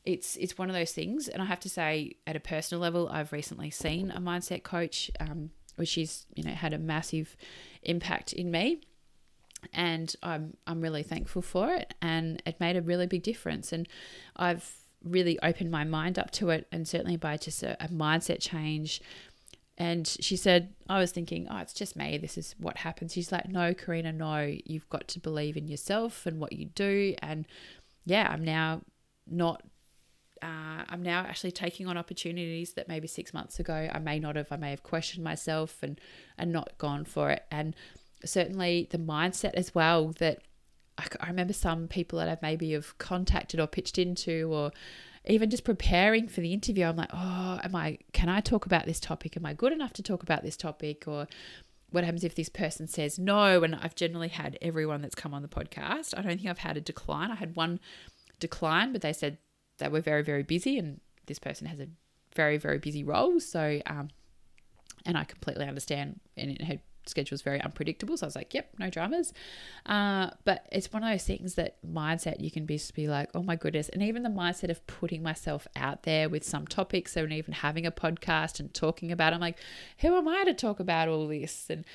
it's 0.05 0.37
it's 0.37 0.57
one 0.57 0.69
of 0.69 0.75
those 0.75 0.93
things. 0.93 1.27
And 1.27 1.41
I 1.41 1.45
have 1.45 1.59
to 1.61 1.69
say, 1.69 2.15
at 2.25 2.35
a 2.35 2.39
personal 2.39 2.81
level, 2.81 3.09
I've 3.09 3.33
recently 3.33 3.69
seen 3.69 4.11
a 4.11 4.21
mindset 4.21 4.63
coach, 4.63 5.11
um, 5.19 5.51
which 5.75 5.97
is, 5.97 6.25
you 6.33 6.43
know, 6.43 6.51
had 6.51 6.73
a 6.73 6.77
massive 6.77 7.35
impact 7.83 8.31
in 8.31 8.49
me. 8.49 8.81
And 9.73 10.15
I'm 10.23 10.55
I'm 10.65 10.79
really 10.79 11.03
thankful 11.03 11.41
for 11.41 11.73
it. 11.73 11.93
And 12.01 12.41
it 12.45 12.59
made 12.59 12.77
a 12.77 12.81
really 12.81 13.05
big 13.05 13.23
difference. 13.23 13.73
And 13.73 13.87
I've 14.37 14.71
really 15.03 15.37
opened 15.43 15.71
my 15.71 15.83
mind 15.83 16.17
up 16.17 16.31
to 16.31 16.49
it 16.49 16.67
and 16.71 16.87
certainly 16.87 17.17
by 17.17 17.37
just 17.37 17.63
a, 17.63 17.81
a 17.83 17.87
mindset 17.87 18.39
change 18.39 19.01
and 19.77 20.07
she 20.07 20.35
said, 20.35 20.73
I 20.89 20.99
was 20.99 21.11
thinking, 21.11 21.47
oh, 21.51 21.57
it's 21.57 21.73
just 21.73 21.95
me. 21.95 22.17
This 22.17 22.37
is 22.37 22.55
what 22.57 22.77
happens. 22.77 23.13
She's 23.13 23.31
like, 23.31 23.47
no, 23.47 23.75
Carina, 23.75 24.11
no, 24.11 24.55
you've 24.65 24.89
got 24.89 25.07
to 25.09 25.19
believe 25.19 25.55
in 25.55 25.67
yourself 25.67 26.25
and 26.25 26.39
what 26.39 26.53
you 26.53 26.65
do. 26.65 27.13
And 27.21 27.45
yeah, 28.03 28.27
I'm 28.31 28.43
now 28.43 28.81
not, 29.27 29.61
uh, 30.41 30.83
I'm 30.89 31.03
now 31.03 31.19
actually 31.19 31.51
taking 31.51 31.87
on 31.87 31.95
opportunities 31.95 32.73
that 32.73 32.87
maybe 32.87 33.07
six 33.07 33.35
months 33.35 33.59
ago 33.59 33.87
I 33.93 33.99
may 33.99 34.17
not 34.17 34.35
have. 34.35 34.51
I 34.51 34.57
may 34.57 34.71
have 34.71 34.81
questioned 34.81 35.23
myself 35.23 35.83
and, 35.83 36.01
and 36.39 36.51
not 36.51 36.77
gone 36.79 37.05
for 37.05 37.29
it. 37.29 37.45
And 37.51 37.75
certainly 38.25 38.87
the 38.89 38.97
mindset 38.97 39.53
as 39.53 39.75
well 39.75 40.07
that 40.17 40.39
I, 40.97 41.27
remember 41.27 41.53
some 41.53 41.87
people 41.87 42.17
that 42.17 42.27
I've 42.27 42.41
maybe 42.41 42.71
have 42.71 42.97
contacted 42.97 43.59
or 43.59 43.67
pitched 43.67 43.99
into 43.99 44.51
or 44.51 44.71
even 45.27 45.49
just 45.49 45.63
preparing 45.63 46.27
for 46.27 46.41
the 46.41 46.53
interview, 46.53 46.85
I'm 46.85 46.95
like, 46.95 47.11
oh, 47.13 47.59
am 47.63 47.75
I, 47.75 47.97
can 48.13 48.29
I 48.29 48.39
talk 48.39 48.65
about 48.65 48.85
this 48.85 48.99
topic? 48.99 49.35
Am 49.37 49.45
I 49.45 49.53
good 49.53 49.73
enough 49.73 49.93
to 49.93 50.03
talk 50.03 50.23
about 50.23 50.43
this 50.43 50.57
topic? 50.57 51.07
Or 51.07 51.27
what 51.91 52.03
happens 52.03 52.23
if 52.23 52.35
this 52.35 52.49
person 52.49 52.87
says 52.87 53.19
no? 53.19 53.63
And 53.63 53.75
I've 53.75 53.95
generally 53.95 54.29
had 54.29 54.57
everyone 54.61 55.01
that's 55.01 55.15
come 55.15 55.33
on 55.33 55.41
the 55.41 55.47
podcast. 55.47 56.13
I 56.17 56.21
don't 56.21 56.37
think 56.37 56.47
I've 56.47 56.59
had 56.59 56.77
a 56.77 56.81
decline. 56.81 57.31
I 57.31 57.35
had 57.35 57.55
one 57.55 57.79
decline, 58.39 58.91
but 58.91 59.01
they 59.01 59.13
said 59.13 59.37
they 59.79 59.89
were 59.89 60.01
very, 60.01 60.23
very 60.23 60.43
busy 60.43 60.77
and 60.77 60.99
this 61.25 61.39
person 61.39 61.67
has 61.67 61.79
a 61.79 61.87
very, 62.35 62.57
very 62.57 62.77
busy 62.77 63.03
role. 63.03 63.39
So, 63.39 63.81
um, 63.85 64.09
and 65.05 65.17
I 65.17 65.23
completely 65.23 65.65
understand 65.65 66.19
and 66.35 66.51
it 66.51 66.61
had 66.61 66.81
schedule 67.09 67.35
was 67.35 67.41
very 67.41 67.61
unpredictable. 67.61 68.17
So 68.17 68.25
I 68.25 68.27
was 68.27 68.35
like, 68.35 68.53
yep, 68.53 68.69
no 68.77 68.89
dramas. 68.89 69.33
Uh, 69.85 70.31
but 70.45 70.67
it's 70.71 70.91
one 70.91 71.03
of 71.03 71.09
those 71.09 71.23
things 71.23 71.55
that 71.55 71.77
mindset 71.85 72.39
you 72.39 72.51
can 72.51 72.65
be, 72.65 72.79
be 72.95 73.07
like, 73.07 73.29
oh 73.35 73.43
my 73.43 73.55
goodness. 73.55 73.89
And 73.89 74.03
even 74.03 74.23
the 74.23 74.29
mindset 74.29 74.69
of 74.69 74.85
putting 74.87 75.23
myself 75.23 75.67
out 75.75 76.03
there 76.03 76.29
with 76.29 76.43
some 76.43 76.67
topics 76.67 77.15
and 77.15 77.31
even 77.33 77.53
having 77.53 77.85
a 77.85 77.91
podcast 77.91 78.59
and 78.59 78.73
talking 78.73 79.11
about 79.11 79.33
it, 79.33 79.35
I'm 79.35 79.41
like, 79.41 79.57
who 79.99 80.15
am 80.15 80.27
I 80.27 80.43
to 80.45 80.53
talk 80.53 80.79
about 80.79 81.07
all 81.07 81.27
this? 81.27 81.67
And 81.69 81.85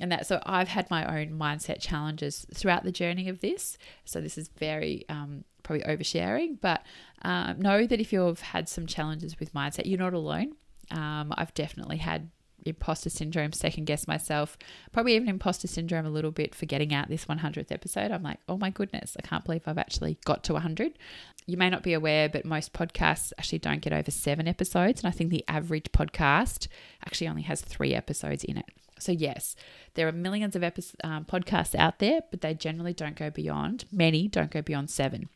and 0.00 0.10
that 0.10 0.26
so 0.26 0.40
I've 0.46 0.68
had 0.68 0.90
my 0.90 1.20
own 1.20 1.38
mindset 1.38 1.80
challenges 1.80 2.46
throughout 2.54 2.82
the 2.84 2.92
journey 2.92 3.28
of 3.28 3.40
this. 3.40 3.76
So 4.04 4.20
this 4.20 4.38
is 4.38 4.48
very 4.48 5.04
um, 5.08 5.44
probably 5.62 5.84
oversharing, 5.84 6.58
but 6.60 6.82
um, 7.22 7.60
know 7.60 7.86
that 7.86 8.00
if 8.00 8.12
you've 8.12 8.40
had 8.40 8.68
some 8.68 8.86
challenges 8.86 9.38
with 9.38 9.52
mindset, 9.52 9.86
you're 9.86 9.98
not 9.98 10.14
alone. 10.14 10.54
Um, 10.90 11.32
I've 11.36 11.54
definitely 11.54 11.98
had 11.98 12.30
imposter 12.64 13.10
syndrome, 13.10 13.52
second 13.52 13.84
guess 13.84 14.06
myself, 14.06 14.56
probably 14.92 15.14
even 15.14 15.28
imposter 15.28 15.68
syndrome 15.68 16.06
a 16.06 16.10
little 16.10 16.30
bit 16.30 16.54
for 16.54 16.66
getting 16.66 16.92
out 16.94 17.08
this 17.08 17.26
100th 17.26 17.72
episode. 17.72 18.10
I'm 18.10 18.22
like, 18.22 18.40
oh 18.48 18.56
my 18.56 18.70
goodness, 18.70 19.16
I 19.18 19.26
can't 19.26 19.44
believe 19.44 19.62
I've 19.66 19.78
actually 19.78 20.18
got 20.24 20.44
to 20.44 20.52
100. 20.54 20.98
You 21.46 21.56
may 21.56 21.70
not 21.70 21.82
be 21.82 21.92
aware, 21.92 22.28
but 22.28 22.44
most 22.44 22.72
podcasts 22.72 23.32
actually 23.38 23.58
don't 23.58 23.80
get 23.80 23.92
over 23.92 24.10
seven 24.10 24.46
episodes. 24.46 25.02
And 25.02 25.08
I 25.08 25.10
think 25.12 25.30
the 25.30 25.44
average 25.48 25.90
podcast 25.92 26.68
actually 27.04 27.28
only 27.28 27.42
has 27.42 27.60
three 27.60 27.94
episodes 27.94 28.44
in 28.44 28.56
it. 28.56 28.66
So, 28.98 29.10
yes, 29.10 29.56
there 29.94 30.06
are 30.06 30.12
millions 30.12 30.54
of 30.54 30.62
epi- 30.62 30.84
um, 31.02 31.24
podcasts 31.24 31.74
out 31.74 31.98
there, 31.98 32.20
but 32.30 32.40
they 32.40 32.54
generally 32.54 32.92
don't 32.92 33.16
go 33.16 33.30
beyond, 33.30 33.84
many 33.90 34.28
don't 34.28 34.50
go 34.50 34.62
beyond 34.62 34.90
seven. 34.90 35.28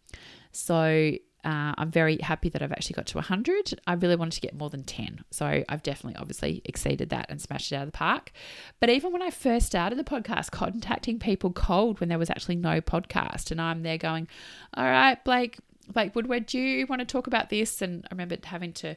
So, 0.53 1.13
uh, 1.47 1.73
I'm 1.79 1.93
very 1.93 2.19
happy 2.19 2.49
that 2.49 2.61
I've 2.61 2.73
actually 2.73 2.95
got 2.95 3.07
to 3.07 3.19
100. 3.19 3.81
I 3.87 3.93
really 3.93 4.17
wanted 4.17 4.33
to 4.33 4.41
get 4.41 4.59
more 4.59 4.69
than 4.69 4.83
10. 4.83 5.25
So 5.31 5.63
I've 5.69 5.83
definitely, 5.85 6.19
obviously, 6.21 6.61
exceeded 6.65 7.11
that 7.11 7.27
and 7.29 7.41
smashed 7.41 7.71
it 7.71 7.77
out 7.77 7.83
of 7.83 7.93
the 7.93 7.97
park. 7.97 8.33
But 8.81 8.91
even 8.91 9.13
when 9.13 9.23
I 9.23 9.31
first 9.31 9.67
started 9.67 9.97
the 9.97 10.03
podcast, 10.03 10.51
contacting 10.51 11.21
people 11.21 11.53
cold 11.53 12.01
when 12.01 12.09
there 12.09 12.19
was 12.19 12.31
actually 12.31 12.57
no 12.57 12.81
podcast, 12.81 13.53
and 13.53 13.61
I'm 13.61 13.85
there 13.85 13.97
going, 13.97 14.27
All 14.75 14.85
right, 14.85 15.23
Blake, 15.25 15.59
Blake 15.89 16.17
Woodward, 16.17 16.47
do 16.47 16.59
you 16.59 16.85
want 16.89 16.99
to 16.99 17.07
talk 17.07 17.29
about 17.29 17.49
this? 17.49 17.81
And 17.81 18.05
I 18.07 18.09
remember 18.15 18.37
having 18.43 18.73
to 18.75 18.97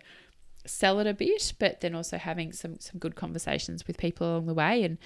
sell 0.66 1.00
it 1.00 1.06
a 1.06 1.14
bit, 1.14 1.54
but 1.60 1.82
then 1.82 1.94
also 1.94 2.18
having 2.18 2.52
some 2.52 2.80
some 2.80 2.98
good 2.98 3.16
conversations 3.16 3.86
with 3.86 4.00
people 4.00 4.28
along 4.28 4.48
the 4.48 4.56
way 4.56 4.84
and 4.84 4.98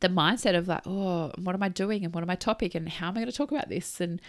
the 0.00 0.08
mindset 0.08 0.56
of 0.56 0.66
like, 0.66 0.82
oh, 0.86 1.30
what 1.38 1.54
am 1.54 1.62
I 1.62 1.68
doing 1.68 2.04
and 2.04 2.12
what 2.12 2.22
am 2.22 2.30
I 2.30 2.34
topic 2.34 2.74
and 2.74 2.88
how 2.88 3.06
am 3.06 3.12
I 3.12 3.20
going 3.20 3.30
to 3.30 3.32
talk 3.36 3.52
about 3.52 3.68
this? 3.68 4.00
And 4.00 4.20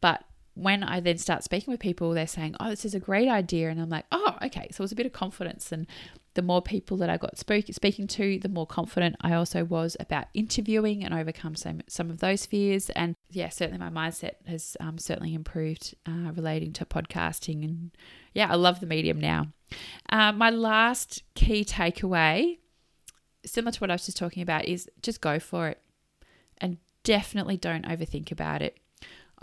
but 0.00 0.24
when 0.54 0.82
I 0.82 1.00
then 1.00 1.18
start 1.18 1.44
speaking 1.44 1.72
with 1.72 1.80
people, 1.80 2.10
they're 2.12 2.26
saying, 2.26 2.54
"Oh, 2.60 2.70
this 2.70 2.84
is 2.84 2.94
a 2.94 3.00
great 3.00 3.28
idea," 3.28 3.70
and 3.70 3.80
I'm 3.80 3.88
like, 3.88 4.06
"Oh, 4.12 4.36
okay." 4.42 4.68
So 4.70 4.82
it 4.82 4.84
was 4.84 4.92
a 4.92 4.96
bit 4.96 5.06
of 5.06 5.12
confidence, 5.12 5.72
and 5.72 5.86
the 6.34 6.42
more 6.42 6.60
people 6.60 6.96
that 6.98 7.08
I 7.08 7.16
got 7.16 7.38
spoke, 7.38 7.66
speaking 7.70 8.06
to, 8.08 8.38
the 8.40 8.48
more 8.48 8.66
confident 8.66 9.16
I 9.20 9.34
also 9.34 9.64
was 9.64 9.96
about 10.00 10.26
interviewing 10.34 11.04
and 11.04 11.14
overcome 11.14 11.54
some, 11.54 11.80
some 11.88 12.10
of 12.10 12.18
those 12.18 12.44
fears. 12.44 12.90
And 12.90 13.14
yeah, 13.30 13.48
certainly 13.48 13.78
my 13.78 13.90
mindset 13.90 14.34
has 14.46 14.76
um, 14.80 14.98
certainly 14.98 15.34
improved 15.34 15.94
uh, 16.06 16.32
relating 16.34 16.72
to 16.74 16.84
podcasting. 16.84 17.64
And 17.64 17.90
yeah, 18.32 18.50
I 18.50 18.56
love 18.56 18.80
the 18.80 18.86
medium 18.86 19.20
now. 19.20 19.48
Uh, 20.08 20.32
my 20.32 20.50
last 20.50 21.22
key 21.34 21.64
takeaway, 21.64 22.58
similar 23.46 23.72
to 23.72 23.80
what 23.80 23.90
I 23.90 23.94
was 23.94 24.06
just 24.06 24.18
talking 24.18 24.42
about, 24.42 24.64
is 24.64 24.90
just 25.02 25.20
go 25.20 25.38
for 25.38 25.68
it 25.68 25.80
and 26.58 26.78
definitely 27.04 27.56
don't 27.56 27.86
overthink 27.86 28.32
about 28.32 28.60
it. 28.60 28.78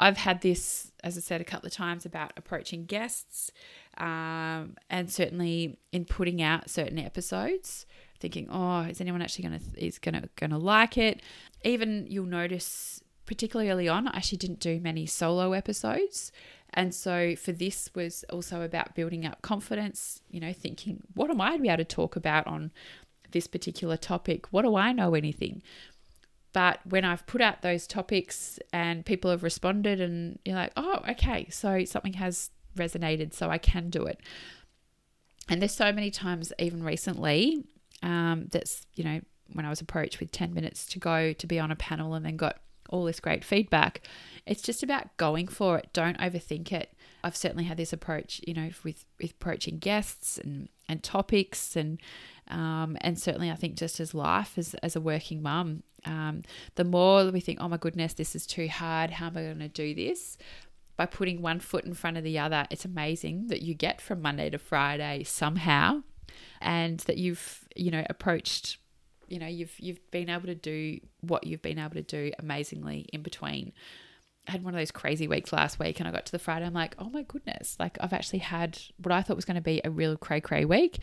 I've 0.02 0.18
had 0.18 0.42
this, 0.42 0.92
as 1.04 1.16
I 1.16 1.22
said 1.22 1.42
a 1.42 1.44
couple 1.44 1.68
of 1.68 1.74
times, 1.74 2.08
about 2.08 2.34
approaching 2.36 2.86
guests, 2.86 3.52
um, 3.98 4.76
and 4.90 5.12
certainly 5.12 5.78
in 5.92 6.06
putting 6.06 6.42
out 6.42 6.72
certain 6.72 6.98
episodes, 6.98 7.86
thinking, 8.20 8.48
"Oh, 8.50 8.82
is 8.82 9.00
anyone 9.00 9.22
actually 9.22 9.48
to 9.48 9.86
is 9.86 10.00
going 10.00 10.24
to 10.50 10.58
like 10.58 10.98
it?" 10.98 11.22
Even 11.64 12.08
you'll 12.10 12.26
notice, 12.26 13.04
particularly 13.28 13.70
early 13.70 13.88
on, 13.88 14.08
I 14.08 14.18
actually 14.18 14.40
didn't 14.40 14.60
do 14.60 14.80
many 14.80 15.06
solo 15.06 15.54
episodes, 15.54 16.32
and 16.74 16.96
so 16.96 17.36
for 17.36 17.52
this 17.52 17.92
was 17.94 18.26
also 18.32 18.64
about 18.64 18.96
building 18.96 19.24
up 19.24 19.44
confidence. 19.44 20.24
You 20.32 20.40
know, 20.40 20.52
thinking, 20.52 21.04
"What 21.14 21.30
am 21.30 21.40
I 21.40 21.58
to 21.58 21.62
be 21.62 21.70
able 21.70 21.78
to 21.78 21.86
talk 21.86 22.16
about 22.16 22.48
on?" 22.48 22.72
this 23.32 23.48
particular 23.48 23.96
topic 23.96 24.52
what 24.52 24.64
do 24.64 24.76
i 24.76 24.92
know 24.92 25.16
anything 25.16 25.62
but 26.54 26.80
when 26.86 27.06
I've 27.06 27.26
put 27.26 27.42
out 27.42 27.62
those 27.62 27.88
topics 27.88 28.60
and 28.74 29.06
people 29.06 29.32
have 29.32 29.44
responded, 29.44 30.02
and 30.02 30.40
you're 30.46 30.56
like, 30.56 30.74
oh, 30.76 31.00
okay, 31.10 31.48
so 31.50 31.86
something 31.86 32.14
has 32.14 32.50
resonated, 32.76 33.34
so 33.34 33.50
I 33.50 33.58
can 33.58 33.90
do 33.90 34.06
it. 34.06 34.20
And 35.50 35.62
there's 35.62 35.74
so 35.74 35.92
many 35.92 36.12
times, 36.12 36.54
even 36.60 36.84
recently, 36.84 37.66
um, 38.04 38.48
that's, 38.52 38.86
you 38.96 39.04
know, 39.04 39.22
when 39.54 39.66
I 39.66 39.70
was 39.70 39.82
approached 39.82 40.20
with 40.20 40.32
10 40.32 40.54
minutes 40.54 40.86
to 40.88 41.00
go 41.00 41.34
to 41.34 41.48
be 41.48 41.60
on 41.60 41.72
a 41.72 41.76
panel 41.76 42.14
and 42.14 42.26
then 42.26 42.38
got 42.38 42.58
all 42.90 43.06
this 43.06 43.20
great 43.20 43.44
feedback. 43.44 44.02
It's 44.46 44.62
just 44.62 44.84
about 44.84 45.16
going 45.18 45.48
for 45.48 45.78
it. 45.78 45.90
Don't 45.94 46.18
overthink 46.20 46.72
it. 46.72 46.94
I've 47.24 47.36
certainly 47.36 47.66
had 47.66 47.78
this 47.78 47.94
approach, 47.94 48.42
you 48.46 48.54
know, 48.54 48.70
with, 48.84 49.06
with 49.22 49.32
approaching 49.32 49.78
guests 49.78 50.38
and, 50.38 50.70
and 50.90 51.04
topics 51.04 51.76
and 51.76 52.00
um, 52.48 52.98
and 53.02 53.18
certainly 53.18 53.50
I 53.50 53.56
think 53.56 53.76
just 53.76 54.00
as 54.00 54.14
life 54.14 54.58
as, 54.58 54.74
as 54.76 54.96
a 54.96 55.02
working 55.02 55.42
mum, 55.42 55.84
um, 56.06 56.44
the 56.76 56.84
more 56.84 57.30
we 57.32 57.40
think, 57.40 57.60
oh 57.62 57.68
my 57.68 57.78
goodness, 57.78 58.14
this 58.14 58.36
is 58.36 58.46
too 58.46 58.68
hard. 58.68 59.12
How 59.12 59.28
am 59.28 59.38
I 59.38 59.44
going 59.44 59.60
to 59.60 59.68
do 59.68 59.94
this? 59.94 60.38
By 60.98 61.06
putting 61.06 61.42
one 61.42 61.60
foot 61.60 61.86
in 61.86 61.94
front 61.94 62.18
of 62.18 62.24
the 62.24 62.40
other, 62.40 62.66
it's 62.70 62.86
amazing 62.86 63.48
that 63.48 63.62
you 63.62 63.74
get 63.74 64.02
from 64.02 64.22
Monday 64.22 64.50
to 64.50 64.58
Friday 64.58 65.24
somehow, 65.24 66.04
and 66.60 67.00
that 67.02 67.18
you've 67.18 67.68
you 67.76 67.90
know 67.90 68.04
approached, 68.10 68.78
you 69.28 69.40
know 69.40 69.48
you've 69.48 69.80
you've 69.80 70.12
been 70.12 70.30
able 70.30 70.46
to 70.46 70.56
do 70.56 71.00
what 71.22 71.48
you've 71.48 71.62
been 71.62 71.80
able 71.80 71.96
to 71.96 72.04
do 72.04 72.32
amazingly 72.38 73.08
in 73.14 73.22
between. 73.22 73.72
I 74.48 74.52
had 74.52 74.64
one 74.64 74.74
of 74.74 74.80
those 74.80 74.92
crazy 74.92 75.28
weeks 75.28 75.54
last 75.54 75.80
week, 75.80 76.00
and 76.00 76.08
I 76.08 76.12
got 76.12 76.26
to 76.26 76.32
the 76.32 76.40
Friday. 76.40 76.66
I'm 76.66 76.74
like, 76.74 76.96
oh 77.00 77.10
my 77.10 77.24
goodness! 77.24 77.78
Like 77.80 77.98
I've 78.00 78.14
actually 78.14 78.40
had 78.40 78.78
what 78.98 79.14
I 79.14 79.22
thought 79.22 79.38
was 79.38 79.46
going 79.46 79.56
to 79.56 79.62
be 79.62 79.82
a 79.84 79.90
real 79.90 80.18
cray 80.18 80.42
cray 80.42 80.66
week. 80.66 81.00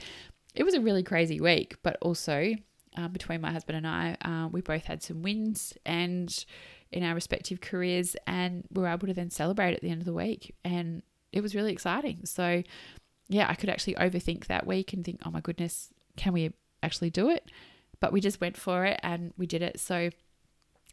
It 0.59 0.64
was 0.64 0.75
a 0.75 0.81
really 0.81 1.05
crazy 1.05 1.40
week, 1.40 1.77
but 1.85 1.97
also 2.03 2.53
uh, 2.97 3.07
between 3.07 3.40
my 3.40 3.53
husband 3.53 3.77
and 3.77 3.87
I, 3.87 4.16
uh, 4.23 4.49
we 4.49 4.61
both 4.61 4.87
had 4.87 5.05
some 5.05 5.23
wins 5.23 5.73
and 5.87 6.44
in 6.90 7.05
our 7.05 7.14
respective 7.14 7.61
careers, 7.61 8.16
and 8.27 8.64
we 8.73 8.83
were 8.83 8.88
able 8.88 9.07
to 9.07 9.14
then 9.14 9.31
celebrate 9.31 9.75
at 9.75 9.83
the 9.83 9.90
end 9.90 10.01
of 10.01 10.05
the 10.05 10.12
week, 10.12 10.57
and 10.64 11.03
it 11.33 11.42
was 11.42 11.55
really 11.55 11.73
exciting. 11.73 12.25
So, 12.25 12.64
yeah, 13.29 13.47
I 13.49 13.55
could 13.55 13.68
actually 13.68 13.94
overthink 13.94 14.47
that 14.47 14.66
week 14.66 14.92
and 14.92 15.05
think, 15.05 15.21
oh 15.25 15.31
my 15.31 15.40
goodness, 15.40 15.90
can 16.16 16.33
we 16.33 16.51
actually 16.83 17.11
do 17.11 17.31
it? 17.31 17.53
But 18.01 18.12
we 18.12 18.21
just 18.21 18.40
went 18.40 18.57
for 18.57 18.85
it 18.85 18.99
and 19.05 19.33
we 19.37 19.47
did 19.47 19.62
it. 19.62 19.79
So, 19.79 20.11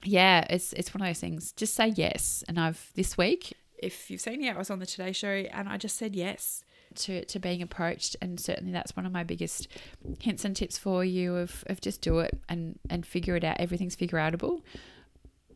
yeah, 0.03 0.45
it's 0.47 0.73
it's 0.73 0.93
one 0.93 1.01
of 1.01 1.07
those 1.07 1.21
things. 1.21 1.53
Just 1.53 1.73
say 1.73 1.87
yes. 1.87 2.43
And 2.47 2.59
I've 2.59 2.91
this 2.93 3.17
week, 3.17 3.53
if 3.79 4.11
you've 4.11 4.21
seen, 4.21 4.41
yeah, 4.41 4.53
I 4.53 4.57
was 4.57 4.69
on 4.69 4.79
the 4.79 4.85
Today 4.85 5.11
Show 5.11 5.27
and 5.29 5.67
I 5.69 5.77
just 5.77 5.97
said 5.97 6.15
yes 6.15 6.63
to, 6.95 7.25
to 7.25 7.39
being 7.39 7.61
approached 7.61 8.15
and 8.21 8.39
certainly 8.39 8.71
that's 8.71 8.95
one 8.95 9.05
of 9.05 9.11
my 9.11 9.23
biggest 9.23 9.67
hints 10.19 10.45
and 10.45 10.55
tips 10.55 10.77
for 10.77 11.03
you 11.03 11.35
of, 11.35 11.63
of 11.67 11.81
just 11.81 12.01
do 12.01 12.19
it 12.19 12.39
and 12.49 12.79
and 12.89 13.05
figure 13.05 13.35
it 13.35 13.43
out. 13.43 13.57
Everything's 13.59 13.95
figure 13.95 14.19
outable 14.19 14.61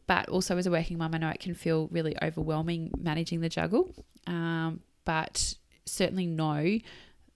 but 0.09 0.27
also 0.27 0.57
as 0.57 0.65
a 0.65 0.71
working 0.71 0.97
mum 0.97 1.13
I 1.13 1.19
know 1.19 1.29
it 1.29 1.39
can 1.39 1.53
feel 1.53 1.87
really 1.91 2.15
overwhelming 2.21 2.91
managing 2.97 3.41
the 3.41 3.49
juggle. 3.49 3.93
Um, 4.25 4.81
but 5.05 5.55
certainly 5.85 6.25
know 6.25 6.79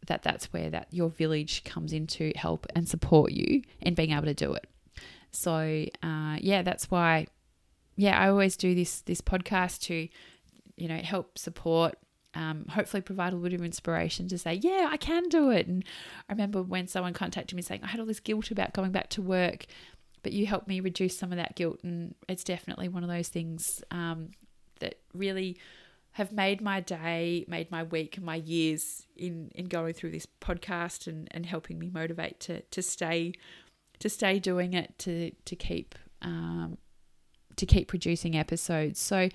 that 0.07 0.23
that's 0.23 0.51
where 0.51 0.69
that 0.69 0.87
your 0.91 1.09
village 1.09 1.63
comes 1.63 1.93
in 1.93 2.07
to 2.07 2.33
help 2.35 2.65
and 2.75 2.89
support 2.89 3.31
you 3.31 3.61
in 3.79 3.93
being 3.93 4.11
able 4.11 4.25
to 4.25 4.33
do 4.33 4.53
it. 4.53 4.67
So 5.31 5.85
uh, 6.01 6.37
yeah 6.39 6.61
that's 6.61 6.89
why 6.89 7.27
yeah 7.95 8.19
I 8.19 8.29
always 8.29 8.57
do 8.57 8.73
this 8.73 9.01
this 9.01 9.21
podcast 9.21 9.81
to 9.83 10.07
you 10.75 10.87
know 10.87 10.97
help 10.97 11.37
support 11.37 11.95
um, 12.35 12.65
hopefully 12.69 13.01
provide 13.01 13.33
a 13.33 13.35
little 13.35 13.49
bit 13.49 13.59
of 13.59 13.65
inspiration 13.65 14.27
to 14.29 14.37
say, 14.37 14.55
yeah, 14.55 14.89
I 14.91 14.97
can 14.97 15.23
do 15.29 15.49
it. 15.49 15.67
And 15.67 15.83
I 16.29 16.33
remember 16.33 16.61
when 16.61 16.87
someone 16.87 17.13
contacted 17.13 17.55
me 17.55 17.61
saying, 17.61 17.81
I 17.83 17.87
had 17.87 17.99
all 17.99 18.05
this 18.05 18.19
guilt 18.19 18.51
about 18.51 18.73
going 18.73 18.91
back 18.91 19.09
to 19.11 19.21
work, 19.21 19.65
but 20.23 20.31
you 20.31 20.45
helped 20.45 20.67
me 20.67 20.79
reduce 20.79 21.17
some 21.17 21.31
of 21.31 21.37
that 21.37 21.55
guilt. 21.55 21.79
And 21.83 22.15
it's 22.27 22.43
definitely 22.43 22.89
one 22.89 23.03
of 23.03 23.09
those 23.09 23.27
things 23.27 23.83
um, 23.91 24.29
that 24.79 24.99
really 25.13 25.57
have 26.13 26.31
made 26.31 26.61
my 26.61 26.79
day, 26.79 27.43
made 27.47 27.71
my 27.71 27.83
week, 27.83 28.17
and 28.17 28.25
my 28.25 28.35
years 28.35 29.05
in 29.15 29.51
in 29.55 29.65
going 29.65 29.93
through 29.93 30.11
this 30.11 30.27
podcast 30.41 31.07
and, 31.07 31.27
and 31.31 31.45
helping 31.45 31.79
me 31.79 31.89
motivate 31.91 32.39
to 32.41 32.61
to 32.61 32.81
stay 32.81 33.33
to 33.99 34.09
stay 34.09 34.39
doing 34.39 34.73
it 34.73 34.97
to 34.99 35.31
to 35.45 35.55
keep 35.55 35.95
um, 36.21 36.77
to 37.55 37.65
keep 37.65 37.87
producing 37.87 38.37
episodes. 38.37 38.99
So 38.99 39.29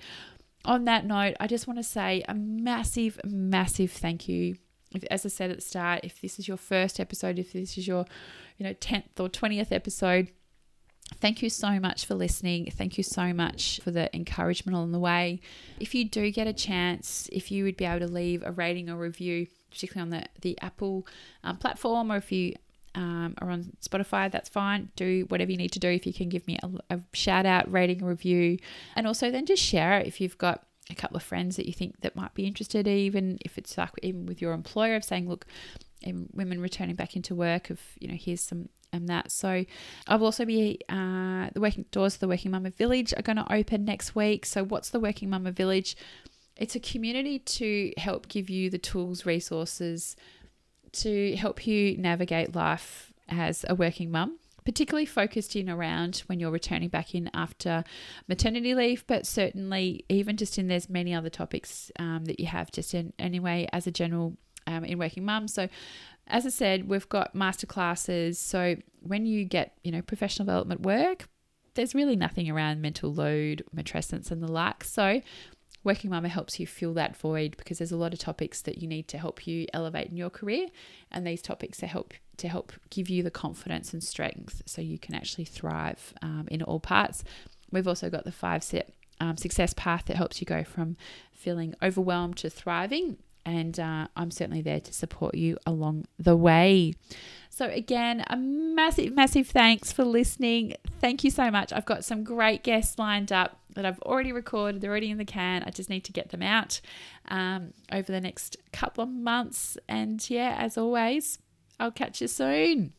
on 0.65 0.85
that 0.85 1.05
note, 1.05 1.35
I 1.39 1.47
just 1.47 1.67
want 1.67 1.79
to 1.79 1.83
say 1.83 2.23
a 2.27 2.33
massive, 2.33 3.19
massive 3.25 3.91
thank 3.91 4.27
you. 4.27 4.55
If, 4.93 5.03
as 5.11 5.25
I 5.25 5.29
said 5.29 5.51
at 5.51 5.57
the 5.57 5.61
start, 5.61 6.01
if 6.03 6.19
this 6.21 6.39
is 6.39 6.47
your 6.47 6.57
first 6.57 6.99
episode, 6.99 7.37
if 7.37 7.53
this 7.53 7.77
is 7.77 7.87
your, 7.87 8.05
you 8.57 8.65
know, 8.65 8.73
10th 8.73 9.19
or 9.19 9.29
20th 9.29 9.71
episode, 9.71 10.29
Thank 11.19 11.41
you 11.41 11.49
so 11.49 11.79
much 11.79 12.05
for 12.05 12.15
listening. 12.15 12.71
Thank 12.71 12.97
you 12.97 13.03
so 13.03 13.33
much 13.33 13.79
for 13.83 13.91
the 13.91 14.15
encouragement 14.15 14.75
along 14.75 14.91
the 14.91 14.99
way. 14.99 15.41
If 15.79 15.95
you 15.95 16.05
do 16.05 16.31
get 16.31 16.47
a 16.47 16.53
chance, 16.53 17.27
if 17.31 17.51
you 17.51 17.63
would 17.63 17.77
be 17.77 17.85
able 17.85 18.05
to 18.05 18.13
leave 18.13 18.43
a 18.45 18.51
rating 18.51 18.89
or 18.89 18.95
review, 18.95 19.47
particularly 19.71 20.03
on 20.03 20.21
the, 20.21 20.27
the 20.41 20.57
Apple 20.61 21.07
um, 21.43 21.57
platform, 21.57 22.11
or 22.11 22.17
if 22.17 22.31
you 22.31 22.55
um, 22.95 23.35
are 23.39 23.49
on 23.49 23.71
Spotify, 23.81 24.31
that's 24.31 24.49
fine. 24.49 24.91
Do 24.95 25.25
whatever 25.29 25.51
you 25.51 25.57
need 25.57 25.71
to 25.73 25.79
do. 25.79 25.89
If 25.89 26.05
you 26.05 26.13
can 26.13 26.29
give 26.29 26.47
me 26.47 26.57
a, 26.63 26.95
a 26.95 26.99
shout 27.13 27.45
out, 27.45 27.71
rating, 27.71 28.03
review, 28.03 28.57
and 28.95 29.07
also 29.07 29.31
then 29.31 29.45
just 29.45 29.63
share 29.63 29.99
it 29.99 30.07
if 30.07 30.19
you've 30.19 30.37
got 30.37 30.63
a 30.89 30.95
couple 30.95 31.17
of 31.17 31.23
friends 31.23 31.55
that 31.55 31.67
you 31.67 31.73
think 31.73 32.01
that 32.01 32.15
might 32.15 32.33
be 32.33 32.45
interested, 32.45 32.87
even 32.87 33.37
if 33.45 33.57
it's 33.57 33.77
like 33.77 33.91
even 34.01 34.25
with 34.25 34.41
your 34.41 34.53
employer 34.53 34.95
of 34.95 35.03
saying, 35.03 35.29
look, 35.29 35.45
women 36.33 36.61
returning 36.61 36.95
back 36.95 37.15
into 37.15 37.35
work, 37.35 37.69
of 37.69 37.79
you 37.99 38.07
know, 38.07 38.17
here's 38.17 38.41
some 38.41 38.69
and 38.91 39.07
that. 39.07 39.31
So 39.31 39.65
I 40.07 40.15
will 40.15 40.25
also 40.25 40.45
be 40.45 40.79
uh, 40.89 41.49
the 41.53 41.61
working 41.61 41.85
doors 41.91 42.15
of 42.15 42.21
the 42.21 42.27
Working 42.27 42.51
Mumma 42.51 42.71
Village 42.75 43.13
are 43.15 43.21
going 43.21 43.37
to 43.37 43.53
open 43.53 43.85
next 43.85 44.15
week. 44.15 44.45
So 44.45 44.63
what's 44.63 44.89
the 44.89 44.99
Working 44.99 45.29
Mumma 45.29 45.51
Village? 45.51 45.95
It's 46.55 46.75
a 46.75 46.79
community 46.79 47.39
to 47.39 47.93
help 47.97 48.27
give 48.27 48.49
you 48.49 48.69
the 48.69 48.77
tools, 48.77 49.25
resources, 49.25 50.15
to 50.93 51.35
help 51.35 51.65
you 51.67 51.97
navigate 51.97 52.55
life 52.55 53.13
as 53.27 53.65
a 53.69 53.75
working 53.75 54.11
mum, 54.11 54.39
particularly 54.65 55.05
focused 55.05 55.55
in 55.55 55.69
around 55.69 56.23
when 56.27 56.39
you're 56.39 56.51
returning 56.51 56.89
back 56.89 57.15
in 57.15 57.29
after 57.33 57.83
maternity 58.27 58.73
leave, 58.75 59.05
but 59.07 59.25
certainly 59.25 60.05
even 60.09 60.37
just 60.37 60.57
in 60.57 60.67
there's 60.67 60.89
many 60.89 61.13
other 61.13 61.29
topics 61.29 61.91
um, 61.99 62.25
that 62.25 62.39
you 62.39 62.47
have 62.47 62.71
just 62.71 62.93
in 62.93 63.13
anyway 63.19 63.67
as 63.71 63.87
a 63.87 63.91
general 63.91 64.35
um, 64.67 64.83
in 64.83 64.97
working 64.99 65.25
mum. 65.25 65.47
So 65.47 65.67
as 66.27 66.45
I 66.45 66.49
said, 66.49 66.87
we've 66.87 67.09
got 67.09 67.33
master 67.33 67.65
classes. 67.65 68.37
So 68.37 68.75
when 69.01 69.25
you 69.25 69.45
get, 69.45 69.77
you 69.83 69.91
know, 69.91 70.01
professional 70.01 70.45
development 70.45 70.81
work, 70.81 71.27
there's 71.73 71.95
really 71.95 72.15
nothing 72.15 72.49
around 72.49 72.81
mental 72.81 73.13
load, 73.13 73.63
matrescence 73.75 74.31
and 74.31 74.41
the 74.43 74.51
like. 74.51 74.83
So 74.83 75.21
Working 75.83 76.11
Mumma 76.11 76.27
helps 76.27 76.59
you 76.59 76.67
fill 76.67 76.93
that 76.95 77.15
void 77.15 77.55
because 77.57 77.77
there's 77.77 77.91
a 77.91 77.97
lot 77.97 78.13
of 78.13 78.19
topics 78.19 78.61
that 78.63 78.79
you 78.79 78.87
need 78.87 79.07
to 79.07 79.17
help 79.17 79.47
you 79.47 79.65
elevate 79.73 80.09
in 80.09 80.17
your 80.17 80.29
career, 80.29 80.67
and 81.11 81.25
these 81.25 81.41
topics 81.41 81.77
to 81.79 81.87
help 81.87 82.13
to 82.37 82.47
help 82.47 82.73
give 82.89 83.09
you 83.09 83.21
the 83.21 83.31
confidence 83.31 83.93
and 83.93 84.03
strength 84.03 84.61
so 84.65 84.81
you 84.81 84.97
can 84.97 85.13
actually 85.13 85.45
thrive 85.45 86.13
um, 86.21 86.47
in 86.49 86.61
all 86.61 86.79
parts. 86.79 87.23
We've 87.71 87.87
also 87.87 88.09
got 88.09 88.23
the 88.23 88.31
five 88.31 88.63
step 88.63 88.91
um, 89.19 89.37
success 89.37 89.73
path 89.73 90.05
that 90.05 90.15
helps 90.15 90.39
you 90.41 90.45
go 90.45 90.63
from 90.63 90.95
feeling 91.33 91.75
overwhelmed 91.81 92.37
to 92.37 92.49
thriving, 92.49 93.17
and 93.45 93.79
uh, 93.79 94.07
I'm 94.15 94.31
certainly 94.31 94.61
there 94.61 94.79
to 94.81 94.93
support 94.93 95.35
you 95.35 95.57
along 95.65 96.05
the 96.17 96.35
way. 96.35 96.93
So, 97.59 97.65
again, 97.65 98.23
a 98.27 98.37
massive, 98.37 99.13
massive 99.13 99.49
thanks 99.49 99.91
for 99.91 100.05
listening. 100.05 100.75
Thank 101.01 101.25
you 101.25 101.29
so 101.29 101.51
much. 101.51 101.73
I've 101.73 101.85
got 101.85 102.05
some 102.05 102.23
great 102.23 102.63
guests 102.63 102.97
lined 102.97 103.33
up 103.33 103.59
that 103.75 103.85
I've 103.85 103.99
already 103.99 104.31
recorded. 104.31 104.79
They're 104.79 104.91
already 104.91 105.11
in 105.11 105.17
the 105.17 105.25
can. 105.25 105.63
I 105.63 105.71
just 105.71 105.89
need 105.89 106.05
to 106.05 106.13
get 106.13 106.29
them 106.29 106.41
out 106.41 106.79
um, 107.27 107.73
over 107.91 108.13
the 108.13 108.21
next 108.21 108.55
couple 108.71 109.03
of 109.03 109.09
months. 109.09 109.77
And 109.89 110.25
yeah, 110.29 110.55
as 110.57 110.77
always, 110.77 111.39
I'll 111.81 111.91
catch 111.91 112.21
you 112.21 112.29
soon. 112.29 112.93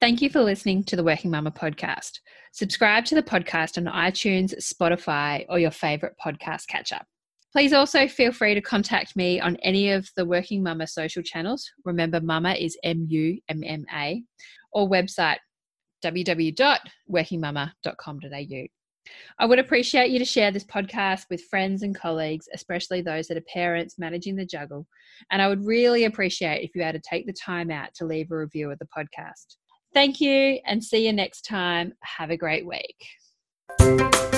Thank 0.00 0.22
you 0.22 0.28
for 0.28 0.40
listening 0.40 0.82
to 0.82 0.96
the 0.96 1.04
Working 1.04 1.30
Mumma 1.30 1.52
podcast. 1.52 2.18
Subscribe 2.50 3.04
to 3.04 3.14
the 3.14 3.22
podcast 3.22 3.78
on 3.78 3.84
iTunes, 3.84 4.56
Spotify, 4.60 5.46
or 5.48 5.60
your 5.60 5.70
favorite 5.70 6.16
podcast 6.20 6.66
catcher. 6.66 6.98
Please 7.52 7.72
also 7.72 8.06
feel 8.06 8.32
free 8.32 8.54
to 8.54 8.60
contact 8.60 9.16
me 9.16 9.40
on 9.40 9.56
any 9.56 9.90
of 9.90 10.08
the 10.16 10.24
Working 10.24 10.62
Mumma 10.62 10.88
social 10.88 11.22
channels. 11.22 11.68
Remember, 11.84 12.20
Mumma 12.20 12.60
is 12.60 12.78
M 12.84 13.06
U 13.08 13.40
M 13.48 13.64
M 13.64 13.84
A, 13.94 14.22
or 14.72 14.88
website 14.88 15.38
www.workingmumma.com.au. 16.04 18.66
I 19.38 19.46
would 19.46 19.58
appreciate 19.58 20.10
you 20.10 20.18
to 20.18 20.24
share 20.24 20.50
this 20.50 20.64
podcast 20.64 21.24
with 21.30 21.44
friends 21.44 21.82
and 21.82 21.94
colleagues, 21.94 22.46
especially 22.54 23.00
those 23.00 23.26
that 23.28 23.38
are 23.38 23.52
parents 23.52 23.98
managing 23.98 24.36
the 24.36 24.44
juggle. 24.44 24.86
And 25.30 25.40
I 25.40 25.48
would 25.48 25.64
really 25.64 26.04
appreciate 26.04 26.62
if 26.62 26.72
you 26.74 26.82
had 26.82 26.94
to 26.94 27.00
take 27.00 27.26
the 27.26 27.32
time 27.32 27.70
out 27.70 27.94
to 27.96 28.04
leave 28.04 28.30
a 28.30 28.36
review 28.36 28.70
of 28.70 28.78
the 28.78 28.86
podcast. 28.86 29.56
Thank 29.94 30.20
you 30.20 30.58
and 30.66 30.84
see 30.84 31.06
you 31.06 31.12
next 31.12 31.42
time. 31.42 31.92
Have 32.02 32.30
a 32.30 32.36
great 32.36 32.66
week. 32.66 34.37